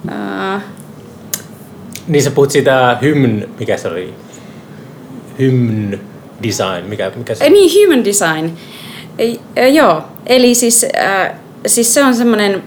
Uh, 0.05 0.61
Niin 2.09 2.23
sä 2.23 2.31
puhut 2.31 2.51
siitä 2.51 2.97
hymn, 3.01 3.49
mikä 3.59 3.77
se 3.77 3.87
oli? 3.87 4.13
Hymn. 5.39 5.99
design, 6.43 6.85
mikä, 6.87 7.11
mikä 7.15 7.35
se 7.35 7.43
Ei, 7.43 7.49
Niin, 7.49 7.71
human 7.85 8.05
design. 8.05 8.57
Äh, 9.57 9.73
joo, 9.73 10.03
eli 10.25 10.55
siis, 10.55 10.85
äh, 10.95 11.31
siis 11.67 11.93
se 11.93 12.03
on 12.03 12.15
semmoinen 12.15 12.63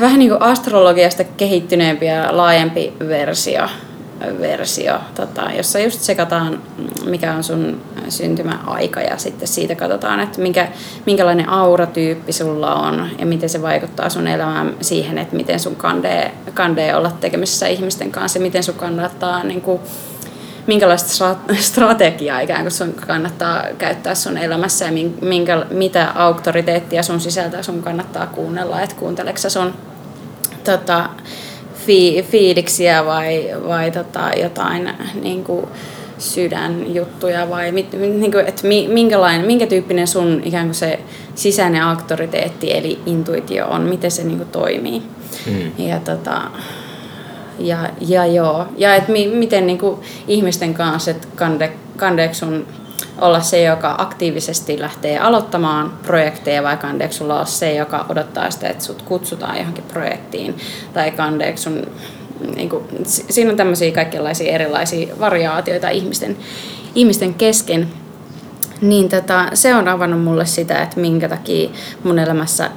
vähän 0.00 0.18
niin 0.18 0.30
kuin 0.30 0.42
astrologiasta 0.42 1.24
kehittyneempi 1.24 2.06
ja 2.06 2.36
laajempi 2.36 2.92
versio, 3.08 3.68
versio 4.40 4.98
tota, 5.14 5.50
jossa 5.56 5.78
just 5.78 6.00
sekataan, 6.00 6.62
mikä 7.04 7.34
on 7.34 7.44
sun 7.44 7.80
syntymäaika 8.08 9.00
ja 9.00 9.16
sitten 9.16 9.48
siitä 9.48 9.74
katsotaan, 9.74 10.20
että 10.20 10.40
minkä, 10.40 10.68
minkälainen 11.06 11.48
auratyyppi 11.48 12.32
sulla 12.32 12.74
on 12.74 13.10
ja 13.18 13.26
miten 13.26 13.48
se 13.48 13.62
vaikuttaa 13.62 14.08
sun 14.08 14.26
elämään 14.26 14.74
siihen, 14.80 15.18
että 15.18 15.36
miten 15.36 15.60
sun 15.60 15.76
kandee, 15.76 16.32
kandee 16.54 16.96
olla 16.96 17.10
tekemisissä 17.20 17.66
ihmisten 17.66 18.10
kanssa 18.10 18.38
ja 18.38 18.42
miten 18.42 18.62
sun 18.62 18.74
kannattaa 18.74 19.44
niin 19.44 19.60
kuin, 19.60 19.80
minkälaista 20.66 21.36
strategiaa 21.60 22.40
ikään 22.40 22.62
kuin 22.62 22.72
sun 22.72 22.94
kannattaa 23.06 23.64
käyttää 23.78 24.14
sun 24.14 24.38
elämässä 24.38 24.84
ja 24.84 24.92
minkä, 25.20 25.66
mitä 25.70 26.12
auktoriteettia 26.14 27.02
sun 27.02 27.20
sisältä 27.20 27.62
sun 27.62 27.82
kannattaa 27.82 28.26
kuunnella, 28.26 28.80
että 28.80 28.96
kuunteleksä 28.96 29.50
sun 29.50 29.74
tota, 30.64 31.08
fi, 31.86 32.24
fiiliksiä 32.30 33.06
vai, 33.06 33.50
vai 33.68 33.90
tota, 33.90 34.30
jotain 34.42 34.90
niin 35.22 35.44
kuin 35.44 35.66
sydänjuttuja 36.18 37.50
vai 37.50 37.72
mit, 37.72 37.92
niin 37.92 38.32
kuin, 38.32 38.46
että 38.46 38.62
minkälainen, 38.88 39.46
minkä 39.46 39.66
tyyppinen 39.66 40.06
sun 40.06 40.42
ikään 40.44 40.66
kuin 40.66 40.74
se 40.74 41.00
sisäinen 41.34 41.82
auktoriteetti 41.82 42.76
eli 42.76 42.98
intuitio 43.06 43.66
on, 43.66 43.82
miten 43.82 44.10
se 44.10 44.24
niin 44.24 44.38
kuin 44.38 44.48
toimii. 44.48 45.02
Mm. 45.46 45.86
Ja, 45.86 46.00
tota, 46.00 46.42
ja, 47.58 47.90
ja 48.00 48.26
joo, 48.26 48.66
ja 48.76 48.94
että 48.94 49.12
mi, 49.12 49.28
miten 49.28 49.66
niin 49.66 49.78
kuin 49.78 50.00
ihmisten 50.28 50.74
kanssa, 50.74 51.10
että 51.10 51.28
kande, 51.36 51.72
kandeeko 51.96 52.34
sun 52.34 52.66
olla 53.18 53.40
se, 53.40 53.62
joka 53.62 53.94
aktiivisesti 53.98 54.80
lähtee 54.80 55.18
aloittamaan 55.18 55.92
projekteja, 56.02 56.62
vai 56.62 56.76
kandeeko 56.76 57.14
sulla 57.14 57.34
olla 57.34 57.44
se, 57.44 57.74
joka 57.74 58.06
odottaa 58.08 58.50
sitä, 58.50 58.68
että 58.68 58.84
sut 58.84 59.02
kutsutaan 59.02 59.58
johonkin 59.58 59.84
projektiin, 59.84 60.56
tai 60.92 61.10
kandeeko 61.10 61.58
sun 61.58 61.86
niin 62.56 62.68
kuin, 62.68 62.84
siinä 63.04 63.50
on 63.50 63.56
tämmöisiä 63.56 63.92
kaikenlaisia 63.92 64.52
erilaisia 64.52 65.14
variaatioita 65.20 65.88
ihmisten, 65.88 66.36
ihmisten 66.94 67.34
kesken. 67.34 67.88
Niin 68.80 69.08
tota, 69.08 69.48
se 69.54 69.74
on 69.74 69.88
avannut 69.88 70.24
mulle 70.24 70.46
sitä, 70.46 70.82
että 70.82 71.00
minkä 71.00 71.28
takia 71.28 71.70
mun 72.04 72.18
elämässä 72.18 72.70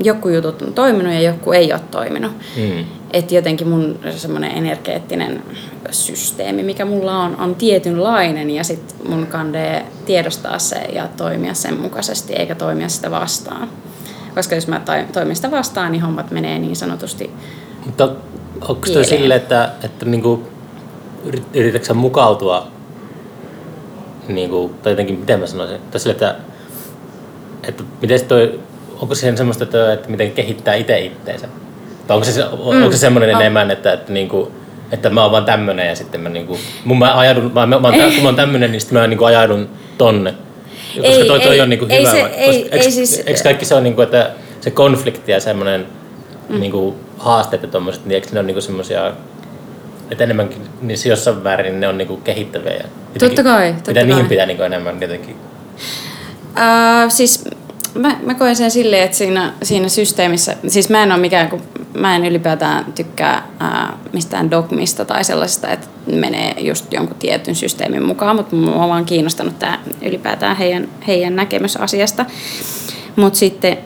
joku 0.00 0.28
jutut 0.28 0.62
on 0.62 0.72
toiminut 0.72 1.12
ja 1.12 1.20
joku 1.20 1.52
ei 1.52 1.72
ole 1.72 1.80
toiminut. 1.90 2.32
Mm. 2.56 2.84
Että 3.12 3.34
jotenkin 3.34 3.68
mun 3.68 3.98
semmoinen 4.16 4.50
energeettinen 4.50 5.42
systeemi, 5.90 6.62
mikä 6.62 6.84
mulla 6.84 7.22
on, 7.22 7.36
on 7.40 7.54
tietynlainen 7.54 8.50
ja 8.50 8.64
sitten 8.64 8.96
mun 9.08 9.26
kandee 9.26 9.84
tiedostaa 10.06 10.58
se 10.58 10.76
ja 10.76 11.08
toimia 11.16 11.54
sen 11.54 11.80
mukaisesti 11.80 12.32
eikä 12.32 12.54
toimia 12.54 12.88
sitä 12.88 13.10
vastaan. 13.10 13.68
Koska 14.34 14.54
jos 14.54 14.68
mä 14.68 14.80
toimin 15.12 15.36
sitä 15.36 15.50
vastaan, 15.50 15.92
niin 15.92 16.02
hommat 16.02 16.30
menee 16.30 16.58
niin 16.58 16.76
sanotusti 16.76 17.30
Mutta 17.86 18.08
onko 18.60 18.86
se 18.86 19.04
sille, 19.04 19.34
että, 19.34 19.70
että 19.82 20.04
niinku, 20.04 20.42
yritätkö 21.54 21.94
mukautua, 21.94 22.66
niinku, 24.28 24.74
tai 24.82 24.92
jotenkin, 24.92 25.18
miten 25.18 25.40
mä 25.40 25.46
sanoisin, 25.46 25.80
tai 25.90 26.00
sille, 26.00 26.12
että, 26.12 26.34
että 27.68 27.84
miten 28.02 28.20
toi, 28.24 28.60
onko 29.00 29.14
se 29.14 29.36
semmoista, 29.36 29.64
että, 29.64 29.92
että 29.92 30.10
miten 30.10 30.32
kehittää 30.32 30.74
itse 30.74 30.98
itteensä? 30.98 31.48
Tai 32.06 32.16
onko 32.16 32.24
se, 32.24 32.42
mm. 32.42 32.48
onko 32.60 32.92
se 32.92 32.98
semmoinen 32.98 33.30
enemmän, 33.30 33.70
että, 33.70 33.92
että, 33.92 34.12
niinku, 34.12 34.52
että 34.92 35.10
mä 35.10 35.22
oon 35.22 35.32
vaan 35.32 35.44
tämmönen 35.44 35.88
ja 35.88 35.96
sitten 35.96 36.20
mä, 36.20 36.28
niinku, 36.28 36.58
mun 36.84 36.98
mä 36.98 37.18
ajaudun, 37.18 37.52
mä, 37.54 37.66
mä, 37.66 37.80
mä, 37.80 37.90
kun 37.90 38.22
mä 38.22 38.28
oon 38.28 38.36
tämmönen, 38.36 38.72
niin 38.72 38.80
sitten 38.80 38.98
mä 38.98 39.06
niinku 39.06 39.24
ajaudun 39.24 39.68
tonne. 39.98 40.34
Koska 40.96 41.08
ei, 41.08 41.26
toi, 41.26 41.40
toi 41.40 41.54
ei, 41.54 41.60
on 41.60 41.70
niinku 41.70 41.86
ei 41.88 42.00
hyvä. 42.00 42.10
Se, 42.10 42.22
koska, 42.22 42.36
ei, 42.36 42.62
eikö, 42.62 42.76
ei 42.76 42.90
siis, 42.92 43.22
eikö 43.26 43.42
kaikki 43.42 43.64
se 43.64 43.74
on 43.74 43.82
niinku, 43.82 44.02
että 44.02 44.30
se 44.60 44.70
konflikti 44.70 45.32
ja 45.32 45.40
semmoinen 45.40 45.86
mm. 46.48 46.60
niinku, 46.60 46.96
haasteet 47.18 47.62
ja 47.62 47.68
tommoset, 47.68 48.06
niin 48.06 48.14
eikö 48.14 48.28
ne 48.32 48.38
ole 48.38 48.46
niinku 48.46 48.60
semmoisia 48.60 49.12
että 50.10 50.24
enemmänkin 50.24 50.62
niissä 50.82 51.08
jossain 51.08 51.36
määrin 51.36 51.80
ne 51.80 51.88
on 51.88 51.98
niinku 51.98 52.16
kehittäviä. 52.16 52.72
Ja 52.72 52.84
totta 53.18 53.42
kai. 53.42 53.72
Totta 53.72 53.90
mitä 53.90 54.00
kai. 54.00 54.08
niihin 54.08 54.26
pitää 54.26 54.46
niinku 54.46 54.62
enemmän 54.62 55.00
jotenkin? 55.00 55.36
Uh, 56.56 57.10
siis 57.10 57.44
mä, 57.94 58.16
mä 58.22 58.34
koen 58.34 58.56
sen 58.56 58.70
silleen, 58.70 59.02
että 59.02 59.16
siinä, 59.16 59.52
siinä 59.62 59.88
systeemissä, 59.88 60.56
siis 60.68 60.88
mä 60.88 61.02
en 61.02 61.12
ole 61.12 61.20
mikään, 61.20 61.50
kun 61.50 61.62
mä 61.94 62.16
en 62.16 62.24
ylipäätään 62.24 62.92
tykkää 62.92 63.48
ää, 63.60 63.98
mistään 64.12 64.50
dogmista 64.50 65.04
tai 65.04 65.24
sellaisesta, 65.24 65.70
että 65.70 65.86
menee 66.12 66.54
just 66.60 66.92
jonkun 66.92 67.16
tietyn 67.16 67.54
systeemin 67.54 68.02
mukaan, 68.02 68.36
mutta 68.36 68.56
mua 68.56 68.82
on 68.82 68.88
vaan 68.88 69.04
kiinnostanut 69.04 69.58
tämä 69.58 69.78
ylipäätään 70.02 70.56
heidän, 70.56 70.88
heidän 71.06 71.36
näkemys 71.36 71.76
asiasta. 71.76 72.24
Mutta 73.16 73.38
sitten 73.38 73.78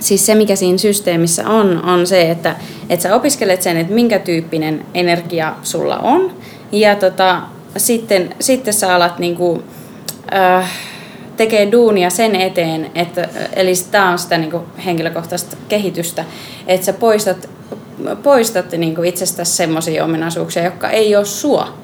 siis 0.00 0.26
se, 0.26 0.34
mikä 0.34 0.56
siinä 0.56 0.78
systeemissä 0.78 1.48
on, 1.48 1.84
on 1.84 2.06
se, 2.06 2.30
että, 2.30 2.56
että 2.88 3.02
sä 3.02 3.14
opiskelet 3.16 3.62
sen, 3.62 3.76
että 3.76 3.94
minkä 3.94 4.18
tyyppinen 4.18 4.86
energia 4.94 5.54
sulla 5.62 5.98
on. 5.98 6.32
Ja 6.72 6.96
tota, 6.96 7.42
sitten, 7.76 8.34
sitten 8.40 8.74
sä 8.74 8.94
alat 8.94 9.18
niinku, 9.18 9.62
äh, 10.34 10.70
tekee 11.36 11.72
duunia 11.72 12.10
sen 12.10 12.36
eteen, 12.36 12.90
että, 12.94 13.28
eli 13.56 13.72
tämä 13.90 14.10
on 14.10 14.18
sitä 14.18 14.38
niinku 14.38 14.60
henkilökohtaista 14.84 15.56
kehitystä, 15.68 16.24
että 16.66 16.86
sä 16.86 16.92
poistat, 16.92 17.48
poistat 18.22 18.72
niinku 18.72 19.02
itsestäsi 19.02 19.52
semmoisia 19.52 20.04
ominaisuuksia, 20.04 20.64
jotka 20.64 20.90
ei 20.90 21.16
ole 21.16 21.24
sua, 21.24 21.74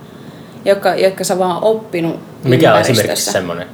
jotka, 0.65 0.95
jotka 0.95 1.25
sä 1.25 1.39
vaan 1.39 1.65
oppinut 1.65 2.21
Mikä 2.45 2.75
on 2.75 2.81
esimerkiksi 2.81 3.33
semmoinen? 3.33 3.67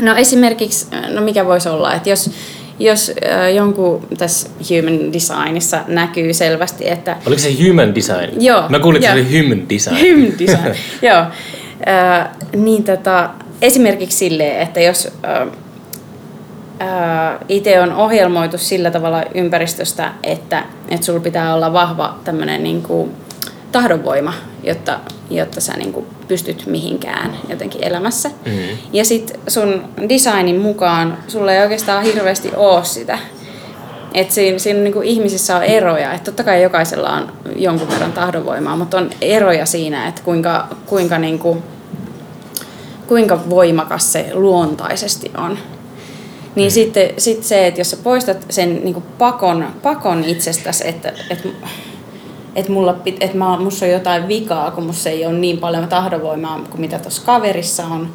No 0.00 0.16
esimerkiksi, 0.16 0.86
no 1.08 1.22
mikä 1.22 1.46
voisi 1.46 1.68
olla, 1.68 1.94
että 1.94 2.10
jos, 2.10 2.30
jos 2.78 3.12
äh, 3.30 3.54
jonkun 3.54 4.06
tässä 4.18 4.48
human 4.70 5.12
designissa 5.12 5.80
näkyy 5.88 6.34
selvästi, 6.34 6.90
että... 6.90 7.16
Oliko 7.26 7.42
se 7.42 7.56
human 7.68 7.94
design? 7.94 8.44
Joo. 8.44 8.68
Mä 8.68 8.78
kuulin, 8.78 9.04
että 9.04 9.14
se 9.14 9.20
oli 9.20 9.40
human 9.40 9.68
design. 9.68 9.96
Human 9.96 10.38
design, 10.38 10.74
joo. 11.10 11.24
Äh, 11.88 12.28
niin 12.56 12.84
tota, 12.84 13.30
esimerkiksi 13.62 14.18
silleen, 14.18 14.60
että 14.60 14.80
jos 14.80 15.08
itse 17.48 17.80
on 17.80 17.92
ohjelmoitu 17.92 18.58
sillä 18.58 18.90
tavalla 18.90 19.22
ympäristöstä, 19.34 20.12
että, 20.22 20.64
että 20.88 21.06
sulla 21.06 21.20
pitää 21.20 21.54
olla 21.54 21.72
vahva 21.72 22.18
tämmöinen 22.24 22.62
niin 22.62 22.82
kuin 22.82 23.10
tahdonvoima, 23.72 24.32
jotta, 24.62 25.00
jotta 25.30 25.60
sä 25.60 25.72
niin 25.72 25.92
kuin 25.92 26.06
pystyt 26.28 26.66
mihinkään 26.66 27.36
jotenkin 27.48 27.84
elämässä. 27.84 28.28
Mm-hmm. 28.28 28.78
Ja 28.92 29.04
sitten 29.04 29.40
sun 29.48 29.84
designin 30.08 30.60
mukaan 30.60 31.18
sulla 31.28 31.52
ei 31.52 31.62
oikeastaan 31.62 32.04
hirveästi 32.04 32.50
ole 32.56 32.84
sitä. 32.84 33.18
Että 34.14 34.34
siinä, 34.34 34.58
siinä 34.58 34.80
niin 34.80 34.92
kuin 34.92 35.06
ihmisissä 35.06 35.56
on 35.56 35.62
eroja. 35.62 36.12
Että 36.12 36.24
totta 36.24 36.44
kai 36.44 36.62
jokaisella 36.62 37.10
on 37.10 37.32
jonkun 37.56 37.88
verran 37.88 38.12
tahdonvoimaa, 38.12 38.76
mutta 38.76 38.96
on 38.96 39.10
eroja 39.20 39.66
siinä, 39.66 40.08
että 40.08 40.22
kuinka, 40.22 40.68
kuinka, 40.86 41.18
niin 41.18 41.38
kuin, 41.38 41.62
kuinka 43.10 43.40
voimakas 43.50 44.12
se 44.12 44.30
luontaisesti 44.32 45.30
on. 45.36 45.58
Niin 46.54 46.68
mm. 46.68 46.74
sitten 46.74 47.10
sit 47.18 47.44
se, 47.44 47.66
että 47.66 47.80
jos 47.80 47.90
sä 47.90 47.96
poistat 47.96 48.46
sen 48.50 48.80
niin 48.84 48.94
kuin 48.94 49.04
pakon, 49.18 49.66
pakon 49.82 50.24
itsestäsi, 50.24 50.88
että, 50.88 51.12
että 51.30 51.48
että 52.56 52.72
mulla, 52.72 52.96
et 53.20 53.34
mä, 53.34 53.56
musta 53.56 53.84
on 53.84 53.90
jotain 53.90 54.28
vikaa, 54.28 54.70
kun 54.70 54.84
musta 54.84 55.08
ei 55.08 55.26
ole 55.26 55.38
niin 55.38 55.58
paljon 55.58 55.88
tahdonvoimaa 55.88 56.60
kuin 56.70 56.80
mitä 56.80 56.98
tuossa 56.98 57.22
kaverissa 57.26 57.86
on. 57.86 58.08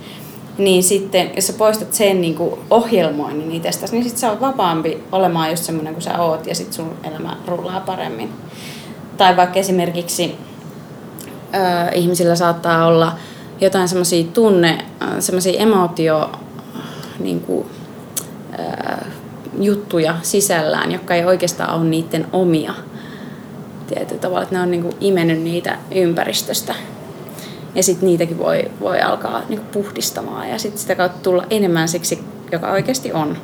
Niin 0.57 0.83
sitten, 0.83 1.31
jos 1.35 1.47
sä 1.47 1.53
poistat 1.53 1.93
sen 1.93 2.21
niin 2.21 2.35
kuin 2.35 2.59
ohjelmoinnin 2.69 3.51
itsestäsi, 3.51 3.93
niin 3.93 4.03
sitten 4.03 4.19
sä 4.19 4.29
oot 4.29 4.41
vapaampi 4.41 5.03
olemaan 5.11 5.49
just 5.49 5.63
semmoinen 5.63 5.93
kuin 5.93 6.03
sä 6.03 6.21
oot 6.21 6.47
ja 6.47 6.55
sitten 6.55 6.73
sun 6.73 6.93
elämä 7.03 7.37
rullaa 7.47 7.79
paremmin. 7.79 8.29
Tai 9.17 9.37
vaikka 9.37 9.59
esimerkiksi 9.59 10.35
äh, 11.55 11.89
ihmisillä 11.93 12.35
saattaa 12.35 12.87
olla 12.87 13.11
jotain 13.62 13.88
semmoisia 13.88 14.24
tunne, 14.34 14.86
äh, 15.01 15.10
semmoisia 15.20 15.62
emotio 15.62 16.32
niin 17.20 17.39
kuin, 17.39 17.68
äh, 18.60 18.97
juttuja 19.60 20.16
sisällään, 20.22 20.91
jotka 20.91 21.16
ei 21.16 21.26
oikeastaan 21.26 21.80
ole 21.80 21.89
niiden 21.89 22.28
omia 22.34 22.74
tietyllä 23.88 24.22
tavalla, 24.22 24.43
että 24.43 24.56
ne 24.56 24.62
on 24.62 24.72
niinku 24.72 24.89
imennyt 25.01 25.41
niitä 25.41 25.78
ympäristöstä. 25.95 26.76
Ja 27.76 27.84
sitten 27.84 28.08
niitäkin 28.08 28.38
voi, 28.38 28.72
voi 28.80 29.01
alkaa 29.01 29.41
niinku 29.49 29.66
puhdistamaan 29.72 30.49
ja 30.49 30.60
sitten 30.60 30.80
sitä 30.80 30.95
kautta 30.95 31.20
tulla 31.24 31.45
enemmän 31.49 31.88
siksi, 31.88 32.24
joka 32.51 32.72
oikeasti 32.72 33.14
on. 33.14 33.38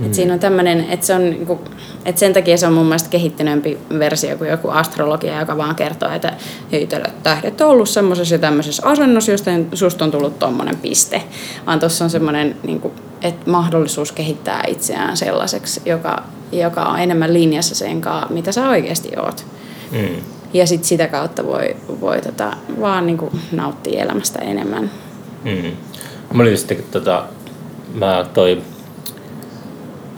Mm. 0.00 0.06
Et 0.06 0.14
siinä 0.14 0.34
on 0.34 0.40
tämmöinen, 0.40 0.86
että 0.90 1.06
se 1.06 1.14
on 1.14 1.30
niinku, 1.30 1.60
et 2.04 2.18
sen 2.18 2.32
takia 2.32 2.56
se 2.56 2.66
on 2.66 2.72
mun 2.72 2.86
mielestä 2.86 3.08
kehittyneempi 3.08 3.78
versio 3.98 4.36
kuin 4.36 4.50
joku 4.50 4.68
astrologia, 4.68 5.40
joka 5.40 5.56
vaan 5.56 5.74
kertoo, 5.74 6.10
että 6.12 6.32
hei, 6.72 6.88
tähdet 7.22 7.60
on 7.60 7.68
ollut 7.68 7.88
semmoisessa 7.88 8.34
ja 8.34 8.38
tämmöisessä 8.38 8.82
asennossa, 8.86 9.30
josta 9.30 9.50
susta 9.74 10.04
on 10.04 10.10
tullut 10.10 10.38
tuommoinen 10.38 10.76
piste. 10.76 11.22
Vaan 11.66 11.80
tuossa 11.80 12.04
on 12.04 12.10
semmoinen, 12.10 12.56
niinku, 12.62 12.92
että 13.22 13.50
mahdollisuus 13.50 14.12
kehittää 14.12 14.64
itseään 14.68 15.16
sellaiseksi, 15.16 15.82
joka 15.84 16.22
joka 16.52 16.82
on 16.82 16.98
enemmän 16.98 17.32
linjassa 17.32 17.74
sen 17.74 18.00
kanssa, 18.00 18.34
mitä 18.34 18.52
sä 18.52 18.68
oikeasti 18.68 19.10
oot. 19.16 19.46
Mm. 19.92 20.16
Ja 20.54 20.66
sit 20.66 20.84
sitä 20.84 21.08
kautta 21.08 21.46
voi, 21.46 21.76
voi 22.00 22.20
tota, 22.20 22.56
vaan 22.80 23.06
niinku 23.06 23.32
nauttia 23.52 24.02
elämästä 24.02 24.38
enemmän. 24.38 24.90
Mm. 25.44 25.72
Mä 26.32 26.42
olin 26.42 26.58
sitten, 26.58 26.84
tota, 26.90 27.24
mä 27.94 28.26
toi 28.34 28.62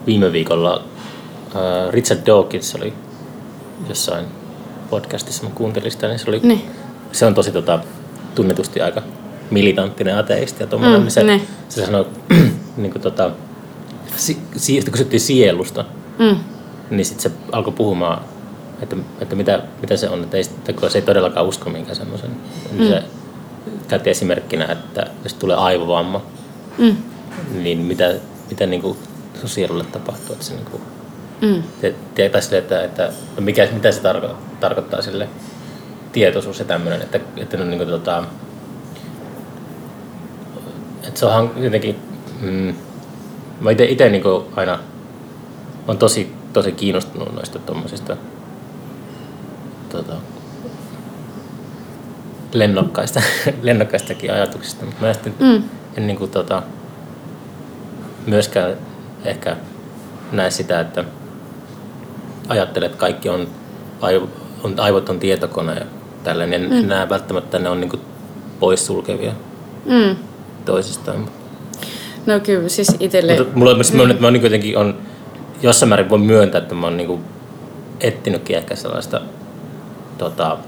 viime 0.07 0.33
viikolla 0.33 0.83
äh, 1.57 1.91
Richard 1.93 2.21
Dawkins 2.27 2.75
oli 2.75 2.93
jossain 3.89 4.25
podcastissa, 4.91 5.43
mä 5.45 5.51
kuuntelin 5.55 5.91
sitä, 5.91 6.09
niin 6.09 6.19
se, 6.19 6.31
oli, 6.31 6.41
Niin. 6.43 6.63
se 7.13 7.27
on 7.27 7.35
tosi 7.35 7.53
tota, 7.53 7.79
tunnetusti 8.35 8.81
aika 8.81 9.03
militanttinen 9.51 10.19
ateisti 10.19 10.63
ja 10.63 10.67
tommonen, 10.67 10.97
Mm, 10.99 11.03
niin 11.05 11.11
se, 11.11 11.25
ne. 11.25 11.41
se 11.69 11.85
sanoi, 11.87 12.07
niin 12.77 12.93
kuin, 12.93 13.03
tota, 13.03 13.31
si, 14.17 14.39
si, 14.57 14.83
kysyttiin 14.91 15.21
sielusta, 15.21 15.85
Mm. 16.19 16.37
niin 16.91 17.05
sitten 17.05 17.23
se 17.33 17.39
alkoi 17.53 17.73
puhumaan, 17.73 18.21
että, 18.83 18.97
että 19.21 19.37
mitä, 19.37 19.63
mitä 19.81 19.97
se 19.97 20.09
on, 20.09 20.23
että, 20.23 20.37
ei, 20.37 20.45
että 20.69 20.89
se 20.89 20.99
ei 20.99 21.03
todellakaan 21.03 21.47
usko 21.47 21.71
minkään 21.71 21.97
semmoisen. 21.97 22.31
Niin 22.73 22.89
se 22.89 23.03
käytti 23.89 24.11
esimerkkinä, 24.11 24.65
että 24.67 25.07
jos 25.25 25.35
tulee 25.35 25.57
aivovamma, 25.57 26.23
Mm. 26.79 26.97
niin 27.63 27.79
mitä, 27.79 28.15
mitä 28.51 28.67
niin 28.67 28.83
kuin 28.83 28.97
sun 29.43 29.51
sielulle 29.51 29.85
tapahtuu. 29.85 30.33
Että 30.33 30.45
se 30.45 30.55
niin 30.55 30.67
kuin, 30.71 30.83
Mm. 31.43 31.63
te- 31.81 31.95
tietää 32.15 32.41
sille, 32.41 32.59
että, 32.59 32.85
että 32.85 33.13
mikä, 33.41 33.69
mitä 33.73 33.93
se 33.93 34.01
tarko, 34.01 34.27
tarkoittaa 34.61 35.03
sille 35.03 35.29
tietoisuus 36.13 36.59
ja 36.59 36.65
tämmöinen, 36.65 37.03
että, 37.03 37.21
että 37.37 37.57
no, 37.57 37.65
niin 37.65 37.79
kuin, 37.79 37.89
tota, 37.91 38.25
että 41.09 41.21
se 41.21 41.27
onhan 41.27 41.51
jotenkin, 41.57 41.97
mm, 42.41 42.75
mä 43.61 43.71
ite, 43.71 43.85
ite 43.85 44.09
niin 44.09 44.23
kuin 44.23 44.45
aina 44.57 44.79
on 45.89 45.99
tosi, 45.99 46.33
tosi 46.53 46.73
kiinnostunut 46.73 47.35
noista 47.35 47.59
tommosista 47.59 48.17
tota, 49.89 50.13
lennokkaista, 52.53 53.23
lennokkaistakin 53.63 54.33
ajatuksista, 54.33 54.85
mutta 54.85 55.01
mä 55.01 55.09
en, 55.09 55.15
sitten, 55.15 55.35
Mm. 55.41 55.63
en 55.97 56.07
niin 56.07 56.17
kuin, 56.19 56.31
tota, 56.31 56.63
myöskään 58.27 58.77
ehkä 59.25 59.57
näe 60.33 60.51
sitä, 60.51 60.81
että 60.81 61.05
ajattelet, 62.49 62.87
että 62.87 63.01
kaikki 63.01 63.29
on, 63.29 63.49
on 64.65 64.81
aivot 64.81 65.09
on 65.09 65.19
tietokone 65.19 65.75
ja 65.75 65.87
tällainen. 66.25 66.63
Mm. 66.63 66.73
En 66.73 66.89
näe 66.89 67.09
välttämättä 67.09 67.59
ne 67.59 67.69
on 67.69 67.81
niin 67.81 67.91
kuin 67.91 68.03
poissulkevia 68.61 69.33
Mm. 69.85 70.17
toisistaan. 70.65 71.29
No 72.27 72.41
kyllä, 72.41 72.69
siis 72.69 72.97
itselle... 73.01 73.39
Mutta 73.39 73.59
mulla 73.59 73.71
on 73.71 73.77
myös 73.77 73.89
semmoinen, 73.89 74.11
että 74.11 74.27
mä 74.27 74.31
niin 74.31 74.43
jotenkin 74.43 74.79
on, 74.79 74.99
jossain 75.63 75.89
määrin 75.89 76.11
voin 76.11 76.21
myöntää, 76.21 76.61
että 76.63 76.75
mä 76.75 76.87
oon 76.87 76.97
niin 76.97 77.25
etsinytkin 78.01 78.57
ehkä 78.57 78.77
sellaista, 78.77 79.21
tota, 80.19 80.59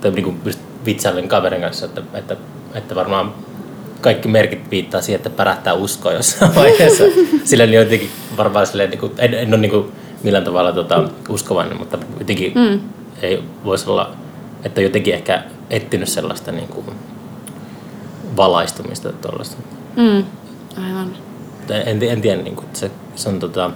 tai 0.00 0.10
niin 0.10 0.24
kuin 0.24 0.40
just 0.44 0.58
vitsailen 0.84 1.28
kaverin 1.28 1.60
kanssa, 1.60 1.86
että, 1.86 2.02
että, 2.14 2.36
että 2.74 2.94
varmaan 2.94 3.34
kaikki 4.00 4.28
merkit 4.28 4.70
viittaa 4.70 5.00
siihen, 5.00 5.16
että 5.16 5.30
pärähtää 5.30 5.74
uskoa 5.74 6.12
jossain 6.12 6.54
vaiheessa. 6.54 7.04
Sillä 7.44 7.66
niin 7.66 7.74
jotenkin 7.74 8.10
varmaan 8.36 8.66
silleen, 8.66 8.90
niin 8.90 9.00
kuin, 9.00 9.12
en, 9.18 9.34
en 9.34 9.48
ole 9.48 9.56
niin 9.56 9.70
kuin 9.70 9.92
millään 10.22 10.44
tavalla 10.44 10.72
tota, 10.72 11.08
uskovainen, 11.28 11.78
mutta 11.78 11.98
jotenkin 12.18 12.52
mm. 12.54 12.80
ei 13.22 13.42
voisi 13.64 13.90
olla, 13.90 14.10
että 14.64 14.80
jotenkin 14.80 15.14
ehkä 15.14 15.42
etsinyt 15.70 16.08
sellaista 16.08 16.52
niin 16.52 16.68
kuin, 16.68 16.86
valaistumista 18.36 19.12
tuollaista. 19.12 19.56
Mm. 19.96 20.24
Aivan. 20.86 21.16
En, 21.70 22.02
en 22.02 22.20
tiedä, 22.20 22.42
niin 22.42 22.56
kuin, 22.56 22.66
se, 22.72 22.90
se 23.14 23.28
on 23.28 23.38
tota, 23.38 23.70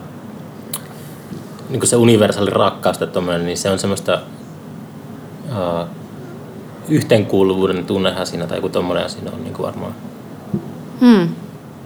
niin 1.69 1.81
kuin 1.81 1.89
se 1.89 1.97
universaali 1.97 2.51
rakkaus 2.51 2.99
tai 2.99 3.09
tommonen, 3.09 3.47
niin 3.47 3.59
se 3.59 3.71
on 3.71 3.79
semmoista 3.79 4.21
uh, 5.49 5.89
yhteenkuuluvuuden 6.89 7.87
tunnehan 7.87 8.27
siinä 8.27 8.47
tai 8.47 8.59
joku 8.59 8.69
tommonen 8.69 9.11
siinä 9.11 9.31
on 9.31 9.45
niin 9.45 9.55
kuin 9.55 9.67
varmaan 9.67 9.95
Mm. 11.01 11.29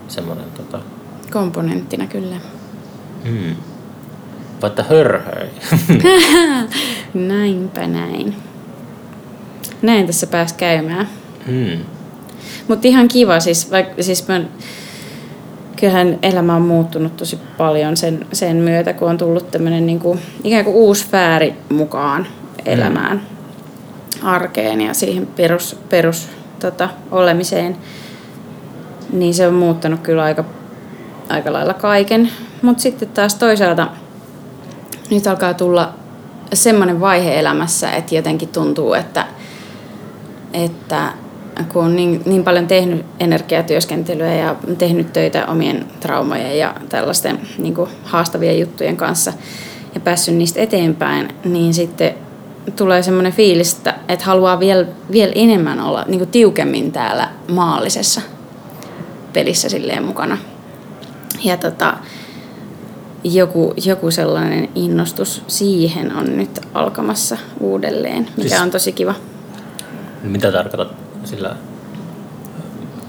semmoinen 0.08 0.44
tota, 0.56 0.80
Komponenttina 1.32 2.06
kyllä. 2.06 2.36
mm. 3.24 3.56
Vaikka 4.62 4.82
hörhöi. 4.82 5.48
Näinpä 7.14 7.86
näin. 7.86 8.34
Näin 9.82 10.06
tässä 10.06 10.26
pääs 10.26 10.52
käymään. 10.52 11.08
mm. 11.46 11.78
Mutta 12.68 12.88
ihan 12.88 13.08
kiva, 13.08 13.40
siis, 13.40 13.70
vaikka, 13.70 14.02
siis 14.02 14.28
mä, 14.28 14.40
kyllähän 15.80 16.18
elämä 16.22 16.54
on 16.54 16.62
muuttunut 16.62 17.16
tosi 17.16 17.38
paljon 17.58 17.96
sen, 17.96 18.26
sen 18.32 18.56
myötä, 18.56 18.92
kun 18.92 19.10
on 19.10 19.18
tullut 19.18 19.50
tämmöinen 19.50 19.86
niinku, 19.86 20.18
ikään 20.44 20.64
kuin 20.64 20.76
uusi 20.76 21.04
sfääri 21.04 21.54
mukaan 21.68 22.26
elämään, 22.66 23.22
arkeen 24.22 24.80
ja 24.80 24.94
siihen 24.94 25.26
perus, 25.26 25.76
perus 25.88 26.28
tota, 26.60 26.88
olemiseen. 27.10 27.76
Niin 29.12 29.34
se 29.34 29.48
on 29.48 29.54
muuttanut 29.54 30.00
kyllä 30.00 30.22
aika, 30.22 30.44
aika 31.28 31.52
lailla 31.52 31.74
kaiken. 31.74 32.30
Mutta 32.62 32.82
sitten 32.82 33.08
taas 33.08 33.34
toisaalta 33.34 33.88
nyt 35.10 35.26
alkaa 35.26 35.54
tulla 35.54 35.94
semmoinen 36.52 37.00
vaihe 37.00 37.38
elämässä, 37.38 37.92
että 37.92 38.14
jotenkin 38.14 38.48
tuntuu, 38.48 38.94
että, 38.94 39.26
että 40.52 41.12
kun 41.72 41.84
on 41.84 41.96
niin, 41.96 42.22
niin 42.26 42.44
paljon 42.44 42.66
tehnyt 42.66 43.06
energiatyöskentelyä 43.20 44.34
ja 44.34 44.56
tehnyt 44.78 45.12
töitä 45.12 45.46
omien 45.46 45.86
traumojen 46.00 46.58
ja 46.58 46.74
tällaisten 46.88 47.40
niin 47.58 47.74
kuin 47.74 47.90
haastavien 48.04 48.60
juttujen 48.60 48.96
kanssa 48.96 49.32
ja 49.94 50.00
päässyt 50.00 50.34
niistä 50.34 50.60
eteenpäin, 50.60 51.28
niin 51.44 51.74
sitten 51.74 52.14
tulee 52.76 53.02
semmoinen 53.02 53.32
fiilis, 53.32 53.76
että, 53.76 54.24
haluaa 54.24 54.60
vielä, 54.60 54.86
vielä 55.12 55.32
enemmän 55.34 55.80
olla 55.80 56.04
niin 56.08 56.18
kuin 56.18 56.30
tiukemmin 56.30 56.92
täällä 56.92 57.28
maallisessa 57.48 58.20
pelissä 59.32 59.68
silleen 59.68 60.04
mukana. 60.04 60.38
Ja 61.44 61.56
tota, 61.56 61.94
joku, 63.24 63.74
joku 63.84 64.10
sellainen 64.10 64.68
innostus 64.74 65.42
siihen 65.46 66.16
on 66.16 66.36
nyt 66.36 66.60
alkamassa 66.74 67.36
uudelleen, 67.60 68.28
mikä 68.36 68.48
Siis- 68.48 68.60
on 68.62 68.70
tosi 68.70 68.92
kiva. 68.92 69.14
Mitä 70.22 70.52
tarkoitat 70.52 70.88
sillä 71.24 71.56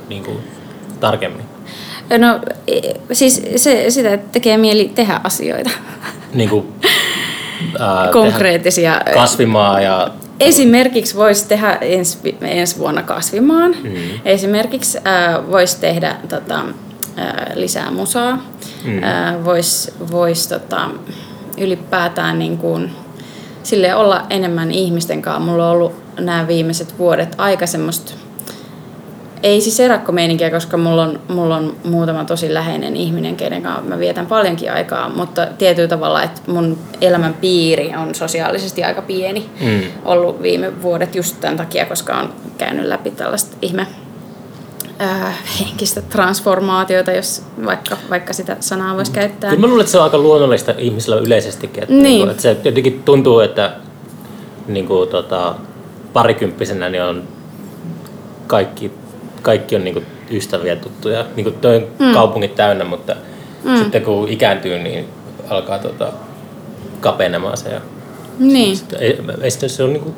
niin 0.10 0.24
kuin, 0.24 0.38
tarkemmin? 1.00 1.46
No 2.18 2.40
e- 2.68 2.94
siis 3.12 3.42
se, 3.56 3.86
sitä 3.90 4.14
että 4.14 4.32
tekee 4.32 4.58
mieli 4.58 4.92
tehdä 4.96 5.22
asioita. 5.24 5.70
Niin 6.34 6.50
kuin, 6.50 6.68
ää, 7.80 8.10
Konkreettisia. 8.12 9.02
kasvimaa 9.14 9.82
ja 9.82 10.12
Esimerkiksi 10.40 11.16
voisi 11.16 11.48
tehdä 11.48 11.74
ensi, 11.82 12.18
vi- 12.24 12.38
ensi 12.42 12.78
vuonna 12.78 13.04
kasvimaan. 13.04 13.76
Mm. 13.84 13.90
Esimerkiksi 14.26 14.98
äh, 14.98 15.52
voisi 15.52 15.80
tehdä 15.80 16.16
tota, 16.30 16.60
äh, 16.60 17.34
lisää 17.56 17.92
musaa. 17.92 18.46
Mm. 18.86 19.04
Äh, 19.04 19.46
voisi 19.46 19.94
vois, 20.12 20.48
tota, 20.48 20.90
ylipäätään 21.58 22.40
niin 22.40 22.58
kuin, 22.58 22.92
sille 23.64 23.96
olla 23.96 24.26
enemmän 24.30 24.72
ihmisten 24.72 25.22
kanssa. 25.22 25.40
Mulla 25.52 25.66
on 25.66 25.72
ollut 25.76 25.94
nämä 26.20 26.48
viimeiset 26.48 27.00
vuodet 27.00 27.36
aika 27.38 27.68
semmoista 27.68 28.14
ei 29.44 29.62
siis 29.62 29.80
erakkomeininkiä, 29.80 30.50
koska 30.50 30.78
mulla 30.78 31.04
on, 31.04 31.20
mulla 31.28 31.56
on 31.58 31.76
muutama 31.84 32.26
tosi 32.26 32.54
läheinen 32.54 32.96
ihminen, 32.96 33.36
keiden 33.36 33.62
kanssa 33.62 33.82
mä 33.82 34.00
vietän 34.00 34.26
paljonkin 34.26 34.72
aikaa, 34.72 35.10
mutta 35.10 35.48
tietyllä 35.58 35.88
tavalla, 35.88 36.24
että 36.24 36.42
mun 36.48 36.78
elämän 37.02 37.34
piiri 37.34 37.92
on 37.96 38.16
sosiaalisesti 38.16 38.84
aika 38.84 39.02
pieni 39.02 39.50
Mm. 39.62 39.82
ollut 40.06 40.42
viime 40.42 40.82
vuodet 40.82 41.16
just 41.16 41.36
tämän 41.40 41.58
takia, 41.58 41.86
koska 41.86 42.18
on 42.18 42.34
käynyt 42.58 42.86
läpi 42.86 43.12
tällaista 43.12 43.58
ihme 43.62 43.88
ää, 45.00 45.34
henkistä 45.60 46.02
transformaatiota, 46.02 47.12
jos 47.12 47.44
vaikka, 47.66 47.98
vaikka 48.10 48.34
sitä 48.34 48.58
sanaa 48.60 48.96
voisi 48.96 49.12
käyttää. 49.12 49.50
Kyllä 49.50 49.62
mä 49.62 49.68
luulen, 49.68 49.82
että 49.82 49.92
se 49.92 49.98
on 49.98 50.04
aika 50.04 50.18
luonnollista 50.18 50.74
ihmisillä 50.78 51.16
yleisestikin. 51.18 51.84
Että, 51.84 51.96
Niin. 51.96 52.04
niinku, 52.04 52.30
että 52.30 52.42
se 52.42 52.58
jotenkin 52.64 53.04
tuntuu, 53.06 53.40
että 53.40 53.72
niin 54.68 54.88
kuin, 54.88 55.10
tota, 55.10 55.56
parikymppisenä 56.14 56.90
niin 56.90 57.04
on 57.04 57.24
kaikki, 58.48 58.92
kaikki 59.42 59.76
on 59.76 59.84
niin 59.84 59.94
kuin, 59.94 60.06
ystäviä 60.32 60.76
tuttuja. 60.76 61.26
Niin 61.36 61.44
kuin, 61.44 61.56
toi 61.56 61.88
mm. 62.00 62.14
kaupungit 62.14 62.56
täynnä, 62.56 62.84
mutta 62.84 63.16
mm. 63.64 63.78
sitten 63.78 64.02
kun 64.02 64.30
ikääntyy, 64.30 64.80
niin 64.80 65.06
alkaa 65.50 65.80
tota, 65.80 66.14
kapenemaan 67.00 67.58
se. 67.58 67.70
Ja, 67.70 67.82
Niin. 68.40 68.78
ei, 69.00 69.20
ei 69.42 69.52
se, 69.52 69.70
se 69.70 69.84
on 69.84 69.94
niin 69.94 70.04
kuin, 70.04 70.16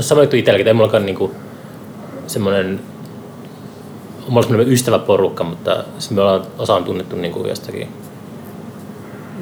sama 0.00 0.20
juttu 0.20 0.36
itselläkin, 0.36 0.62
että 0.62 0.70
ei 0.70 0.74
mullakaan 0.74 1.06
niin 1.06 1.16
kuin, 1.16 1.32
semmoinen 2.26 2.80
Mulla 4.28 4.38
on 4.38 4.44
semmoinen 4.44 4.72
ystäväporukka, 4.72 5.44
mutta 5.44 5.84
me 6.10 6.20
ollaan, 6.20 6.42
osa 6.58 6.74
on 6.74 6.84
tunnettu 6.84 7.16
niin 7.16 7.32
kuin 7.32 7.48
jostakin 7.48 7.88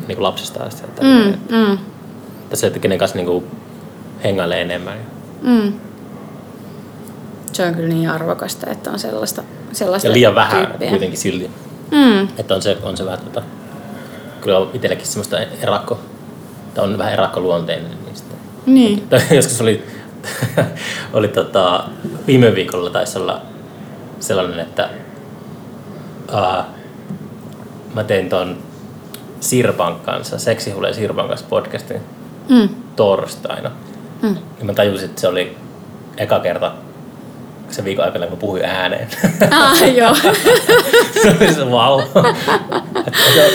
niin 0.08 0.16
kuin 0.16 0.22
lapsesta 0.22 0.64
asti. 0.64 0.82
Mm, 1.00 1.56
mm, 1.56 1.78
Tässä 2.50 2.66
että 2.66 2.78
kenen 2.78 2.98
kanssa 2.98 3.16
niin 3.16 3.26
kuin 3.26 3.44
hengailee 4.24 4.60
enemmän. 4.60 4.98
mm. 5.42 5.72
Se 7.52 7.66
on 7.66 7.74
kyllä 7.74 7.88
niin 7.88 8.10
arvokasta, 8.10 8.70
että 8.70 8.90
on 8.90 8.98
sellaista, 8.98 9.42
sellaista 9.72 10.08
Ja 10.08 10.12
liian 10.12 10.34
vähän 10.34 10.66
tyyppiä. 10.66 10.90
kuitenkin 10.90 11.18
silti. 11.18 11.50
Mm, 11.90 12.28
Että 12.38 12.54
on 12.54 12.62
se, 12.62 12.76
on 12.82 12.96
se 12.96 13.04
vähän 13.04 13.18
tota, 13.20 13.42
kyllä 14.40 14.58
on 14.58 14.70
itselläkin 14.74 15.06
semmoista 15.06 15.38
erakko, 15.62 15.98
tai 16.74 16.84
on 16.84 16.98
vähän 16.98 17.12
erakkoluonteinen, 17.12 17.90
niin 17.90 18.16
sitten 18.16 18.36
Niin. 18.66 19.00
Tai 19.10 19.20
joskus 19.30 19.60
oli, 19.60 19.84
oli 21.12 21.28
tota, 21.28 21.84
viime 22.26 22.54
viikolla 22.54 22.90
taisi 22.90 23.18
olla 23.18 23.42
sellainen, 24.20 24.60
että 24.60 24.88
uh, 26.32 26.64
mä 27.94 28.04
tein 28.04 28.28
ton 28.28 28.56
Sirpan 29.40 29.96
kanssa, 30.00 30.38
Seksihuleen 30.38 30.94
Sirpan 30.94 31.28
kanssa 31.28 31.46
podcastin 31.48 32.00
Mm. 32.48 32.68
torstaina. 32.96 33.70
Mm. 34.22 34.36
Ja 34.58 34.64
mä 34.64 34.72
tajusin, 34.74 35.08
että 35.08 35.20
se 35.20 35.28
oli 35.28 35.56
eka 36.16 36.40
kerta 36.40 36.72
se 37.70 37.84
viikon 37.84 38.04
aikana, 38.04 38.26
kun 38.26 38.38
puhuin 38.38 38.64
ääneen. 38.64 39.08
Ah, 39.50 39.88
joo. 39.96 40.14
se 41.22 41.36
oli 41.40 41.54
se 41.54 41.64
se- 43.34 43.50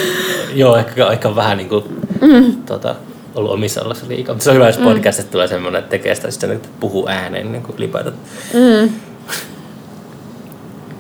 Joo, 0.53 0.75
ehkä, 0.77 1.07
ehkä 1.07 1.35
vähän 1.35 1.57
niin 1.57 1.69
kuin, 1.69 1.83
mm. 2.21 2.63
tota, 2.65 2.95
ollut 3.35 3.51
omissa 3.51 3.81
oloissa 3.81 4.05
liikaa. 4.07 4.35
Mutta 4.35 4.43
se 4.43 4.49
on 4.49 4.55
hyvä, 4.55 4.67
jos 4.67 4.77
podcastista 4.77 5.31
tulee 5.31 5.47
semmoinen, 5.47 5.79
että 5.79 5.89
tekee 5.89 6.15
sitä 6.15 6.31
sitten, 6.31 6.51
että 6.51 6.69
puhuu 6.79 7.07
ääneen 7.07 7.51
niin 7.51 7.63
kuin 7.63 7.75
ylipäätään. 7.77 8.15
Mm. 8.53 8.89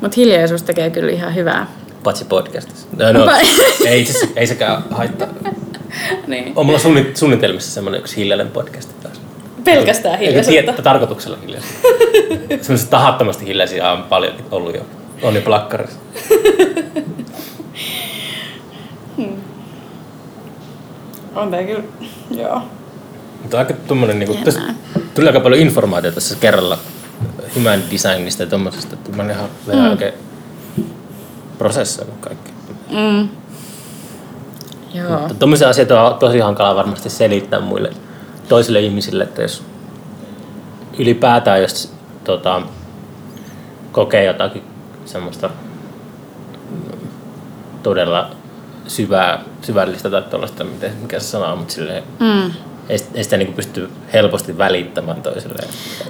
Mutta 0.01 0.15
hiljaisuus 0.17 0.63
tekee 0.63 0.89
kyllä 0.89 1.11
ihan 1.11 1.35
hyvää. 1.35 1.67
Paitsi 2.03 2.25
podcastissa. 2.25 2.87
No, 2.97 3.11
no, 3.11 3.31
ei, 3.85 4.01
itse 4.01 4.29
ei 4.35 4.47
sekään 4.47 4.83
haittaa. 4.91 5.27
Niin. 6.27 6.53
On 6.55 6.65
mulla 6.65 6.79
suunni- 6.79 7.11
suunnitelmissa 7.13 7.71
semmoinen 7.71 7.99
yksi 8.01 8.15
hiljainen 8.17 8.47
podcast. 8.47 8.94
Pelkästään 9.65 10.19
hiljaisuutta. 10.19 10.81
tarkoituksella 10.83 11.37
hiljaisia. 11.41 11.79
Semmoiset 12.61 12.89
tahattomasti 12.89 13.45
hiljaisia 13.45 13.91
on 13.91 14.03
paljon 14.03 14.33
ollut 14.51 14.75
jo. 14.75 14.81
On 15.21 15.35
jo 15.35 15.41
plakkarissa. 15.41 15.99
On 21.35 21.51
tää 21.51 21.63
kyllä, 21.63 21.83
joo. 22.31 22.61
Mutta 23.41 23.57
aika 23.59 23.73
tommonen, 23.87 24.19
niinku, 24.19 24.33
Jännää. 24.33 24.45
tässä 24.45 24.61
tuli 25.15 25.27
aika 25.27 25.39
paljon 25.39 25.61
informaatiota 25.61 26.15
tässä 26.15 26.35
kerralla 26.39 26.77
human 27.55 27.79
designista 27.91 28.43
ja 28.43 28.49
tommosesta, 28.49 28.93
että 28.93 29.11
mä 29.11 29.23
oon 29.23 29.31
ihan 29.31 29.49
vähän 29.67 29.83
mm. 29.85 29.91
oikein 29.91 30.13
prosessoinut 31.57 32.15
kaikki. 32.19 32.51
Mm. 32.91 33.29
Joo. 34.93 35.19
Mutta 35.19 35.33
tommosia 35.33 35.69
asioita 35.69 36.01
on 36.01 36.19
tosi 36.19 36.39
hankala 36.39 36.75
varmasti 36.75 37.09
selittää 37.09 37.59
muille 37.59 37.91
toisille 38.49 38.79
ihmisille, 38.79 39.23
että 39.23 39.41
jos 39.41 39.63
ylipäätään 40.99 41.61
jos 41.61 41.93
tota, 42.23 42.61
kokee 43.91 44.23
jotakin 44.23 44.63
semmoista 45.05 45.49
mm, 46.69 46.99
todella 47.83 48.29
syvää, 48.87 49.43
syvällistä 49.61 50.09
tai 50.09 50.21
tuollaista, 50.21 50.63
miten, 50.63 50.91
mikä 51.01 51.19
se 51.19 51.25
sanoo, 51.25 51.55
mutta 51.55 51.73
silleen, 51.73 52.03
Mm. 52.19 52.51
ei, 52.89 52.99
ei 53.13 53.23
sitä 53.23 53.37
niin 53.37 53.53
pysty 53.53 53.89
helposti 54.13 54.57
välittämään 54.57 55.21
toiselle. 55.21 55.63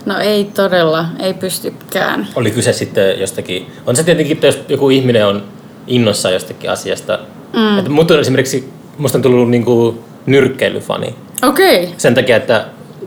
No 0.06 0.20
ei 0.20 0.44
todella, 0.44 1.06
ei 1.20 1.34
pystykään. 1.34 2.28
Oli 2.36 2.52
kyse 2.52 2.74
sitten 2.74 3.20
jostakin, 3.20 3.72
on 3.86 3.96
se 3.96 4.04
tietenkin, 4.04 4.34
että 4.36 4.48
jos 4.48 4.60
joku 4.70 4.90
ihminen 4.90 5.28
on 5.28 5.44
innossa 5.88 6.32
jostakin 6.32 6.72
asiasta, 6.72 7.20
mm. 7.54 7.78
että 7.78 7.92
mut 7.92 8.12
on 8.12 8.20
esimerkiksi, 8.20 8.74
musta 8.98 9.18
on 9.18 9.22
tullut 9.22 9.50
niinku 9.50 10.04
nyrkkeilyfani 10.26 11.16
Okei. 11.44 11.84
Okay. 11.84 11.96
sen 11.98 12.16
takia, 12.16 12.36
että 12.38 12.66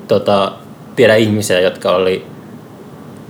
tota, 0.09 0.53
tiedän 0.97 1.19
ihmisiä, 1.19 1.61
jotka 1.61 1.95
oli 1.95 2.27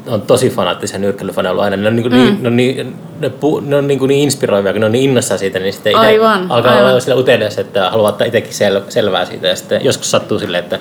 on 0.08 0.22
tosi 0.22 0.50
fanaattisia 0.50 0.98
nyrkkeilyfaneja 0.98 1.50
ollut 1.50 1.64
aina. 1.64 1.76
Ne 1.76 1.88
on, 1.88 1.96
niinku 1.96 2.10
mm. 2.10 2.16
niin, 2.16 2.42
ne 2.42 2.48
on, 2.48 2.56
niin, 2.56 2.96
ne, 3.20 3.30
pu, 3.30 3.60
ne 3.60 3.76
on 3.76 3.86
niinku 3.86 4.06
niin 4.06 4.20
inspiroivia, 4.24 4.72
kun 4.72 4.80
ne 4.80 4.86
on 4.86 4.92
niin 4.92 5.10
innossa 5.10 5.38
siitä, 5.38 5.58
niin 5.58 5.72
sitten 5.72 5.96
Aivan, 5.96 6.46
alkaa 6.52 6.72
aivan. 6.72 6.90
olla 6.90 7.00
sillä 7.00 7.16
utelias, 7.16 7.58
että 7.58 7.90
haluaa 7.90 8.08
ottaa 8.08 8.26
itsekin 8.26 8.54
sel, 8.54 8.80
selvää 8.88 9.24
siitä. 9.24 9.46
Ja 9.46 9.56
sitten 9.56 9.84
joskus 9.84 10.10
sattuu 10.10 10.38
silleen, 10.38 10.64
että 10.64 10.78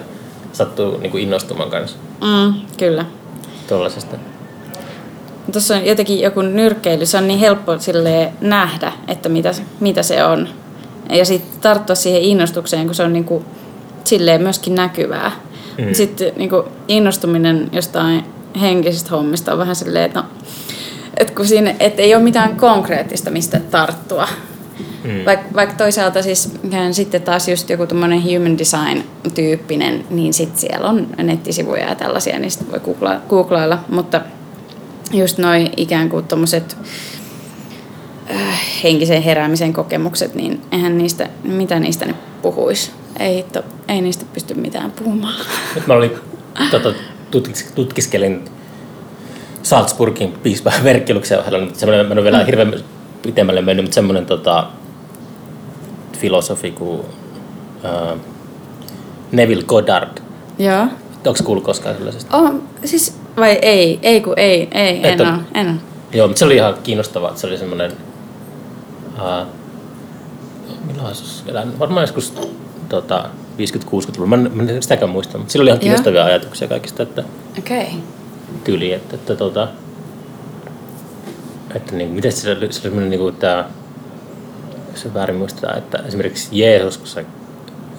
sattuu 0.53 0.97
niinku 0.97 1.17
innostumaan 1.17 1.69
kanssa 1.69 1.97
Mm, 2.21 2.53
kyllä. 2.77 3.05
tuollaisesta. 3.67 4.15
Tuossa 5.51 5.75
on 5.75 5.85
jotenkin 5.85 6.19
joku 6.19 6.41
nyrkkeily, 6.41 7.05
se 7.05 7.17
on 7.17 7.27
niin 7.27 7.39
helppo 7.39 7.79
sille 7.79 8.31
nähdä, 8.41 8.91
että 9.07 9.29
mitä, 9.29 9.51
mitä 9.79 10.03
se 10.03 10.23
on. 10.23 10.49
Ja 11.09 11.25
sitten 11.25 11.61
tarttua 11.61 11.95
siihen 11.95 12.21
innostukseen, 12.21 12.85
kun 12.85 12.95
se 12.95 13.03
on 13.03 13.13
niinku, 13.13 13.45
silleen 14.07 14.41
myöskin 14.41 14.75
näkyvää. 14.75 15.31
Mm. 15.77 15.93
Sitten 15.93 16.33
niinku, 16.35 16.63
innostuminen 16.87 17.69
jostain 17.71 18.23
henkisistä 18.61 19.09
hommista 19.09 19.53
on 19.53 19.59
vähän 19.59 19.75
silleen, 19.75 20.05
että 20.05 20.19
no, 20.19 20.25
et 21.17 21.31
kun 21.31 21.47
siinä, 21.47 21.75
et 21.79 21.99
ei 21.99 22.15
ole 22.15 22.23
mitään 22.23 22.55
konkreettista, 22.55 23.31
mistä 23.31 23.59
tarttua. 23.59 24.27
Mm. 25.03 25.25
Vaik, 25.25 25.39
vaikka 25.55 25.75
toisaalta 25.75 26.21
siis 26.21 26.51
sitten 26.91 27.21
taas 27.21 27.47
just 27.47 27.69
joku 27.69 27.87
tämmöinen 27.87 28.23
human 28.23 28.57
design-tyyppinen, 28.57 30.05
niin 30.09 30.33
sitten 30.33 30.59
siellä 30.59 30.89
on 30.89 31.07
nettisivuja 31.17 31.89
ja 31.89 31.95
tällaisia, 31.95 32.39
niin 32.39 32.51
sitten 32.51 32.71
voi 32.71 32.79
googla, 32.79 33.21
googlailla. 33.29 33.79
Mutta 33.89 34.21
just 35.13 35.37
noin 35.37 35.69
ikään 35.77 36.09
kuin 36.09 36.25
tommoset 36.25 36.77
äh, 36.79 36.87
henkisen 38.83 39.21
heräämisen 39.21 39.73
kokemukset, 39.73 40.35
niin 40.35 40.61
eihän 40.71 40.97
niistä, 40.97 41.29
mitä 41.43 41.79
niistä 41.79 42.05
ne 42.05 42.15
puhuisi. 42.41 42.91
Ei, 43.19 43.45
to, 43.53 43.63
ei 43.87 44.01
niistä 44.01 44.25
pysty 44.33 44.53
mitään 44.53 44.91
puhumaan. 44.91 45.33
Nyt 45.75 45.87
mä 45.87 45.93
olin, 45.93 46.11
tota, 46.71 46.93
tutkis, 47.31 47.71
tutkiskelin 47.75 48.45
Salzburgin 49.63 50.31
piispan 50.31 50.73
verkkiluksen 50.83 51.39
ohjelma, 51.39 51.65
mutta 51.65 51.79
semmoinen, 51.79 52.05
mä 52.05 52.11
en 52.11 52.17
ole 52.17 52.23
vielä 52.23 52.43
hirveän 52.45 52.73
pitemmälle 53.21 53.61
mennyt, 53.61 53.85
mutta 53.85 53.95
semmoinen 53.95 54.25
tota, 54.25 54.67
filosofi 56.17 56.71
kuin 56.71 56.99
uh, 56.99 58.17
Neville 59.31 59.63
Goddard. 59.63 60.17
Joo. 60.59 60.87
Onko 61.25 61.39
kuullut 61.43 61.63
koskaan 61.63 61.95
sellaisesta? 61.95 62.37
Oh, 62.37 62.51
siis, 62.85 63.17
vai 63.37 63.59
ei, 63.61 63.99
ei 64.01 64.21
kun 64.21 64.33
ei, 64.37 64.67
ei, 64.71 64.99
Et 65.07 65.19
en 65.19 65.27
ole. 65.27 65.39
en. 65.53 65.81
Joo, 66.13 66.27
mutta 66.27 66.39
se 66.39 66.45
oli 66.45 66.55
ihan 66.55 66.75
kiinnostavaa. 66.83 67.29
että 67.29 67.41
Se 67.41 67.47
oli 67.47 67.57
semmoinen... 67.57 67.91
Milloin 70.85 71.15
se? 71.15 71.53
Varmaan 71.79 72.03
joskus 72.03 72.33
tota, 72.89 73.29
50-60-luvulla. 73.57 74.27
Mä 74.27 74.35
en, 74.35 74.51
mä 74.53 74.63
en 74.63 74.83
sitäkään 74.83 75.11
muista, 75.11 75.37
mutta 75.37 75.51
sillä 75.51 75.63
oli 75.63 75.69
ihan 75.69 75.77
Joo. 75.77 75.81
kiinnostavia 75.81 76.25
ajatuksia 76.25 76.67
kaikista, 76.67 77.03
että 77.03 77.23
Okei. 77.57 77.81
Okay. 77.81 77.99
tyyli, 78.63 78.93
että, 78.93 79.15
että, 79.15 79.35
tota, 79.35 79.67
että 81.75 81.95
niin, 81.95 82.09
miten 82.09 82.31
se 82.31 82.51
oli, 82.51 82.59
se 82.59 82.65
oli 82.65 82.73
semmoinen, 82.73 83.09
niin 83.09 83.19
kuin, 83.19 83.33
että, 83.33 83.65
jos 84.91 85.01
se 85.01 85.13
väärin 85.13 85.35
muistetaan, 85.35 85.77
että 85.77 85.97
esimerkiksi 85.97 86.49
Jeesus, 86.51 86.97
kun 86.97 87.07
se 87.07 87.25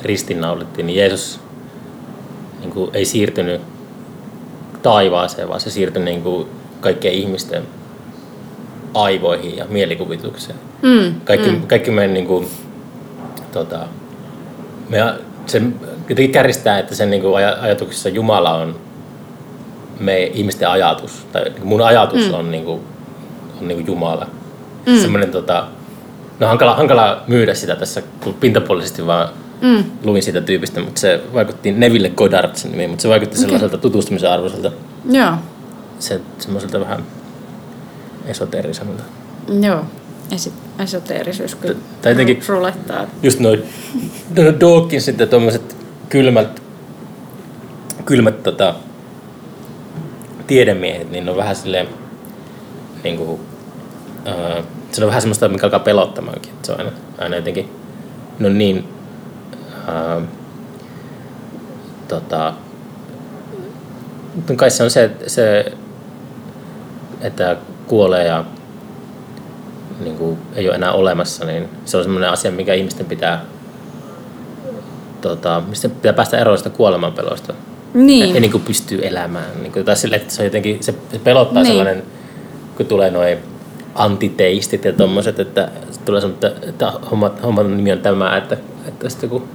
ristinnaulittiin, 0.03 0.87
niin 0.87 0.99
Jeesus 0.99 1.41
niin 2.61 2.71
kuin, 2.71 2.91
ei 2.95 3.05
siirtynyt 3.05 3.61
taivaaseen, 4.83 5.49
vaan 5.49 5.61
se 5.61 5.71
siirtyi 5.71 6.05
niin 6.05 6.23
kuin, 6.23 6.49
kaikkien 6.81 7.15
ihmisten 7.15 7.63
aivoihin 8.95 9.57
ja 9.57 9.65
mielikuvitukseen. 9.69 10.59
Mm, 10.83 11.21
Kaikki, 11.25 11.51
mm. 11.51 11.67
kaikki 11.67 11.91
meidän 11.91 12.15
niin 12.15 12.27
kuin, 12.27 12.49
tota, 13.53 13.79
me, 14.89 14.99
se 15.47 15.63
jotenkin 16.09 16.33
kärjistää, 16.33 16.79
että 16.79 16.95
sen 16.95 17.11
niin 17.11 17.23
kuin, 17.23 17.35
aj- 17.35 17.59
ajatuksessa 17.61 18.09
Jumala 18.09 18.55
on 18.55 18.77
me 20.01 20.23
ihmisten 20.23 20.69
ajatus, 20.69 21.27
tai 21.33 21.45
niin 21.45 21.55
kuin 21.55 21.69
mun 21.69 21.83
ajatus 21.83 22.29
mm. 22.29 22.35
on, 22.35 22.51
niin 22.51 22.65
kuin, 22.65 22.81
on 23.61 23.69
niin 23.69 23.79
kuin 23.79 23.87
Jumala. 23.87 24.27
Mm. 24.87 24.99
Semmoinen, 24.99 25.31
tota, 25.31 25.67
no 26.41 26.47
hankala, 26.47 26.75
hankala 26.75 27.23
myydä 27.27 27.55
sitä 27.55 27.77
tässä, 27.77 28.03
kun 28.21 28.35
pintapuolisesti 28.35 29.07
vaan 29.07 29.29
mm. 29.61 29.85
luin 30.05 30.23
siitä 30.23 30.41
tyypistä, 30.41 30.81
mutta 30.81 31.01
se 31.01 31.21
vaikutti 31.35 31.73
Neville 31.73 32.11
Goddard 32.11 32.51
sen 32.55 32.71
nimi, 32.71 32.87
mutta 32.87 33.03
se 33.03 33.09
vaikutti 33.09 33.39
sellaiselta 33.39 33.79
tutustumisen 33.79 34.31
arvoiselta, 34.31 34.73
Joo. 35.11 35.33
se, 35.99 36.21
semmoiselta 36.39 36.81
vähän 36.81 37.03
esoteeriselta. 38.29 39.03
Joo. 39.63 39.85
Esi- 40.33 40.53
esoteerisyys 40.79 41.55
kyllä 41.55 41.75
Tai 42.03 42.13
jotenkin- 42.13 42.43
ru- 42.43 42.49
rulettaa. 42.49 43.07
just 43.23 43.41
noin 43.41 43.63
no, 44.37 44.43
Dawkins 44.61 45.05
sitten 45.05 45.29
tuommoiset 45.29 45.77
kylmät, 46.09 46.63
kylmät 48.05 48.43
tota, 48.43 48.75
tiedemiehet, 50.47 51.11
niin 51.11 51.25
ne 51.25 51.31
on 51.31 51.37
vähän 51.37 51.57
silleen, 51.57 51.89
niin 53.05 53.17
kuin, 53.17 53.41
ää, 54.25 54.63
se 54.93 55.05
on 55.05 55.09
vähän 55.09 55.23
semmoista, 55.23 55.49
mikä 55.49 55.67
alkaa 55.67 55.81
pelottamaankin. 55.81 56.53
että 56.53 56.67
Se 56.67 56.73
on 56.73 56.79
aina, 56.79 56.93
aina 57.19 57.37
jotenkin, 57.37 57.69
ne 58.39 58.47
on 58.47 58.59
niin, 58.59 58.89
ää, 59.87 60.21
tota, 62.09 62.55
kai 64.57 64.71
se 64.71 64.83
on 64.83 64.91
se, 64.91 65.11
se 65.27 65.73
että 67.21 67.57
kuolee 67.89 68.27
ja 68.27 68.45
niin 70.01 70.17
kuin, 70.17 70.39
ei 70.55 70.69
ole 70.69 70.75
enää 70.75 70.93
olemassa, 70.93 71.45
niin 71.45 71.69
se 71.85 71.97
on 71.97 72.03
semmoinen 72.03 72.31
asia, 72.31 72.51
mikä 72.51 72.75
ihmisten 72.75 73.07
pitää, 73.07 73.45
tota, 75.21 75.63
mistä 75.69 75.89
pitää 75.89 76.13
päästä 76.13 76.39
eroon 76.39 76.59
sitä 76.59 76.71
kuolemanpelosta. 76.71 77.55
Niin. 77.95 78.35
Ei 78.35 78.41
niin 78.41 78.53
kuin 78.53 78.65
pystyy 78.65 79.07
elämään. 79.07 79.63
Niin 79.63 79.73
kuin, 79.73 79.85
tai 79.85 79.97
sille, 79.97 80.17
että 80.17 80.35
se, 80.35 80.43
on 80.43 80.47
jotenkin, 80.47 80.79
se, 80.81 80.95
pelottaa 81.25 81.63
Niin. 81.63 81.67
sellainen, 81.67 82.03
kun 82.77 82.87
tulee 82.87 83.11
noin 83.11 83.39
antiteistit 83.95 84.85
ja 84.85 84.93
tommoset, 84.93 85.41
että 85.41 85.69
tulee 86.05 86.21
semmoinen, 86.21 86.53
että, 86.53 86.69
että 86.69 86.93
homma, 87.11 87.31
homman 87.43 87.77
nimi 87.77 87.93
on 87.93 87.99
tämä, 87.99 88.37
että, 88.37 88.57
että 88.89 89.09
sitten 89.09 89.31
kun 89.31 89.49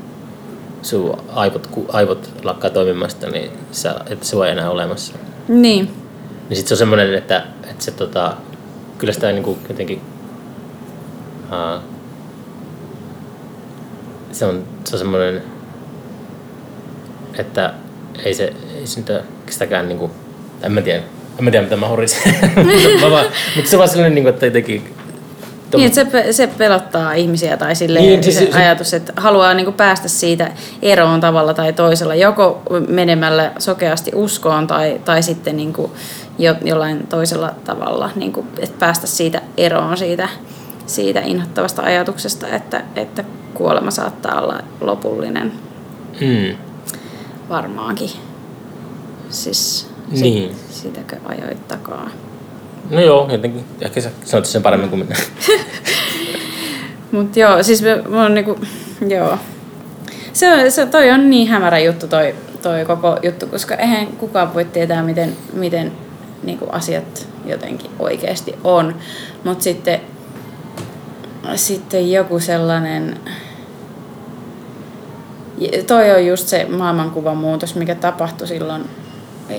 sun 0.81 1.17
aivot, 1.33 1.67
ku- 1.67 1.85
aivot 1.89 2.29
lakkaa 2.43 2.69
toimimasta, 2.69 3.29
niin 3.29 3.51
sä 3.71 3.95
et 4.09 4.23
se 4.23 4.35
voi 4.35 4.49
enää 4.49 4.69
olemassa. 4.69 5.13
Niin. 5.47 6.02
Niin 6.49 6.57
sit 6.57 6.67
se 6.67 6.73
on 6.73 6.77
semmoinen, 6.77 7.13
että, 7.13 7.43
että 7.69 7.83
se 7.85 7.91
tota, 7.91 8.33
kyllä 8.97 9.13
sitä 9.13 9.31
niinku 9.31 9.57
jotenkin, 9.69 10.01
aa, 11.49 11.83
se 14.31 14.45
on, 14.45 14.63
se 14.83 14.95
on 14.95 14.99
semmoinen, 14.99 15.43
että 17.37 17.73
ei 18.25 18.33
se, 18.33 18.53
ei 18.79 18.87
se 18.87 18.99
nyt 18.99 19.23
sitäkään 19.49 19.87
niinku, 19.87 20.11
en 20.63 20.71
mä 20.71 20.81
tiedä, 20.81 21.03
en 21.39 21.43
mä 21.43 21.51
tiedä 21.51 21.63
mitä 21.63 21.77
mä 21.77 21.87
horisin. 21.87 22.35
mutta, 22.55 23.11
vaan, 23.11 23.25
mutta 23.55 23.69
se 23.69 23.75
on 23.75 23.77
vaan 23.77 23.89
sellainen, 23.89 24.15
niinku, 24.15 24.29
että 24.29 24.45
jotenkin, 24.45 24.95
Niin, 25.75 25.87
että 25.87 26.21
se, 26.23 26.33
se 26.33 26.47
pelottaa 26.47 27.13
ihmisiä 27.13 27.57
tai 27.57 27.75
silleen 27.75 28.05
Niin, 28.05 28.11
niin, 28.11 28.23
siis 28.23 28.37
siis 28.37 28.49
se, 28.49 28.53
se- 28.53 28.63
ajatus, 28.63 28.93
että 28.93 29.13
haluaa 29.15 29.53
niinku 29.53 29.71
päästä 29.71 30.07
siitä 30.07 30.51
eroon 30.81 31.19
tavalla 31.21 31.53
tai 31.53 31.73
toisella, 31.73 32.15
joko 32.15 32.61
menemällä 32.87 33.51
sokeasti 33.59 34.11
uskoon 34.15 34.67
tai, 34.67 35.01
tai 35.05 35.23
sitten 35.23 35.57
niinku 35.57 35.91
jo, 36.39 36.55
jollain 36.63 37.07
toisella 37.07 37.51
tavalla, 37.65 38.09
niinku, 38.15 38.45
että 38.59 38.79
päästä 38.79 39.07
siitä 39.07 39.41
eroon 39.57 39.97
siitä, 39.97 40.29
siitä 40.85 41.19
inhottavasta 41.19 41.81
ajatuksesta, 41.81 42.47
että, 42.47 42.83
että 42.95 43.23
kuolema 43.53 43.91
saattaa 43.91 44.41
olla 44.41 44.59
lopullinen 44.81 45.51
mm, 46.21 46.55
varmaankin. 47.49 48.09
Siis 49.29 49.87
Niin. 50.11 50.55
sit, 50.55 50.57
sitäkö 50.83 51.15
ajoit 51.25 51.67
takaa? 51.67 52.09
no 52.89 53.01
joo, 53.01 53.29
jotenkin, 53.31 53.63
ehkä 53.81 54.01
sä 54.01 54.09
sanot 54.25 54.45
sen 54.45 54.63
paremmin 54.63 54.89
kuin 54.89 54.99
minä. 55.05 55.15
Mutta 57.11 57.39
joo, 57.39 57.63
siis 57.63 57.83
mä 58.09 58.25
on 58.25 58.33
niinku, 58.33 58.59
joo. 59.07 59.37
Se, 60.33 60.53
on- 60.53 60.71
se, 60.71 60.85
toi 60.85 61.11
on 61.11 61.29
niin 61.29 61.47
hämärä 61.47 61.79
juttu 61.79 62.07
toi, 62.07 62.35
toi 62.61 62.85
koko 62.85 63.17
juttu, 63.23 63.47
koska 63.47 63.75
eihän 63.75 64.07
kukaan 64.07 64.53
voi 64.53 64.65
tietää, 64.65 65.03
miten, 65.03 65.35
miten 65.53 65.91
niinku 66.43 66.65
asiat 66.71 67.27
jotenkin 67.45 67.91
oikeasti 67.99 68.55
on. 68.63 68.95
Mutta 69.43 69.63
sitten, 69.63 70.01
sitten 71.55 72.11
joku 72.11 72.39
sellainen, 72.39 73.19
toi 75.87 76.11
on 76.11 76.25
just 76.25 76.47
se 76.47 76.65
maailmankuvan 76.65 77.37
muutos, 77.37 77.75
mikä 77.75 77.95
tapahtui 77.95 78.47
silloin 78.47 78.83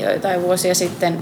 joitain 0.02 0.42
vuosia 0.42 0.74
sitten, 0.74 1.18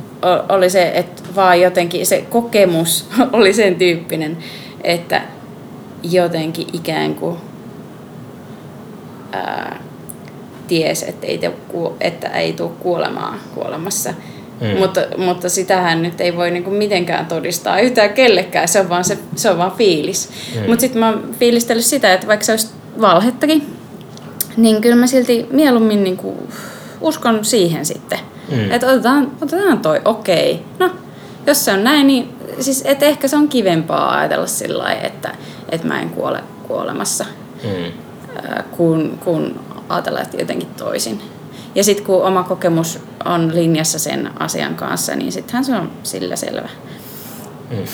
oli 0.48 0.70
se, 0.70 0.92
että 0.94 1.22
vaan 1.36 1.60
jotenkin 1.60 2.06
se 2.06 2.26
kokemus 2.30 3.08
oli 3.32 3.52
sen 3.52 3.74
tyyppinen, 3.74 4.38
että 4.84 5.22
jotenkin 6.02 6.66
ikään 6.72 7.14
kuin 7.14 7.36
ää, 9.32 9.80
ties, 10.68 11.02
että 11.02 11.26
ei, 11.26 11.38
te, 11.38 11.52
että 12.00 12.28
ei 12.28 12.52
tule 12.52 12.70
kuolemaa 12.80 13.38
kuolemassa. 13.54 14.14
Mm. 14.62 14.78
Mutta, 14.78 15.00
mutta 15.16 15.48
sitähän 15.48 16.02
nyt 16.02 16.20
ei 16.20 16.36
voi 16.36 16.50
niinku 16.50 16.70
mitenkään 16.70 17.26
todistaa 17.26 17.80
yhtään 17.80 18.12
kellekään, 18.12 18.68
se 18.68 18.80
on 18.80 18.88
vaan, 18.88 19.04
se, 19.04 19.18
se 19.36 19.50
on 19.50 19.58
vaan 19.58 19.72
fiilis. 19.72 20.30
Mm. 20.54 20.60
Mm. 20.60 20.66
Mutta 20.68 20.80
sitten 20.80 21.00
mä 21.00 21.08
oon 21.08 21.34
fiilistellyt 21.38 21.84
sitä, 21.84 22.12
että 22.14 22.26
vaikka 22.26 22.46
se 22.46 22.52
olisi 22.52 22.68
valhettakin, 23.00 23.76
niin 24.56 24.80
kyllä 24.80 24.96
mä 24.96 25.06
silti 25.06 25.46
mieluummin 25.50 26.04
niinku 26.04 26.48
uskon 27.00 27.44
siihen 27.44 27.86
sitten. 27.86 28.18
Mm. 28.50 28.70
Että 28.70 28.86
otetaan, 28.86 29.30
otetaan 29.42 29.78
toi, 29.78 30.00
okei. 30.04 30.62
No, 30.78 30.90
jos 31.46 31.64
se 31.64 31.72
on 31.72 31.84
näin, 31.84 32.06
niin 32.06 32.28
siis, 32.60 32.82
et 32.86 33.02
ehkä 33.02 33.28
se 33.28 33.36
on 33.36 33.48
kivempaa 33.48 34.18
ajatella 34.18 34.46
sillä 34.46 34.82
lailla, 34.84 35.02
että, 35.02 35.34
että 35.68 35.86
mä 35.86 36.00
en 36.00 36.10
kuole 36.10 36.40
kuolemassa, 36.68 37.24
Mm. 37.64 37.92
kun, 38.76 39.18
kun 39.24 39.60
ajatella, 39.88 40.20
että 40.20 40.36
jotenkin 40.36 40.68
toisin. 40.76 41.20
Ja 41.74 41.84
sitten 41.84 42.06
kun 42.06 42.22
oma 42.22 42.42
kokemus 42.42 42.98
on 43.24 43.54
linjassa 43.54 43.98
sen 43.98 44.30
asian 44.38 44.74
kanssa, 44.74 45.16
niin 45.16 45.32
sittenhän 45.32 45.64
se 45.64 45.74
on 45.74 45.90
sillä 46.02 46.36
selvä. 46.36 46.68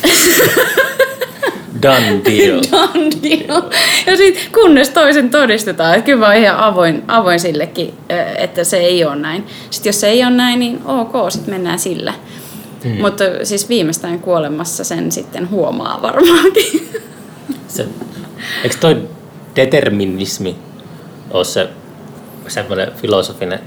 Done 1.83 2.21
deal. 2.25 2.63
Done 2.71 3.11
deal. 3.23 3.63
Ja 4.07 4.17
sitten 4.17 4.53
kunnes 4.53 4.89
toisen 4.89 5.31
todistetaan, 5.31 5.95
että 5.95 6.07
kyllä 6.07 6.19
mä 6.19 6.27
oon 6.27 6.37
ihan 6.37 6.59
avoin, 6.59 7.03
avoin 7.09 7.41
sillekin, 7.41 7.95
ö, 8.11 8.25
että 8.39 8.65
se 8.65 8.77
ei 8.77 9.05
ole 9.05 9.17
näin. 9.17 9.47
Sitten 9.71 9.89
jos 9.89 10.01
se 10.01 10.09
ei 10.09 10.25
ole 10.25 10.31
näin, 10.31 10.59
niin 10.59 10.81
ok, 10.85 11.13
sitten 11.31 11.55
mennään 11.55 11.79
sillä. 11.79 12.15
Mm. 12.85 13.01
Mutta 13.01 13.25
siis 13.43 13.69
viimeistään 13.69 14.21
kuolemassa 14.21 14.85
sen 14.85 15.13
sitten 15.13 15.51
huomaa 15.51 16.03
varmaankin. 16.03 16.89
Se, 17.69 17.87
eikö 18.65 18.77
toi 18.81 19.09
determinismi 19.57 20.57
ole 21.31 21.45
se 21.45 21.69
semmoinen 22.51 22.93
filosofinen 22.93 23.61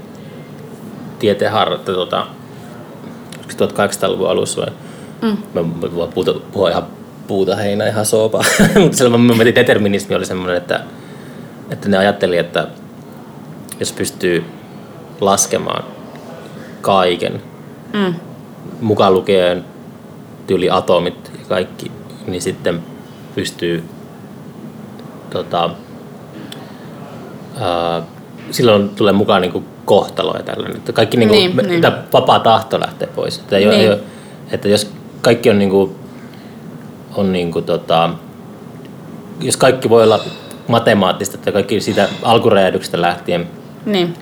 tieteen 1.18 1.52
harjoittaja 1.52 1.96
tota, 1.96 2.26
olisiko 3.44 3.64
1800-luvun 3.64 4.30
alussa 4.30 4.60
vai? 4.60 4.72
Mm. 5.22 5.36
Mä 5.54 5.94
voin 5.94 6.12
puhuta, 6.12 6.34
puhua 6.52 6.70
ihan 6.70 6.86
puuta 7.26 7.56
heinää, 7.56 7.88
ihan 7.88 8.06
soopaa. 8.06 8.42
Mutta 8.82 8.96
silloin 8.98 9.20
mä 9.20 9.34
mietin, 9.34 9.54
determinismi 9.54 10.14
oli 10.14 10.26
semmoinen, 10.26 10.56
että, 10.56 10.80
että 11.70 11.88
ne 11.88 11.96
ajatteli, 11.98 12.38
että 12.38 12.68
jos 13.80 13.92
pystyy 13.92 14.44
laskemaan 15.20 15.84
kaiken, 16.80 17.42
Mm. 17.92 18.14
mukaan 18.80 19.14
lukien 19.14 19.64
tyyli 20.46 20.70
atomit 20.70 21.30
ja 21.38 21.44
kaikki, 21.48 21.92
niin 22.26 22.42
sitten 22.42 22.82
pystyy 23.34 23.84
tota, 25.30 25.70
ää, 27.60 28.02
silloin 28.50 28.88
tulee 28.88 29.12
mukaan 29.12 29.42
niinku 29.42 29.64
kohtalo 29.84 30.34
ja 30.36 30.42
tällainen. 30.42 30.76
Että 30.76 30.92
kaikki 30.92 31.16
Niin, 31.16 31.56
me- 31.56 31.62
niin. 31.62 31.80
tää 31.80 32.02
vapaa 32.12 32.38
tahto 32.40 32.80
lähtee 32.80 33.08
pois. 33.14 33.38
Että, 33.38 33.56
Niin. 33.56 33.70
ei, 33.70 33.90
että 34.50 34.68
jos 34.68 34.90
kaikki 35.22 35.50
on 35.50 35.58
niinku, 35.58 35.96
on 37.14 37.32
niinku 37.32 37.62
tota, 37.62 38.10
jos 39.40 39.56
kaikki 39.56 39.90
voi 39.90 40.02
olla 40.04 40.20
matemaattista, 40.68 41.34
että 41.34 41.52
kaikki 41.52 41.80
siitä 41.80 42.08
alkuräjähdyksestä 42.22 43.00
lähtien, 43.00 43.46
Niin. 43.86 44.14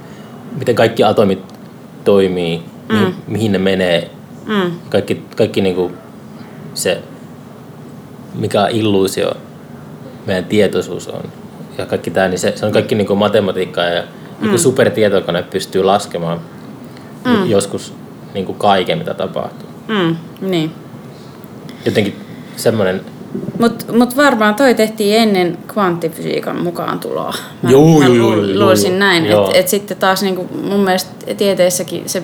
miten 0.59 0.75
kaikki 0.75 1.05
atomit 1.05 1.43
toimii, 2.05 2.63
mm. 2.89 2.95
mihin, 2.97 3.15
mihin 3.27 3.53
ne 3.53 3.59
menee, 3.59 4.11
Mm. 4.47 4.71
kaikki, 4.91 5.23
kaikki 5.37 5.61
niinku 5.61 5.93
se, 6.75 7.03
mikä 8.35 8.69
illuusio 8.69 9.33
meidän 10.27 10.45
tietoisuus 10.45 11.09
on 11.09 11.23
ja 11.81 11.87
kaikki 11.87 12.11
tämä, 12.11 12.29
niin 12.29 12.39
se, 12.39 12.53
se 12.57 12.67
on 12.67 12.73
kaikki 12.73 12.95
niinku 12.95 13.15
matematiikkaa 13.15 13.85
ja 13.85 14.03
mm. 14.03 14.47
joku 14.47 14.59
supertietokone 14.59 15.43
pystyy 15.43 15.83
laskemaan 15.83 16.41
mm. 17.25 17.51
joskus 17.51 17.95
niinku 18.35 18.53
kaiken, 18.55 18.99
mitä 18.99 19.15
tapahtuu. 19.15 19.69
Mm. 19.89 20.17
Niin. 20.41 20.73
Jotenkin 21.85 22.17
semmoinen, 22.57 23.01
Mutta 23.59 23.93
mut 23.93 24.17
varmaan 24.17 24.55
toi 24.55 24.75
tehtiin 24.75 25.17
ennen 25.17 25.59
kvanttifysiikan 25.69 26.63
mukaan 26.63 27.01
tuloa. 27.01 27.35
Mä, 27.63 27.71
Juu, 27.71 28.01
mä 28.01 28.07
juu, 28.07 28.15
lu- 28.15 28.35
juu, 28.37 28.45
juu, 28.45 28.61
luulisin 28.61 28.91
juu. 28.91 28.99
näin. 28.99 29.27
Joo. 29.27 29.47
Että 29.47 29.59
et 29.59 29.69
sitten 29.69 29.97
taas 29.97 30.23
niinku 30.23 30.49
mun 30.63 30.81
mielestä 30.81 31.35
tieteessäkin 31.37 32.09
se, 32.09 32.23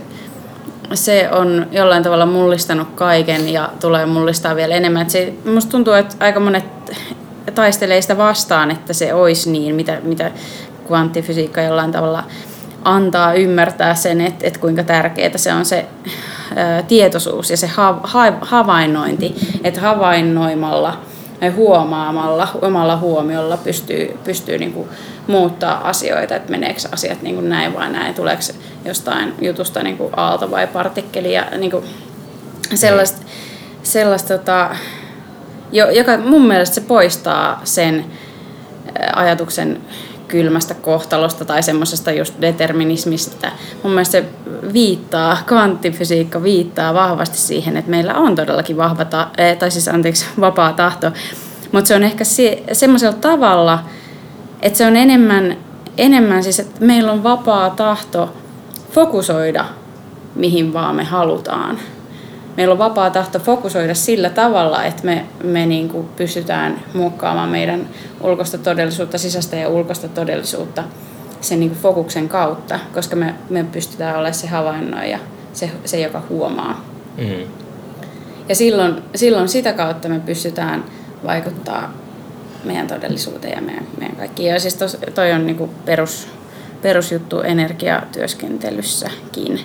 se 0.95 1.29
on 1.33 1.67
jollain 1.73 2.03
tavalla 2.03 2.27
mullistanut 2.27 2.89
kaiken 2.95 3.49
ja 3.53 3.69
tulee 3.81 4.07
mullistaa 4.07 4.57
vielä 4.57 4.75
enemmän. 4.75 5.03
Et 5.03 5.11
se, 5.11 5.33
musta 5.45 5.71
tuntuu, 5.71 5.93
että 5.93 6.17
aika 6.21 6.41
monet 6.41 6.65
taistelee 7.55 8.01
sitä 8.01 8.19
vastaan, 8.19 8.71
että 8.71 8.93
se 8.93 9.15
olisi 9.15 9.51
niin, 9.51 9.75
mitä, 9.75 10.01
mitä 10.03 10.31
kvanttifysiikka 10.87 11.61
jollain 11.61 11.93
tavalla 11.93 12.25
antaa 12.85 13.35
ymmärtää 13.35 13.95
sen, 13.95 14.21
että, 14.21 14.47
että 14.47 14.61
kuinka 14.61 14.83
tärkeää 14.83 15.39
se 15.39 15.53
on 15.53 15.65
se 15.65 15.87
ää, 16.57 16.83
tietoisuus 16.83 17.51
ja 17.51 17.57
se 17.57 17.67
ha, 17.67 18.01
ha, 18.03 18.33
havainnointi, 18.41 19.35
että 19.65 19.81
havainnoimalla 19.81 21.01
ja 21.41 21.53
huomaamalla, 21.53 22.49
omalla 22.63 22.97
huomiolla 22.97 23.57
pystyy, 23.57 24.19
pystyy 24.25 24.59
niin 24.59 24.73
kuin 24.73 24.89
muuttaa 25.27 25.89
asioita, 25.89 26.37
että 26.37 26.51
meneekö 26.51 26.81
asiat 26.93 27.23
niin 27.23 27.35
kuin 27.35 27.49
näin 27.49 27.75
vai 27.75 27.91
näin, 27.91 28.15
tuleeko 28.15 28.43
jostain 28.85 29.35
jutusta 29.41 29.83
niin 29.83 29.97
kuin 29.97 30.13
aalto 30.17 30.51
vai 30.51 30.67
partikkeli 30.67 31.33
ja 31.33 31.47
niin 31.59 31.71
kuin 31.71 31.85
sellaista, 32.75 33.27
sellaista 33.83 34.39
tota, 34.39 34.77
jo- 35.73 35.91
joka 35.91 36.17
mun 36.17 36.47
mielestä 36.47 36.75
se 36.75 36.81
poistaa 36.81 37.61
sen 37.65 38.05
ää, 38.99 39.13
ajatuksen 39.17 39.81
kylmästä 40.29 40.75
kohtalosta 40.75 41.45
tai 41.45 41.63
semmoisesta 41.63 42.13
just 42.13 42.35
determinismista. 42.41 43.49
Mun 43.83 43.93
mielestä 43.93 44.13
se 44.13 44.25
viittaa, 44.73 45.39
kvanttifysiikka 45.47 46.43
viittaa 46.43 46.95
vahvasti 46.95 47.39
siihen, 47.39 47.77
että 47.77 47.91
meillä 47.91 48.15
on 48.15 48.35
todellakin 48.35 48.77
vahva, 48.77 49.05
ta- 49.05 49.31
eh, 49.39 49.57
tai 49.57 49.71
siis 49.71 49.89
anteeksi, 49.89 50.27
vapaa 50.41 50.73
tahto, 50.73 51.13
mutta 51.73 51.89
se 51.89 51.95
on 51.95 52.03
ehkä 52.03 52.25
se, 52.25 52.63
semmoisella 52.73 53.17
tavalla, 53.21 53.79
että 54.63 54.77
se 54.79 54.87
on 54.87 54.97
enemmän, 54.97 55.57
enemmän 55.99 56.43
siis, 56.43 56.61
että 56.61 56.85
meillä 56.85 57.13
on 57.13 57.23
vapaa 57.23 57.71
tahto 57.71 58.33
fokusoida, 58.93 59.65
mihin 60.35 60.73
vaan 60.73 60.97
me 60.97 61.05
halutaan 61.05 61.79
meillä 62.57 62.73
on 62.73 62.79
vapaa 62.79 63.11
tahto 63.11 63.39
fokusoida 63.39 63.95
sillä 63.95 64.31
tavalla, 64.31 64.85
että 64.85 65.05
me, 65.05 65.25
me 65.45 65.67
niin 65.67 65.89
kuin 65.89 66.09
pystytään 66.17 66.83
muokkaamaan 66.95 67.49
meidän 67.49 67.89
ulkoista 68.21 68.59
todellisuutta, 68.59 69.19
sisäistä 69.19 69.57
ja 69.57 69.69
ulkoista 69.69 70.09
todellisuutta 70.09 70.85
sen 71.41 71.61
niin 71.61 71.71
kuin 71.71 71.81
fokuksen 71.81 72.29
kautta, 72.29 72.79
koska 72.95 73.17
me, 73.17 73.35
me 73.51 73.65
pystytään 73.65 74.15
olemaan 74.15 74.35
se 74.35 74.47
havainnoija, 74.47 75.19
se, 75.53 75.71
se 75.85 76.01
joka 76.01 76.23
huomaa. 76.29 76.85
Mm. 77.19 77.47
Ja 78.49 78.55
silloin, 78.55 79.03
silloin 79.15 79.49
sitä 79.49 79.73
kautta 79.73 80.09
me 80.09 80.21
pystytään 80.21 80.85
vaikuttaa 81.25 81.93
meidän 82.65 82.87
todellisuuteen 82.87 83.57
ja 83.57 83.63
meidän, 83.63 83.87
meidän 83.99 84.17
kaikkiin. 84.17 84.53
Ja 84.53 84.61
siis 84.61 84.75
tos, 84.75 84.97
toi 85.15 85.33
on 85.33 85.47
niinku 85.47 85.71
perus, 85.85 86.29
perusjuttu 86.83 87.41
energiatyöskentelyssäkin. 87.41 89.61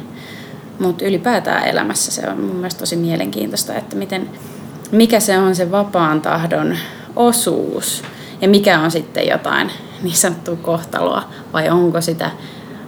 Mutta 0.82 1.06
ylipäätään 1.06 1.68
elämässä 1.68 2.12
se 2.12 2.30
on 2.30 2.42
mun 2.42 2.56
mielestä 2.56 2.80
tosi 2.80 2.96
mielenkiintoista, 2.96 3.76
että 3.76 3.96
miten, 3.96 4.30
mikä 4.92 5.20
se 5.20 5.38
on 5.38 5.56
se 5.56 5.72
vapaan 5.72 6.22
tahdon 6.22 6.78
osuus 7.16 8.04
ja 8.42 8.48
mikä 8.48 8.80
on 8.80 8.92
sitten 8.92 9.28
jotain 9.28 9.72
niin 10.02 10.16
sanottua 10.16 10.56
kohtaloa 10.56 11.24
vai 11.54 11.70
onko 11.70 12.02
sitä 12.02 12.32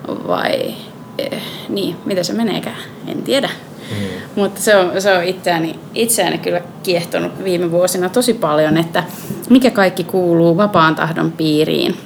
vai 0.08 0.76
eh, 1.18 1.42
niin, 1.70 1.96
mitä 2.06 2.24
se 2.24 2.34
meneekään, 2.34 2.78
en 3.08 3.22
tiedä. 3.22 3.50
Mm. 3.92 3.96
Mutta 4.36 4.62
se 4.62 4.76
on, 4.76 5.02
se 5.02 5.18
on 5.18 5.24
itseäni, 5.24 5.80
itseäni 5.94 6.38
kyllä 6.38 6.62
kiehtonut 6.84 7.44
viime 7.44 7.72
vuosina 7.72 8.10
tosi 8.10 8.34
paljon, 8.34 8.78
että 8.78 9.04
mikä 9.50 9.72
kaikki 9.72 10.04
kuuluu 10.04 10.58
vapaan 10.58 10.96
tahdon 10.96 11.32
piiriin 11.32 11.98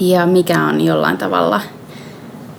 ja 0.00 0.26
mikä 0.26 0.64
on 0.64 0.80
jollain 0.80 1.18
tavalla 1.18 1.60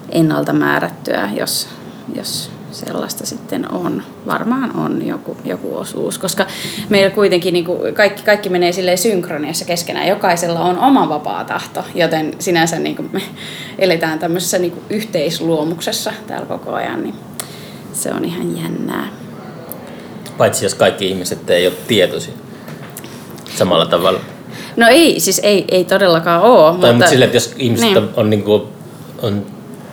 ennalta 0.09 0.53
määrättyä, 0.53 1.29
jos, 1.37 1.76
jos 2.15 2.51
sellaista 2.71 3.25
sitten 3.25 3.71
on. 3.71 4.03
Varmaan 4.27 4.75
on 4.75 5.07
joku, 5.07 5.37
joku 5.45 5.77
osuus, 5.77 6.17
koska 6.17 6.45
meillä 6.89 7.09
kuitenkin 7.09 7.53
niin 7.53 7.65
kuin 7.65 7.95
kaikki, 7.95 8.23
kaikki 8.23 8.49
menee 8.49 8.71
silleen 8.71 8.97
synkroniassa 8.97 9.65
keskenään. 9.65 10.07
Jokaisella 10.07 10.59
on 10.59 10.79
oma 10.79 11.09
vapaa 11.09 11.43
tahto, 11.43 11.83
joten 11.95 12.33
sinänsä 12.39 12.79
niin 12.79 12.95
kuin 12.95 13.09
me 13.13 13.21
eletään 13.79 14.19
tämmöisessä 14.19 14.59
niin 14.59 14.71
kuin 14.71 14.83
yhteisluomuksessa 14.89 16.13
täällä 16.27 16.45
koko 16.45 16.73
ajan. 16.73 17.03
Niin 17.03 17.15
se 17.93 18.13
on 18.13 18.25
ihan 18.25 18.57
jännää. 18.57 19.07
Paitsi 20.37 20.65
jos 20.65 20.75
kaikki 20.75 21.07
ihmiset 21.07 21.49
ei 21.49 21.67
ole 21.67 21.75
tietoisia 21.87 22.33
samalla 23.55 23.85
tavalla. 23.85 24.19
No 24.75 24.87
ei, 24.87 25.19
siis 25.19 25.39
ei, 25.43 25.65
ei 25.71 25.83
todellakaan 25.83 26.41
ole. 26.41 26.63
Tai 26.63 26.71
mutta, 26.71 26.93
mutta 26.93 27.09
silleen, 27.09 27.27
että 27.27 27.35
jos 27.35 27.53
ihmiset 27.57 27.85
niin. 27.85 27.97
on, 27.97 28.09
on, 28.15 28.29
niin 28.29 28.43
kuin, 28.43 28.61
on 29.21 29.45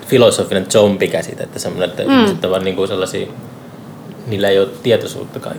filosofinen 0.06 0.66
zombi-käsite, 0.70 1.42
että, 1.42 1.58
semmoinen, 1.58 1.90
että 1.90 2.02
mm. 2.02 2.10
ihmiset 2.10 2.44
ovat 2.44 2.62
niin 2.62 2.76
kuin 2.76 2.88
sellaisia, 2.88 3.26
niillä 4.26 4.48
ei 4.48 4.58
ole 4.58 4.68
tietoisuuttakaan. 4.82 5.56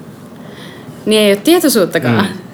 Niin 1.06 1.22
ei 1.22 1.32
ole 1.32 1.42
tietoisuuttakaan. 1.44 2.16
Mm. 2.16 2.26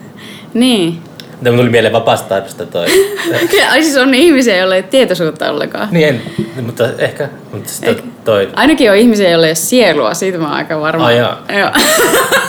Niin. 0.54 1.02
Tämä 1.44 1.58
tuli 1.58 1.70
mieleen 1.70 1.94
vapaasta 1.94 2.42
toi. 2.72 2.86
Ai 3.72 3.84
siis 3.84 3.98
on 3.98 4.14
ihmisiä, 4.14 4.58
joilla 4.58 4.76
ei 4.76 4.82
ole 4.82 4.88
tietoisuutta 4.90 5.52
ollenkaan. 5.52 5.88
niin 5.92 6.08
en, 6.08 6.22
mutta 6.66 6.90
ehkä, 6.98 7.30
mutta 7.54 7.70
Ehkä. 7.84 8.04
toi, 8.26 8.50
Ainakin 8.56 8.92
on 8.92 8.98
ihmisiä, 8.98 9.30
joilla 9.30 9.46
ei 9.46 9.50
ole 9.50 9.56
sielua, 9.56 10.14
siitä 10.14 10.38
mä 10.38 10.48
oon 10.48 10.54
aika 10.54 10.82
varma. 10.82 11.06
Ai 11.06 11.18
jaa. 11.18 11.46
Joo. 11.60 11.70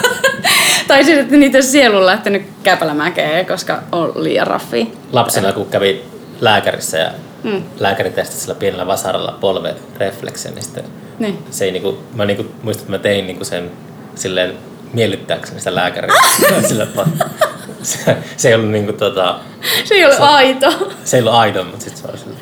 tai 0.87 1.03
siis, 1.03 1.17
että 1.17 1.35
niitä 1.35 1.61
sielu 1.61 1.97
on 1.97 2.05
lähtenyt 2.05 2.43
käpälämäkeen, 2.63 3.45
koska 3.45 3.79
on 3.91 4.11
liian 4.15 4.47
raffi. 4.47 4.93
lapsena 5.11 5.53
kun 5.53 5.65
kävi 5.65 6.03
lääkärissä 6.41 6.97
ja 6.97 7.11
Mm. 7.43 7.63
lääkäri 7.79 8.09
testasi 8.09 8.41
sillä 8.41 8.55
pienellä 8.55 8.87
vasaralla 8.87 9.37
polverefleksen, 9.41 10.53
niin 10.53 10.63
sitten 10.63 10.83
Niin. 11.19 11.39
se 11.51 11.65
ei 11.65 11.71
niinku, 11.71 11.97
mä 12.13 12.25
niinku, 12.25 12.45
muistan, 12.61 12.81
että 12.83 12.91
mä 12.91 12.97
tein 12.99 13.27
niinku 13.27 13.45
sen 13.45 13.71
silleen 14.15 14.53
miellyttääkseni 14.93 15.59
sitä 15.59 15.75
lääkäriä. 15.75 16.13
sillä, 16.67 16.87
se, 17.83 18.17
se, 18.37 18.47
ei 18.49 18.55
ollut 18.55 18.69
niinku 18.71 18.93
tota, 18.93 19.39
Se 19.83 19.95
ei 19.95 20.05
ole 20.05 20.15
aito. 20.19 20.91
se 21.03 21.17
ei 21.17 21.21
ollut 21.21 21.33
aito, 21.33 21.63
mutta 21.63 21.79
sitten 21.83 22.01
se 22.01 22.07
oli 22.07 22.17
sillä, 22.17 22.35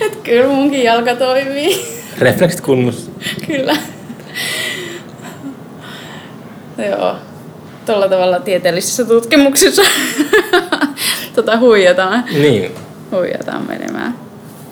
Et 0.06 0.16
kyllä 0.22 0.48
munkin 0.48 0.82
jalka 0.84 1.14
toimii. 1.16 1.86
refleksit 2.18 2.60
kunnossa. 2.60 3.10
Kyllä. 3.46 3.76
Joo. 6.90 7.16
Tuolla 7.86 8.08
tavalla 8.08 8.40
tieteellisissä 8.40 9.04
tutkimuksissa 9.04 9.82
tota 11.36 11.58
huijataan, 11.58 12.24
Niin, 12.32 12.72
huijataan 13.12 13.66
menemään. 13.68 14.14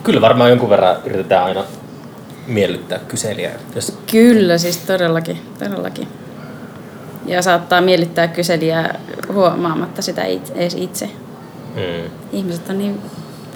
kyllä 0.05 0.21
varmaan 0.21 0.51
jonkun 0.51 0.71
verran 0.71 0.97
yritetään 1.05 1.45
aina 1.45 1.65
miellyttää 2.47 2.99
kyselijää. 3.09 3.55
Jos, 3.75 3.99
Kyllä, 4.11 4.59
siis 4.59 4.77
todellakin, 4.77 5.39
todellakin. 5.59 6.09
Ja 7.27 7.43
saattaa 7.43 7.81
miellyttää 7.81 8.29
kyselijää 8.29 9.01
huomaamatta 9.33 10.03
sitä 10.03 10.25
it- 10.25 10.53
edes 10.55 10.75
itse. 10.75 11.11
mm. 11.75 12.11
Ihmiset 12.33 12.69
on 12.71 12.79
niin 12.79 13.01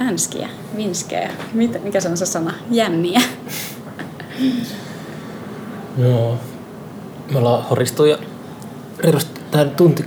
vänskiä, 0.00 0.48
vinskejä. 0.76 1.30
Mitä, 1.52 1.78
mikä 1.78 2.00
se 2.00 2.08
on 2.08 2.16
se 2.16 2.26
sana? 2.26 2.54
Jänniä. 2.70 3.20
Joo. 5.98 6.38
Me 7.32 7.38
ollaan 7.38 7.64
horistu 7.64 8.04
jo 8.04 8.18
reilusti 8.98 9.40
tähän 9.50 9.70
tunti, 9.70 10.04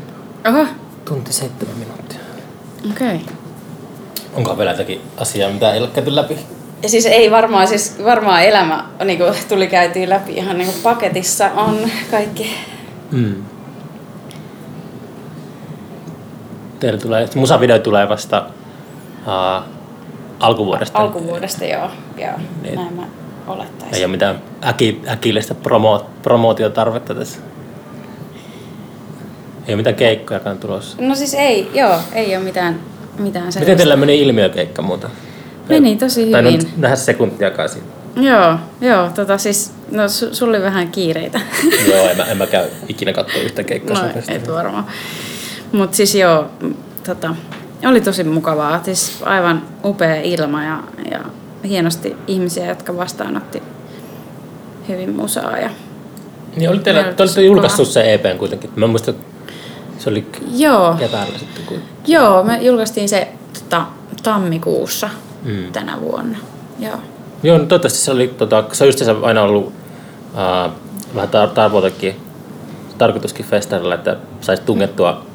Oho, 0.47 0.65
tunti 1.05 1.33
seitsemän 1.33 1.77
minuuttia. 1.77 2.19
Okei. 2.91 3.15
Okay. 3.15 3.35
Onko 4.33 4.57
vielä 4.57 4.71
jotakin 4.71 5.01
asiaa, 5.17 5.51
mitä 5.51 5.73
ei 5.73 5.79
ole 5.79 5.87
käyty 5.87 6.15
läpi? 6.15 6.37
Ja 6.83 6.89
siis 6.89 7.05
ei 7.05 7.31
varmaan, 7.31 7.67
siis 7.67 8.03
varmaan 8.03 8.43
elämä 8.43 8.85
niin 9.05 9.17
kuin 9.17 9.33
tuli 9.49 9.67
käytiin 9.67 10.09
läpi 10.09 10.33
ihan 10.33 10.57
niin 10.57 10.71
kuin 10.71 10.81
paketissa 10.83 11.49
on 11.55 11.77
kaikki. 12.11 12.55
Mm. 13.11 13.35
Teillä 16.79 16.99
tulee, 16.99 17.29
musavideo 17.35 17.79
tulee 17.79 18.09
vasta 18.09 18.45
uh, 19.27 19.63
alkuvuodesta. 20.39 20.99
Alkuvuodesta 20.99 21.65
joo, 21.65 21.89
joo. 22.17 22.33
Niin. 22.61 22.75
näin 22.75 22.93
mä 22.93 23.01
Ei 23.01 23.07
olettaisin. 23.47 24.05
ole 24.05 24.11
mitään 24.11 24.41
äki, 24.67 25.01
äkillistä 25.07 25.55
promo, 25.55 26.05
promootiotarvetta 26.23 27.15
tässä. 27.15 27.39
Ei 29.67 29.73
ole 29.73 29.75
mitään 29.75 29.95
keikkojakaan 29.95 30.57
tulossa. 30.57 30.97
No 30.99 31.15
siis 31.15 31.33
ei, 31.33 31.69
joo, 31.73 31.99
ei 32.13 32.35
ole 32.35 32.43
mitään, 32.43 32.79
mitään 33.19 33.33
sellaista. 33.33 33.59
Miten 33.59 33.77
teillä 33.77 33.95
meni 33.95 34.19
ilmiökeikka 34.21 34.81
muuta? 34.81 35.09
Meni 35.69 35.95
tosi 35.95 36.31
Tai 36.31 36.43
hyvin. 36.43 36.59
nyt 36.59 36.77
nähdä 36.77 36.95
sekuntiakaan 36.95 37.69
siitä. 37.69 37.87
Joo, 38.15 38.57
joo, 38.81 39.09
tota 39.15 39.37
siis, 39.37 39.73
no 39.91 40.09
su, 40.09 40.35
sulla 40.35 40.57
oli 40.57 40.63
vähän 40.63 40.91
kiireitä. 40.91 41.41
Joo, 41.91 42.09
en 42.09 42.17
mä, 42.17 42.23
en 42.23 42.37
mä 42.37 42.47
käy 42.47 42.65
ikinä 42.87 43.13
katsoa 43.13 43.41
yhtä 43.41 43.63
keikkaa 43.63 44.03
no, 44.03 44.09
et 44.27 44.47
varmaan. 44.47 44.85
Mutta 45.71 45.97
siis 45.97 46.15
joo, 46.15 46.45
tota, 47.05 47.35
oli 47.85 48.01
tosi 48.01 48.23
mukavaa. 48.23 48.83
Siis 48.83 49.17
aivan 49.23 49.63
upea 49.83 50.15
ilma 50.15 50.63
ja, 50.63 50.83
ja 51.11 51.19
hienosti 51.63 52.15
ihmisiä, 52.27 52.65
jotka 52.65 52.97
vastaanotti 52.97 53.63
hyvin 54.87 55.15
musaa. 55.15 55.57
Ja... 55.57 55.69
Niin 56.55 56.69
oli 56.69 56.79
teillä, 56.79 57.03
te 57.03 57.23
olitte 57.23 57.41
julkaissut 57.41 57.87
se 57.87 58.13
EPn 58.13 58.37
kuitenkin. 58.37 58.69
Mä 58.75 58.87
muistan, 58.87 59.15
se 59.99 60.09
oli 60.09 60.27
Joo, 60.55 60.93
keväällä 60.99 61.37
sitten. 61.39 61.65
Kun... 61.65 61.77
joo, 62.07 62.43
me 62.43 62.57
julkaistiin 62.61 63.09
se 63.09 63.27
tota, 63.53 63.85
tammikuussa 64.23 65.09
Mm. 65.45 65.71
tänä 65.73 66.01
vuonna. 66.01 66.37
Joo. 66.79 66.97
Joo, 67.43 67.57
no 67.57 67.63
toivottavasti 67.65 67.99
se 67.99 68.11
oli, 68.11 68.27
tota, 68.27 68.63
se 68.73 68.83
on 68.83 68.87
just 68.87 68.99
se 68.99 69.15
aina 69.21 69.41
ollut 69.41 69.65
uh, 69.65 70.71
vähän 71.15 71.29
tar- 71.29 71.53
tavoitekin, 71.53 72.15
tarkoituskin 72.97 73.45
festareilla, 73.45 73.95
että 73.95 74.17
saisi 74.41 74.63
tungettua 74.63 75.25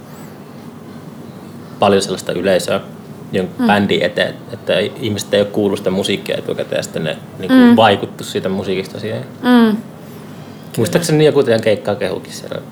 paljon 1.78 2.02
sellaista 2.02 2.32
yleisöä 2.32 2.80
jonkun 3.32 3.56
mm. 3.58 3.66
bändin 3.66 4.02
eteen, 4.02 4.34
että 4.52 4.78
ihmiset 4.78 5.34
ei 5.34 5.40
ole 5.40 5.48
kuullut 5.48 5.78
sitä 5.78 5.90
musiikkia 5.90 6.36
etukäteen 6.38 6.78
ja 6.78 6.82
sitten 6.82 7.04
ne 7.04 7.16
niin 7.38 7.48
kuin 7.48 7.60
mm. 7.60 7.76
vaikuttu 7.76 8.24
siitä 8.24 8.48
musiikista 8.48 9.00
siihen. 9.00 9.24
Mm. 9.42 9.76
Muistaakseni 10.76 11.24
joku 11.26 11.42
teidän 11.42 11.62
keikkaa 11.62 11.94
kehukin 11.94 12.32
siellä. 12.32 12.62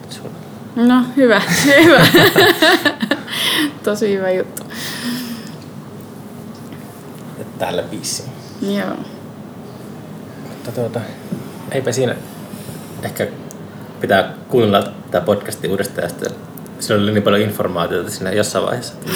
No 0.77 1.05
hyvä, 1.17 1.43
hyvä. 1.85 2.07
Tosi 3.85 4.17
hyvä 4.17 4.31
juttu. 4.31 4.63
Tällä 7.59 7.83
biisiin. 7.83 8.29
Joo. 8.63 8.97
Mutta 10.49 10.73
tuota, 10.73 11.01
eipä 11.73 11.93
siinä. 11.93 12.15
Ehkä 13.03 13.27
pitää 14.01 14.35
kuunnella 14.49 14.89
tämä 15.11 15.25
podcasti 15.25 15.69
uudestaan 15.69 16.03
ja 16.03 16.09
sitten 16.09 16.33
siinä 16.81 17.03
oli 17.03 17.13
niin 17.13 17.23
paljon 17.23 17.43
informaatiota 17.43 18.11
siinä 18.11 18.33
jossain 18.33 18.65
vaiheessa. 18.65 18.95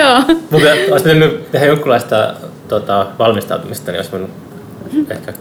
Joo. 0.00 0.18
Mutta 0.50 0.68
olisi 0.90 1.04
pitänyt 1.04 1.50
tehdä 1.50 1.66
jonkunlaista 1.66 2.34
tota, 2.68 3.06
valmistautumista, 3.18 3.92
niin 3.92 3.98
olisi 3.98 4.12
voinut 4.12 4.30
ehkä... 5.10 5.32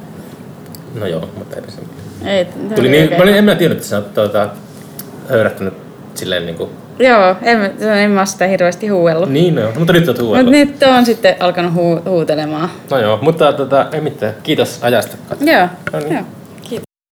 No 0.96 1.08
joo, 1.08 1.30
mutta 1.38 1.56
eipä 1.56 1.72
se. 1.72 1.99
Ei, 2.26 2.46
Tuli 2.76 2.90
niin, 2.90 3.10
mä 3.18 3.24
olin, 3.24 3.36
en 3.36 3.44
mä 3.44 3.56
tiennyt, 3.56 3.78
että 3.78 3.90
sä 3.90 3.96
oot 3.98 4.14
tuota, 4.14 4.50
höyrähtänyt 5.30 5.74
silleen 6.16 6.46
niin 6.46 6.56
kuin... 6.56 6.70
Joo, 7.00 7.36
en, 7.42 7.58
mä- 7.60 7.96
en 7.96 8.12
mä 8.12 8.26
sitä 8.26 8.48
hirveästi 8.48 8.88
huuellut. 8.88 9.30
Niin, 9.30 9.56
no, 9.56 9.62
mutta 9.78 9.94
nyt 9.94 10.08
oot 10.08 10.18
Mutta 10.18 10.24
huolella. 10.24 10.52
nyt 10.52 10.84
on 10.84 11.06
sitten 11.06 11.36
alkanut 11.40 11.74
huu, 11.74 12.02
huutelemaan. 12.06 12.70
No 12.92 12.98
joo, 13.00 13.20
mutta 13.22 13.54
tota, 13.54 13.86
ei 13.92 14.02
mitään. 14.02 14.34
Kiitos 14.44 14.80
ajasta. 14.82 15.18
Joo, 15.42 15.68
No 15.94 16.00
niin. 16.00 16.14
joo. 16.14 16.24